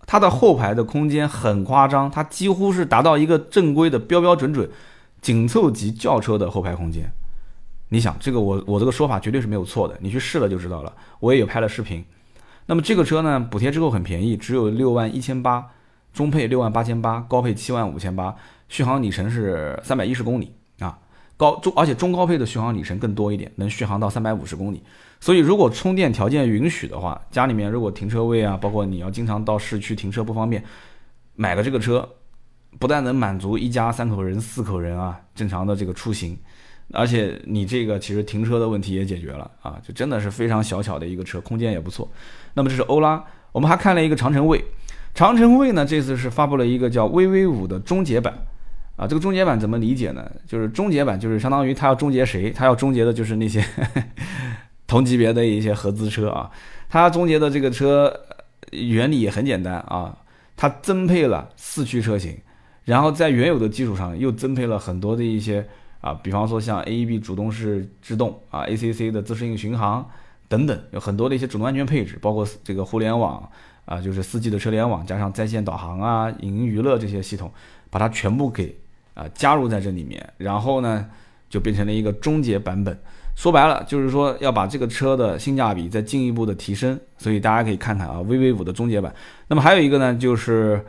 [0.06, 4.70] 它的后排的空间很夸张，它几乎是达到一个正规的标标准准
[5.22, 7.10] 紧凑级轿车的后排空间。
[7.90, 10.94] 你想，这个我我这个说法绝对是没有错的，你去试了就知道了。
[11.22, 12.04] 我也有拍了视频。
[12.66, 15.68] 那么这个车呢，补贴之后很便宜，只有六万一千八，
[16.14, 18.36] 中配六万八千八，高配七万五千八，
[18.68, 20.55] 续航里程是三百一十公里。
[21.38, 24.82] 高中，而且中高配的续航里程更多一点，能续航到三百五十公里。
[25.20, 30.64] 所以如果充电条件允许的话，家里面如果停车位啊，包括你要经常到市区停车不方便，
[31.36, 32.07] 买个这个车，
[32.80, 36.38] 不但能满足一家三口人、四口人啊正常的这个出行，
[36.94, 42.10] 而且你这个其实停车的问题也解决了啊，就真的是非常小巧的一个车，空间也不错。
[42.53, 44.64] 那么这是欧拉，我们还看了一个长城卫，
[45.14, 48.34] 长城卫呢这次是发布了一个叫 VV 五的终结版。
[48.98, 50.26] 啊，这个终结版怎么理解呢？
[50.48, 52.50] 就是终结版就是相当于它要终结谁？
[52.52, 53.62] 它要终结的就是那些
[54.88, 56.50] 同级别的一些合资车啊。
[56.88, 58.14] 它终结的这个车
[58.72, 60.18] 原理也很简单啊，
[60.56, 62.38] 它增配了四驱车型，
[62.86, 65.68] 然后在原有的基础上又增配了很多的一些
[66.00, 70.10] 啊，比方说像 AEB 主动式制动啊，ACC 的自适应巡航
[70.48, 73.50] 等等，有很多的一些主动安全配置，包括这个互联网
[73.84, 77.52] 啊，就是四 G 的车联网加上在线导航啊、影音娱乐这些系统，
[77.90, 78.74] 把它全部给。
[79.16, 81.10] 啊，加入在这里面，然后呢，
[81.50, 82.96] 就变成了一个终结版本。
[83.36, 86.98] 说白了，就是说要把这个车的性价比再进一步的提升。
[87.18, 89.14] 所以大家可以看看啊，VV 五的终结版。
[89.48, 90.86] 那么还有一个呢，就是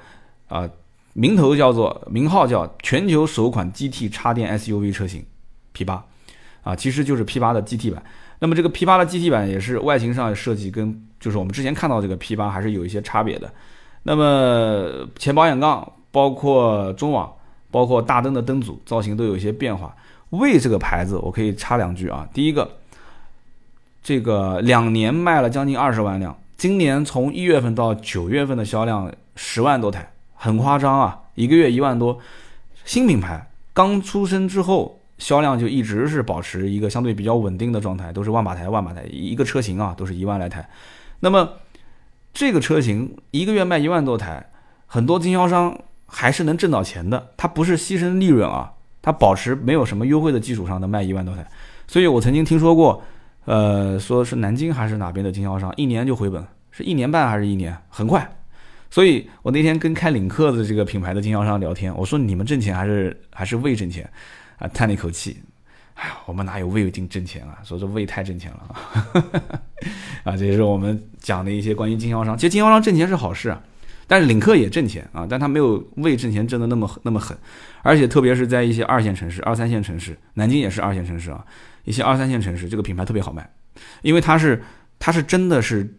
[0.49, 0.69] 啊，
[1.13, 5.25] 名头叫做名号叫全球首款 GT 插电 SUV 车型
[5.73, 6.05] P 八
[6.63, 8.01] 啊，其实就是 P 八的 GT 版。
[8.39, 13.53] 那么这个 P 八的 GT 版也是外形上设计跟就是我们之前看到这个 P 八还是有一些差别的。
[14.05, 17.33] 那么前保险杠包括中网。
[17.71, 19.95] 包括大灯的灯组造型都有一些变化。
[20.31, 22.29] 魏这个牌子，我可以插两句啊。
[22.35, 22.69] 第一个，
[24.03, 32.19] 这个两年卖了将近二十万辆，今年从一月份到九月份的销量十万多台，很夸张啊，一个月一万多。
[32.85, 40.69] 新品牌刚出生之后，销量就一直是保持一个相对比较稳定的状态，都是万把台万把台，一个车型啊都是一万来台。
[41.21, 41.51] 那么
[42.35, 44.51] 这个车型一个月卖一万多台，
[44.87, 45.79] 很多经销商。
[46.07, 48.73] 还是能挣到钱的，它不是牺牲利润啊，
[49.03, 51.47] 它保持没有什么优惠的基础上能卖一万多台，
[51.87, 53.03] 所以我曾经听说过，
[53.45, 58.29] 呃，说是南京还是哪边的经销商，一年就回本，是一年半还是一年，很快。
[58.89, 64.09] 所以我那天跟开领克的这个品牌的经销商聊天，我说你们挣钱还是还是未挣钱，
[64.59, 65.37] 啊，叹了一口气，
[65.95, 67.59] 哎呀，我们哪有未挣挣钱啊？
[67.65, 68.77] 说这未太挣钱了
[70.23, 73.61] 啊，这也是我们讲的一些关于经销商，其实经销商挣钱是好事啊。
[74.07, 77.37] 但是领克也挣钱啊，但他没有为挣钱挣的那么那么狠，
[77.83, 81.45] 而且特别是在一些二线城市、二三线城市，南京也是二线城市啊，
[81.85, 83.51] 一些二三线城市这个品牌特别好卖，
[84.03, 84.63] 因为它是
[84.99, 85.97] 它是真的是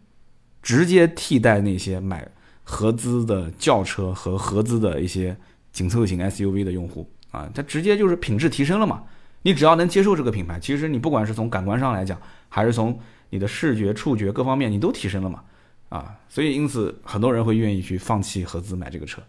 [0.62, 2.28] 直接替代那些买
[2.64, 5.36] 合资的轿车和合资的一些
[5.72, 9.04] 紧凑型 SUV 的用户啊，它直接就是品质提升了嘛。
[9.44, 12.20] 你只要能接受这个品牌，其实你不管是从感官上来讲，
[12.50, 15.42] 还是从你的视觉、触觉各方面，你都提升了嘛。
[15.90, 19.22] 啊，所以因此很多人会愿意去放弃合资买这个车。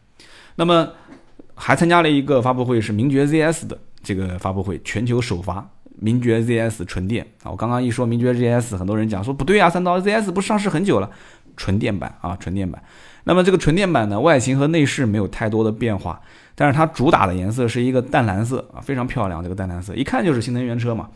[0.56, 0.88] 那么
[1.54, 5.68] 还参加了一个发布会，是名爵 ZS 的这个发布会，全球首发
[6.00, 7.50] 名爵 ZS 纯电啊。
[7.50, 11.10] 我刚刚一说名爵 ZS，很多人讲说不对啊，三刀 ZS 不上市很久了，
[11.56, 12.82] 纯电版啊，纯电版。
[13.24, 16.20] 那么这个纯电版呢，外形和内饰没有太多的变化，
[16.54, 21.08] 但是它主打的颜色是一个淡蓝色啊，非常漂亮，这个淡蓝色一看就是新能源车嘛。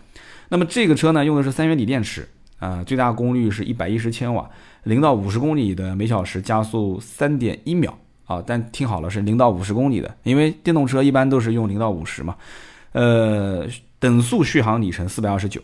[0.51, 2.29] 那么这个车呢，用的是三元锂电池
[2.59, 4.49] 啊，最大功率是一百一十千瓦。
[4.85, 8.43] 零到五十公里的每小时加速三点一秒啊！
[8.45, 12.37] 但听好了，是零到五十公里的，因为电动车一般都是用零到五十嘛。
[12.93, 13.67] 呃，
[13.99, 15.61] 等速续航里程四百二十九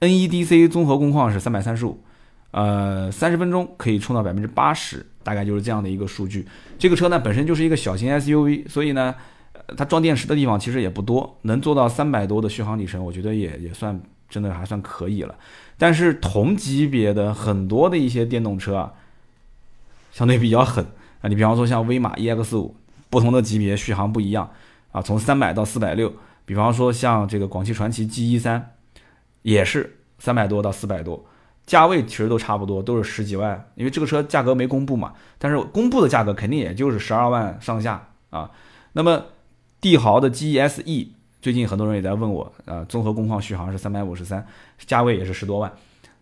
[0.00, 2.02] ，NEDC 综合工况是三百三十五，
[2.50, 6.46] 呃，三十分钟可以充到百分之八十，大概就是这样的一个数据。
[6.78, 9.14] 这个车呢本身就是一个小型 SUV，所以呢，
[9.76, 13.98] 它装电池的地方其实也不多，能做到三百多的续航里程，我觉得也也算
[14.28, 15.34] 真的还算可以了。
[15.76, 18.92] 但是同级别的很多的一些电动车啊，
[20.12, 20.84] 相对比较狠
[21.20, 22.76] 啊，你比方说像威马 EX 五，
[23.10, 24.50] 不同的级别续航不一样
[24.92, 26.12] 啊，从三百到四百六。
[26.46, 28.74] 比方说像这个广汽传祺 G 一三，
[29.42, 31.24] 也是三百多到四百多，
[31.66, 33.70] 价位其实都差不多，都是十几万。
[33.76, 38.50] 因为这个车价格没公布嘛，但是公布的价格肯定也就是十二万上下啊。
[38.92, 39.24] 那么
[39.80, 41.08] 帝豪的 GSE
[41.44, 44.42] 最近很多人也在问我啊，综合工况续航是三百五十三，
[44.86, 45.70] 价位也是十多万。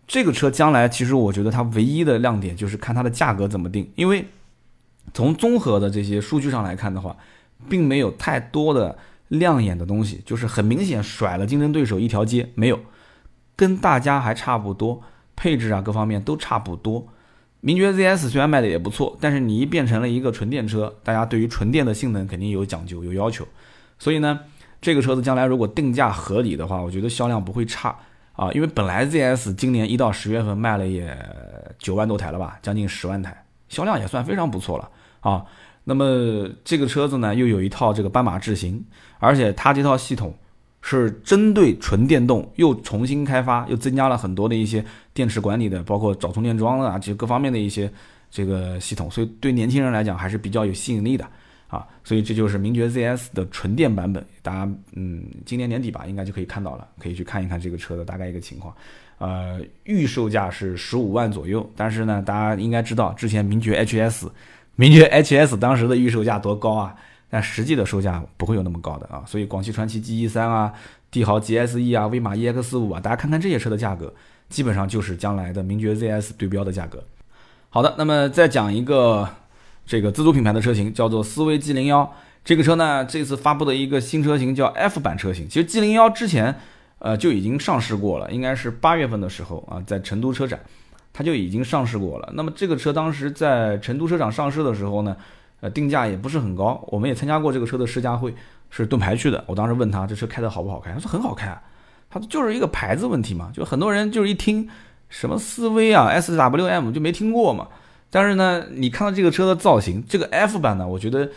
[0.05, 4.25] 这个车将来其实我觉得它唯一的亮点就是看它的价格怎么定，因为
[5.13, 7.15] 从综合的这些数据上来看的话，
[7.69, 8.97] 并没有太多的。
[9.29, 12.79] 亮眼的东西就是很明显甩了竞争对手一条街，没有，
[13.55, 15.01] 跟大家还差不多，
[15.35, 17.07] 配置啊各方面都差不多。
[17.61, 23.47] 名爵 ZS 虽然卖的也不错，但是你一变成了一个纯电车，大家对于纯电的性能肯定有讲究有要求，
[23.97, 24.41] 所以呢，
[24.83, 27.97] 这个车子将来如果定价合理的话，我觉得销量不会差
[28.33, 31.17] 啊，因为本来 ZS 今年一到十月份卖了也
[31.79, 34.89] 九万多台了吧，将近十万台，销量也算非常不错了
[35.21, 35.45] 啊。
[35.85, 38.83] 那么这个车子呢，又有一套这个斑马智行，
[39.19, 40.37] 而且它这套系统
[40.81, 44.83] 是针对纯电动又重新开发，又增加了很多的一些
[45.13, 47.89] 电池管理的，包括找充电桩啊，这些各方面的一些
[48.29, 51.25] 这个系统，所以对年轻人来讲还是比较有吸引力的
[51.73, 51.87] 啊。
[52.03, 58.75] 所以这就是名爵 ZS 的纯电版本，大家嗯，今年年底吧，应该就可以看到了，可以去看一看这个车的大概一个情况。
[59.17, 64.29] 呃，预售价是十五万左右，但是呢，大家应该知道之前名爵 HS。
[64.75, 66.95] 名爵 HS 当时的预售价多高啊？
[67.29, 69.23] 但实际的售价不会有那么高的啊。
[69.25, 70.73] 所以广汽传祺 G 一三啊、
[71.11, 74.13] 帝豪 GSE 啊、威马 EX 五啊，大家看看这些车的价格，
[74.49, 77.03] 基本上就是将来的名爵 ZS 对标的价格。
[77.69, 79.27] 好的，那么再讲一个
[79.85, 82.11] 这个自主品牌的车型，叫做思威 G 零幺。
[82.43, 85.47] 这个车呢，这次发布的一个新车型叫 F 版车型。
[85.47, 86.53] 其实 G 零幺之前
[86.99, 90.59] 呃就已经上市过了，应该是八月份的时候啊，在成都车展。
[91.15, 92.33] 它就已经上市过了。
[92.33, 95.15] 那么这个车当时在成都车展上市的时候呢，
[95.61, 96.83] 呃，定价也不是很高。
[96.87, 98.33] 我们也参加过这个车的试驾会，
[98.71, 99.43] 是盾牌去的。
[99.47, 101.47] 我当时问他这车开的好不好开，他说很好开。
[101.47, 101.61] 啊
[102.09, 104.67] 他就是一个牌子问题嘛，就很多人就是一听
[105.09, 107.67] 什么思威啊、S W M 就没听过嘛。
[108.15, 111.27] 但是呢，你看到这个车的造型，这个 F 版呢，我觉得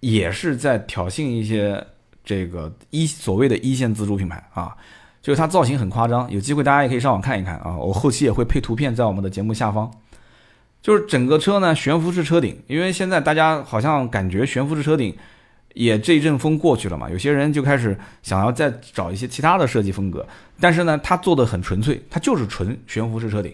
[0.00, 1.82] 也是在挑衅一些
[2.22, 4.76] 这个一所谓的一线自主品牌啊。
[5.22, 7.74] 就是它造型很夸张，有机会大家也可以上网看一看啊。
[7.78, 9.90] 我后期也会配图片在我们的节目下方。
[10.82, 15.16] 就是整个车呢悬浮式车顶，因为现在大家好像感觉悬浮式车顶
[15.72, 20.24] 也这一阵风过去了嘛，有些人就开始想要再找一些其他的设计风格。
[20.60, 23.52] 但是呢，它做的很纯粹，它就是纯悬浮式车顶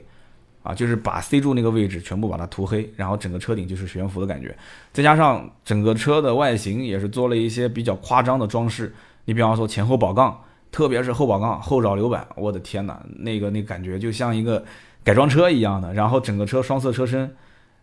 [0.62, 4.56] 啊，就是把 C 柱那个位置全部把它涂黑，然后整个车顶就是悬浮的感觉。
[4.93, 8.94] 再加上整个车的外形也是做了一些比较夸张的装饰，
[9.24, 10.43] 你比方说前后保杠。
[10.72, 14.64] 特别是后保杠、后扰流板，我的天哪，那个那感觉就像一个
[15.05, 15.93] 改装车一样的。
[15.93, 17.36] 然后整个车双色车身，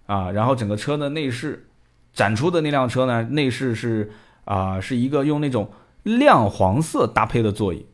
[0.07, 1.67] 啊，然后整个车的内饰
[2.13, 4.09] 展出的那辆车呢，内饰是
[4.43, 5.69] 啊，是一个用那种
[6.01, 7.85] 亮黄色搭配的座椅。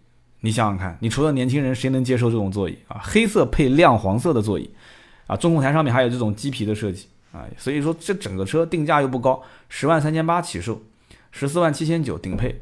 [0.45, 3.01] 你想想看，你除了年轻人，谁能接受这种座椅啊？
[3.03, 4.69] 黑色配亮黄色的座椅，
[5.27, 10.81] 啊，中控台上面还有这种鸡皮的设计啊，所以说这整个车定价又不高，十万三千八起售，
[11.31, 12.61] 十四万七千九顶配。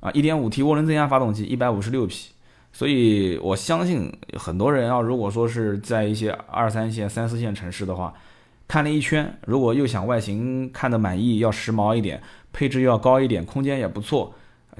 [0.00, 2.28] 啊，1.5T 涡轮增压发动机，156匹，
[2.72, 8.14] 所以我相信很多人啊，如果说是在一些二三线、三四线城市的话，
[8.68, 12.22] 看了一圈，如果又想外形看得满意，要时髦一点，
[12.52, 14.32] 配置要高一点，空间也不错，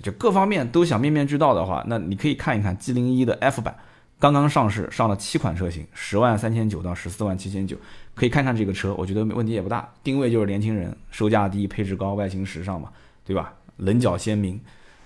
[0.03, 3.77] 就各方面都想面面俱到的话，那你可以看一看 G01 的 F 版，
[4.19, 7.77] 刚刚上市，上了七款车型，十万三千九到十四万七千九，
[8.15, 12.91] 可以看看这个车，我觉得问题也不大，定位就是年轻人，售价低，配置高，外形时尚嘛，
[13.25, 13.55] 对吧？
[13.77, 14.61] 棱角鲜明。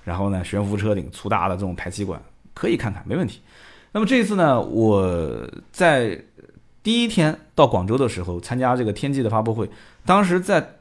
[0.04, 2.20] 然后呢，悬浮车顶、粗大的这种排气管
[2.54, 3.40] 可以看看，没问题。
[3.92, 6.20] 那么这一次呢，我在
[6.82, 9.70] 第一天到广州的时候参加这个天际的发布会，
[10.04, 10.74] 当时在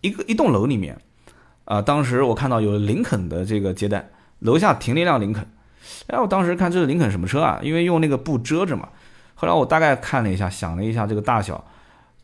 [0.00, 1.00] 一个一栋楼里面，
[1.68, 4.08] 啊，当时我看到有林肯的这个接待，
[4.38, 5.46] 楼下停了一辆林肯，
[6.06, 7.60] 哎，我当时看这是林肯什么车啊？
[7.62, 8.88] 因为用那个布遮着嘛。
[9.34, 11.62] 后来我大概看了一下，想了一下这个大小，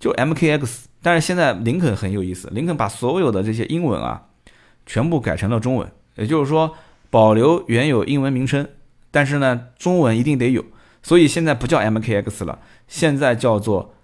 [0.01, 0.85] 就 MKX。
[1.03, 4.23] 但是现在林肯很有意思，林肯把所有的这些英文啊，
[4.87, 5.87] 全部改成了中文。
[6.15, 6.75] 也就是说，
[7.11, 8.67] 保留原有英文名称，
[9.11, 10.65] 但是呢，中文一定得有，
[11.03, 12.59] 所以现在不叫 MKX 了，
[12.89, 13.95] 现在叫做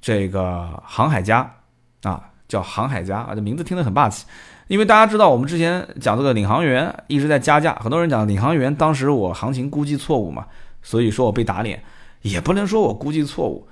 [0.00, 1.56] 这个航海家
[2.02, 4.24] 啊，叫航海家啊，这名字听得很霸气。
[4.68, 10.46] 因为大家知道，我们之前讲这个领航员一直在加价，很多人讲领航员当时我行情估计错误嘛，
[10.82, 11.82] 所以说我被打脸，
[12.22, 13.68] 也不能说我估计错误，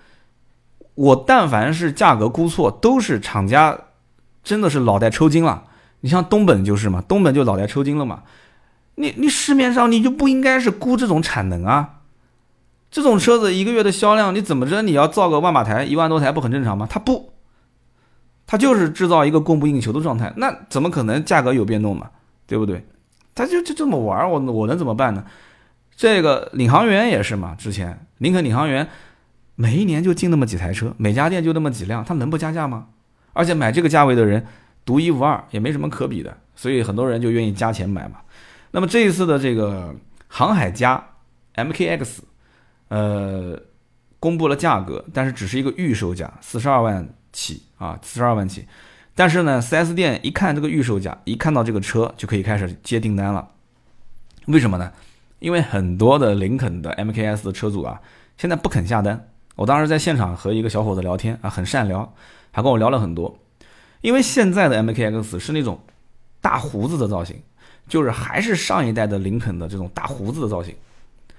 [0.95, 3.77] 我但凡是价格估错，都是厂家
[4.45, 5.65] 真的是脑袋抽筋了。
[6.01, 8.23] 你像东本就是嘛，东本就脑袋抽筋了嘛。
[8.97, 12.01] 你你市面上你就不应该是估这种产能啊？
[12.91, 16.87] 这种车子一个月的销量，你怎么着你要造个万把台，一万多台不很正常吗？
[16.89, 17.33] 它不，
[18.47, 22.11] 它就是制造一个供不应求的状态，那怎么可能价格有变动嘛？
[22.47, 22.85] 对不对？
[23.35, 25.25] 它就就这么玩，我我能怎么办呢？
[25.97, 28.89] 这个领航员也是嘛，之前林肯领航员
[29.55, 32.89] 每一年就进那么几台车，每家店就那么几辆，他能不加价吗？
[33.33, 34.45] 而且买这个价位的人
[34.85, 38.19] 独一无二，也没什么可比的，所以很多人就愿意加钱买嘛。
[38.71, 39.95] 那么这一次的这个
[40.29, 41.05] 航海家
[41.55, 42.19] MKX，
[42.89, 43.59] 呃，
[44.21, 48.67] 公布了价格，但是只是一个预售价，四十二万起啊，四十二万起。
[49.15, 53.49] 但是呢，4S 店一看这个预售价，一看到这个车就可以开始接订单了。
[54.47, 54.91] 为什么呢？
[55.39, 58.01] 因为很多的林肯的 MKS 的车主啊，
[58.37, 59.29] 现在不肯下单。
[59.57, 62.15] 我当时在现场和一个小伙子聊天啊，很善聊，
[62.51, 63.39] 还跟我聊了很多。
[64.01, 65.81] 因为现在的 MKX 是那种
[66.41, 67.43] 大胡子的造型。
[67.87, 70.75] 就是还是上一代的林肯的这种大胡子的造型，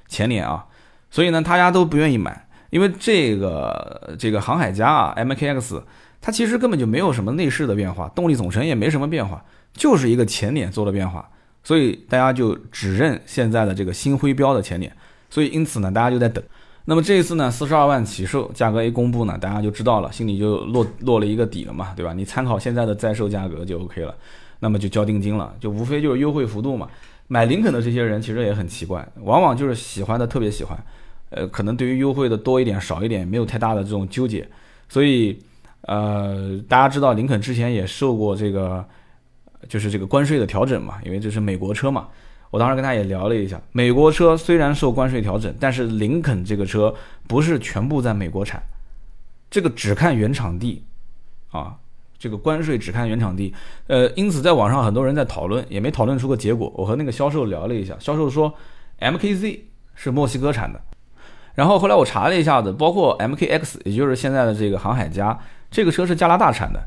[0.08, 0.64] 前脸啊，
[1.10, 5.82] 所以呢，大家都不愿意买，因为这个这个航海家啊，MKX，
[6.26, 11.30] 它其实根本就没有什么内饰的变化，动力总成也没什么变化，就是一个前脸做了变化，
[11.64, 14.92] 所以大家就只认现在的这个新徽标的前脸，
[15.30, 16.44] 所以因此呢，大家就在等。
[16.86, 22.12] 那么这一次呢，四十二万起售，价格一公布呢，大家就知道了，心里就落落了一个底了嘛，对吧？
[22.12, 24.16] 你参考现在的在售价格就 OK 了。
[24.60, 26.90] 那么就交定金了，就无非就是优惠幅度嘛。
[27.28, 30.84] 买林肯的这些人其实也很奇怪，往往就是喜欢的特别喜欢，
[31.30, 34.48] 呃，可能对于优惠的多一点少一点没有太大的这种纠结。
[34.88, 35.38] 所以，
[35.88, 38.86] 呃，大家知道林肯之前也受过这个，
[39.68, 42.08] 就是这个关税的调整嘛，因为这是美国车嘛。
[42.52, 46.94] 我当时跟他也聊了一下，美国车虽然受关税调整，但是林肯这个车
[47.28, 48.62] 不是全部在美国产，
[49.50, 50.84] 这个只看原厂地，
[51.52, 51.76] 啊。
[52.18, 53.54] 这个关税只看原厂地，
[53.88, 56.72] 呃，因此在网上很多人在讨论，也没讨论出个结果。
[56.76, 58.52] 我和那个销售聊了一下，销售说
[59.00, 59.60] MKZ
[59.94, 60.82] 是墨西哥产的，
[61.54, 65.38] 然后后来我查了一下子，包括 MKX，也就是现在的这个航海家，
[65.70, 66.82] 这个车是加拿大产的。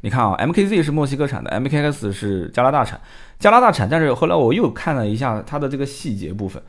[0.00, 3.00] 你看啊，MKZ 是墨西哥产的，MKX 是加拿大产，
[3.38, 3.88] 加拿大产。
[3.88, 6.60] 但是后来我又看了一下它的这个细节部分，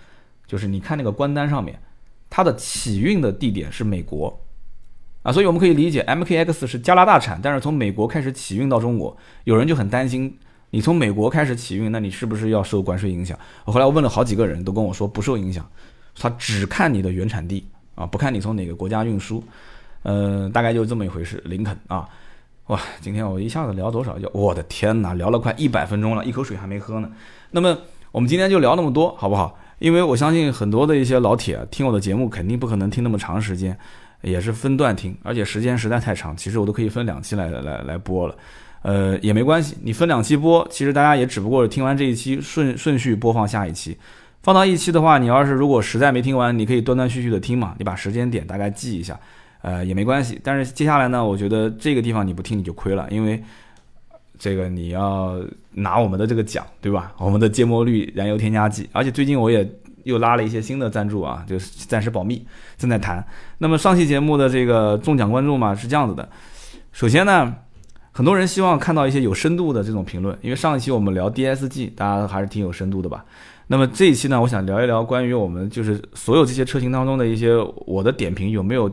[0.45, 1.79] 就是你看那个官单上面，
[2.29, 4.39] 它的起运的地点是美国。
[5.23, 9.15] 啊，所以我们可以理解，MKX 是加拿大产，但是从美国开始起运到中国，
[9.45, 10.37] 有人就很担心，
[10.71, 13.39] 你从美国开始起运，那你是不是要受关税影响？
[13.63, 15.65] 后来我问了好几个人，都跟我说不受影响，
[16.13, 17.65] 他只看你的原产地
[17.95, 19.41] 啊，不看你从哪个国家运输，
[20.03, 21.41] 呃，大概就这么一回事。
[21.45, 22.07] 林肯啊，
[22.67, 27.09] 哇，今天我一下子聊多少就，我的天哪，聊了快一百分钟了，一口水还没喝呢。
[27.51, 27.77] 那么
[28.11, 29.57] 我们今天就聊那么多，好不好？
[29.79, 33.77] 因为我相信很多的一些老铁听我的节目，肯定不可能听那么长时间。
[34.21, 38.33] 也是分段听，而且时间实在太长，其实我都可以分两期来来来播了，
[38.81, 43.97] 呃，也没关系，你分两期播，其实大家也只不过是听完这一期顺顺序播放下一期，
[44.41, 49.19] 放到一期的话，你要是如果实在没听完，你可以断断续续的听嘛，你把时间点大概记一下，
[49.63, 50.39] 呃，也没关系。
[50.43, 53.43] 但是接下来呢，我觉得这个地方你不听你就亏了，因为
[54.37, 55.41] 这个你要
[55.71, 57.11] 拿我们的这个奖，对吧？
[57.17, 59.67] 我们的芥末绿燃油添加剂，而且最近我也。
[60.03, 62.45] 又拉了一些新的赞助啊，就是暂时保密，
[62.77, 63.25] 正在谈。
[63.59, 66.27] 那么上期节目的这个中奖观众嘛是这样子的，
[66.91, 67.55] 首先呢，
[68.11, 73.23] 很多人希望看到一些有深度的这种评论，因为上一期我们聊 DSG，大家还是挺有深度的吧。
[73.67, 78.91] 那么这一期呢，我想聊一聊关于我们就是所有这些车型当中的一些我的点评有没有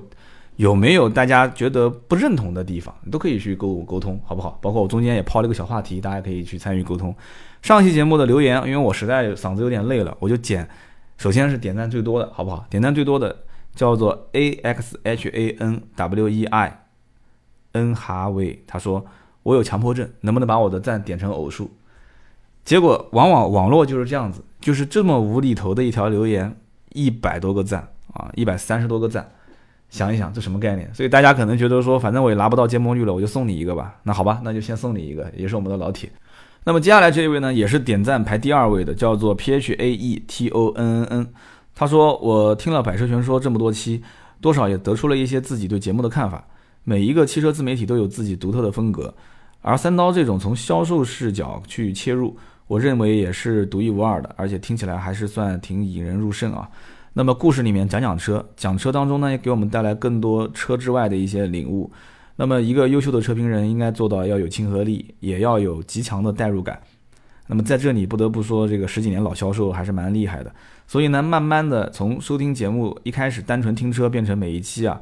[0.61, 4.59] 有没有大家觉得不认同的地方，都可以去跟我沟通，好不好？
[4.61, 7.17] 包括我中间也抛了一个小话题，大家可以去参与沟通。
[7.63, 10.69] 上期节目的留言，因为我实在嗓子有点累了，我就剪。
[11.17, 12.67] 首先是点赞最多的，好不好？
[12.69, 13.35] 点赞最多的
[13.75, 16.85] 叫做 A X H A N W E I
[17.73, 19.07] N 哈维，他说
[19.43, 21.71] 我有强迫症，能不能把我的赞点成偶数？
[22.67, 26.55] 结果往往网络就是这样子，就是这么无厘头的一条留言，
[26.93, 29.33] 一百多个赞啊，一百三十多个赞，
[29.91, 30.89] 想一想这什么概念？
[30.95, 33.97] 所以大家可能觉得说，反正我也拿不到芥末绿了，我就送你一个吧。
[34.03, 36.11] 那好吧，那就先送你一个，也是我们的老铁。
[36.65, 41.27] 那么接下来这一位呢，也是点赞排第二位的，叫做 P H A E T O N N N。
[41.75, 44.03] 他说：“我听了百车全说这么多期，
[44.41, 46.45] 多少也得出了一些自己对节目的看法。
[46.85, 49.13] 每一个汽车自媒体都有自己独特的风格，
[49.63, 52.37] 而三刀这种从销售视角去切入，
[52.67, 56.69] 我认为也是独一无二的，而且听起来还是算挺引人入胜啊。
[57.13, 61.91] 那么故事里面讲讲车，讲车当中呢，也给我们带来更多车之外的一些领悟。”
[62.37, 66.81] 那么，一个优秀的车评人应该做到要有亲和力，也要有极强的代入感。
[67.49, 70.51] 那么，在这里不得不说，这个十几年老销售还是蛮厉害的。
[70.87, 74.99] 所以呢，慢慢的从收听节目一开始单纯听车，变成每一期啊，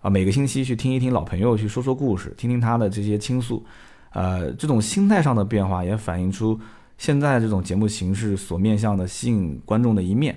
[0.00, 3.64] 啊每个星期去听一听老朋友去说说故事，听听他的这些倾诉，
[4.12, 6.60] 呃，这种心态上的变化也反映出
[6.98, 10.36] 现在这种节目形式所面向的吸引观众的一面。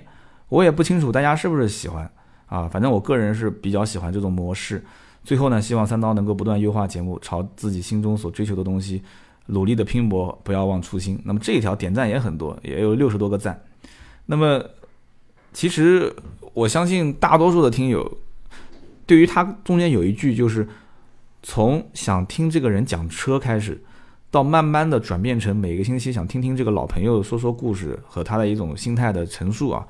[0.50, 2.08] 我也不清楚大家是不是喜欢
[2.46, 4.84] 啊，反正我个人是比较喜欢这种模式。
[5.24, 9.02] 最后呢，希望三刀能够不断优化节目，朝自己心中所追求的东西
[9.46, 11.20] 努力的拼搏，不要忘初心。
[11.24, 13.62] 那么这一条点赞也很多，也有六十多个赞。
[14.26, 14.64] 那么
[15.52, 16.14] 其实
[16.54, 18.18] 我相信大多数的听友，
[19.06, 20.66] 对于他中间有一句就是
[21.42, 23.80] 从想听这个人讲车开始，
[24.30, 29.86] 到慢慢的转变成每个星期想听听这个老朋友说说故事和他的一种心态的陈述啊，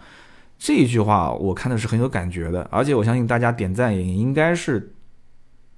[0.61, 4.95] 这一句话我看的是很有感觉的，而且我相信大家点赞也应该是。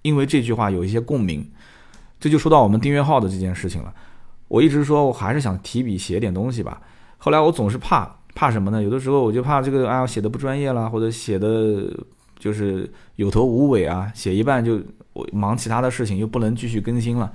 [0.03, 1.49] 因为这句话有一些共鸣，
[2.19, 3.95] 这就说到我们订阅号的这件事情了。
[4.49, 6.83] 我一直说我还是想提笔写点东西吧，
[7.19, 8.83] 后来我总是怕怕什么呢？
[8.83, 11.89] 有的时候我就怕这个啊写的不专业啦，或者写的
[12.37, 14.83] 就是有头无尾啊，写一半就
[15.13, 17.33] 我忙其他的事情又不能继续更新了。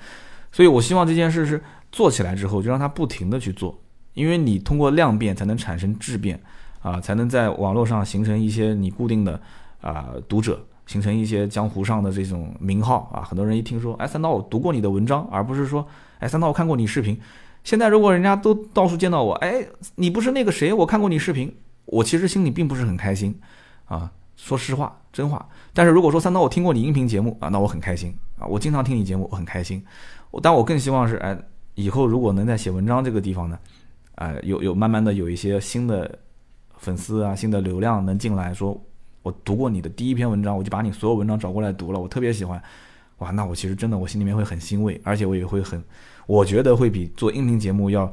[0.52, 1.64] 所以我希望这件事是
[1.94, 3.80] 做起来之后就让它不停的去做，
[4.14, 6.38] 因为你通过量变才能产生质变
[6.88, 9.40] 啊，才能在网络上形成一些你固定的
[9.82, 10.60] 啊读者。
[10.88, 15.86] 形成一些江湖上的这种名号啊，很多人一听说，哎，三刀我读过你的文章，而不是说，
[16.20, 17.20] 哎，三刀我看过你视频。
[17.66, 21.54] 现在如果人家都到处见到我，哎，你不是那个谁，我看过你视频，
[21.84, 23.38] 我其实心里并不是很开心
[23.84, 25.46] 啊，说实话，真话。
[25.74, 29.84] 但是如果说三刀我听过你音频节目啊，那我很开心啊，我经常听你节目，我很开心。
[30.42, 31.38] 但我更希望是，哎，
[31.76, 33.60] 以后如果能在写文章这个地方呢，
[34.16, 36.18] 哎，有有慢慢的有一些新的
[36.78, 38.82] 粉丝啊，新的流量能进来说。
[39.24, 42.64] 我读过你的第一篇文章，我就把你所有文章找过来读了，我特别喜欢，
[43.18, 45.84] 哇，那我其实真的我心里面会很欣慰，而且我也会很，
[46.28, 48.10] 我觉得会比做音频节目要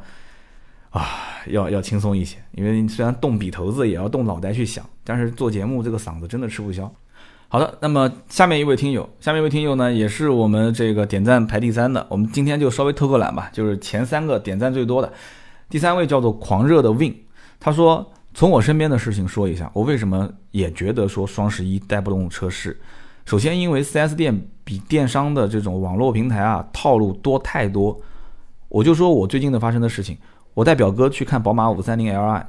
[0.90, 1.06] 啊
[1.46, 6.92] 要要轻松一些，因为虽然动笔头子也要动脑袋去想，但是做节目这个嗓子真的吃不消。
[7.46, 15.12] 好的，那么下面一位听友，下面一位听友呢也是我们这个点赞排第三的，我们今天就稍微偷个懒吧，就是前三个点赞最多的，
[15.68, 17.14] 第三位叫做狂热的 Win，
[17.60, 18.10] 他说。
[18.34, 22.76] 从我身边的事情说一下，我为什么也觉得说双十一带不动车市。
[23.24, 27.98] 首先，因为 4S 店比电商的这种网络平台啊套路多太多。
[28.68, 30.18] 我就说我最近的发生的事情，
[30.52, 32.44] 我带表哥去看宝马 530Li，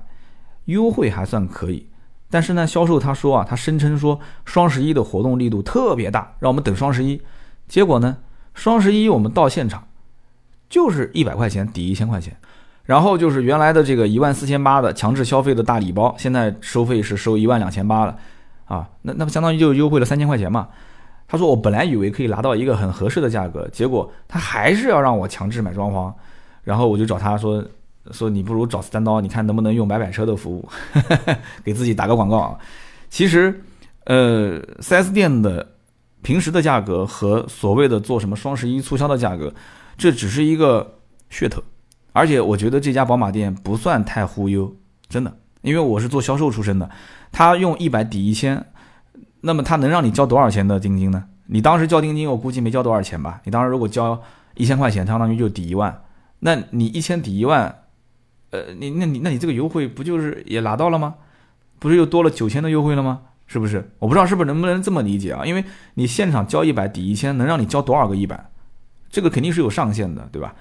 [0.65, 1.87] 优惠还算可以，
[2.31, 7.21] 但是呢，销售他说啊，他声称说双十一的活动力度特别大，让我们等双十一。
[7.67, 8.17] 结果呢，
[8.55, 9.87] 双十一我们到现场，
[10.67, 12.35] 就是一百块钱抵一千块钱。
[12.85, 18.15] 然后就是原来的这个一万四千八的强制消费的大礼包，现在收费是收一万两千八了，
[18.65, 20.67] 啊，那那不相当于就优惠了三千块钱嘛？
[21.27, 26.13] 他说我本来以为可以拿到一个很合适的价格，结果他还是要让我强制买装潢，
[26.63, 27.65] 然后我就找他说
[28.11, 30.69] 说你不如找三刀，你看能不能用买买车的服务，
[31.65, 32.57] 给自己打个广告啊。
[33.09, 33.59] 其实，
[34.03, 35.67] 呃，4S 店的
[36.21, 39.51] 平时的价格和所谓的做什么双十一促销的价格，
[39.97, 40.95] 这只是一个
[41.31, 41.63] 噱头。
[42.15, 44.73] 而且我觉得这家宝马店不算太忽悠，
[45.09, 46.89] 真的，因为我是做销售出身的。
[47.29, 48.65] 他用一百抵一千，
[49.41, 51.25] 那么他能让你交多少钱的定金呢？
[51.47, 53.41] 你当时交定金，我估计没交多少钱吧？
[53.43, 54.17] 你当时如果交
[54.53, 56.03] 一千块钱，相当于就抵一万，
[56.39, 57.83] 那你一千抵一万，
[58.51, 61.15] 呃，你那你那你这个优惠不就是也拿到了吗？
[61.79, 63.23] 不是又多了九千的优惠了吗？
[63.45, 63.91] 是不是？
[63.99, 65.45] 我不知道是不是能不能这么理解啊？
[65.45, 65.65] 因为
[65.95, 68.49] 你现场交一百抵一千，能让你交多少个一百？
[69.09, 70.55] 这个肯定是有上限的，对吧？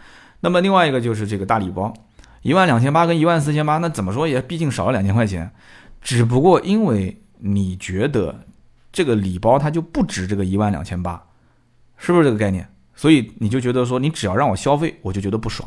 [0.45, 1.91] 那么另外一个就是这个大礼包，
[2.43, 5.51] 一万两千八跟一万四千八，那怎么说也毕竟少了两千块钱，
[6.03, 8.45] 只不过因为你觉得
[8.93, 11.23] 这个礼包它就不值这个一万两千八，
[11.97, 12.69] 是不是这个概念？
[12.95, 15.67] 所以你就觉得说你只要让我消费，我就觉得不爽，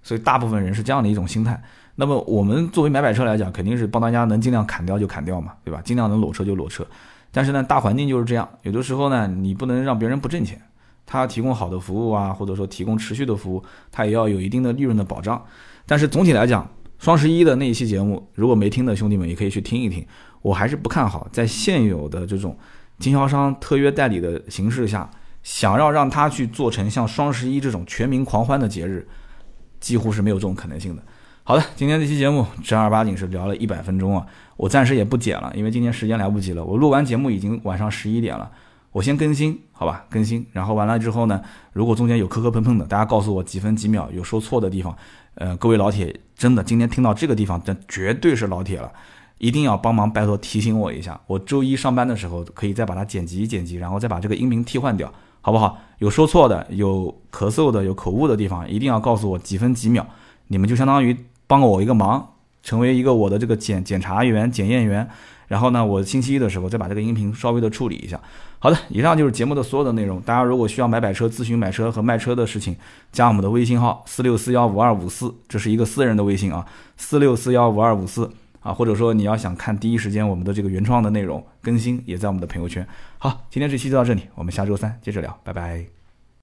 [0.00, 1.60] 所以大部分人是这样的一种心态。
[1.96, 5.82] 那么我们作为买买车来讲，肯定是帮大家能尽量砍掉就砍掉嘛，对吧？
[5.84, 6.86] 尽量能裸车就裸车。
[7.32, 10.62] 但是呢，大环境就是这样，有的时候呢，你不能让别人不挣钱。
[11.06, 13.62] 他提供好的服务啊，或者说提供持续的服务，
[13.92, 15.44] 他也要有一定的利润的保障。
[15.86, 16.68] 但是总体来讲，
[16.98, 20.06] 双十一的那一期节目，如果没听的兄弟们也可以去听一听。
[20.40, 22.54] 我还是不看好在现有的这种
[22.98, 25.10] 经销商特约代理的形式下，
[25.42, 29.06] 想要让他去做成像双十一这种全民狂欢的节日，
[29.80, 31.02] 几乎是没有这种可能性的。
[31.42, 34.26] 好的，今天这期节目正儿八经是聊了一百分钟啊，
[34.56, 36.64] 我暂时也不剪了，因为今天时间来不及了。
[36.64, 38.50] 我录完节目已经晚上十一点了。
[38.94, 41.42] 我先更新，好吧，更新，然后完了之后呢，
[41.72, 44.96] 如果中间有磕磕碰碰的，大家告诉我几分几秒有说错的地方，
[45.34, 48.92] 呃，各位老铁，真的今天听到这个地方，这绝对是老铁了，
[49.38, 55.76] 一定要帮忙拜托提醒我一下，我周一上班的时候可以再把它剪辑剪辑，然后再把这个音频替换掉，好不好？
[55.98, 60.06] 有说错的，有咳嗽的，有口误的地方，一定要告诉我几分几秒，
[60.46, 61.16] 你们就相当于
[61.48, 62.24] 帮了我一个忙，
[62.62, 65.10] 成为一个我的这个检检查员、检验员。
[65.46, 68.18] 然后呢，我星期一的时候再把这个音频稍微的处理一下。
[68.64, 70.18] 好的，以上就是节目的所有的内容。
[70.22, 72.74] 大家如果需要买买车、咨询买车和卖车的事情，
[73.12, 76.64] 加我们的微信号四六四幺五二五四，这是一个私人的微信啊，
[76.96, 82.86] 四六四幺五二五四啊，或者说你要想看第一时间我们的这个原创的内容更新，也在我们的朋友圈。
[83.18, 85.93] 好，今天这期就到这里，我们下周三接着聊，拜拜。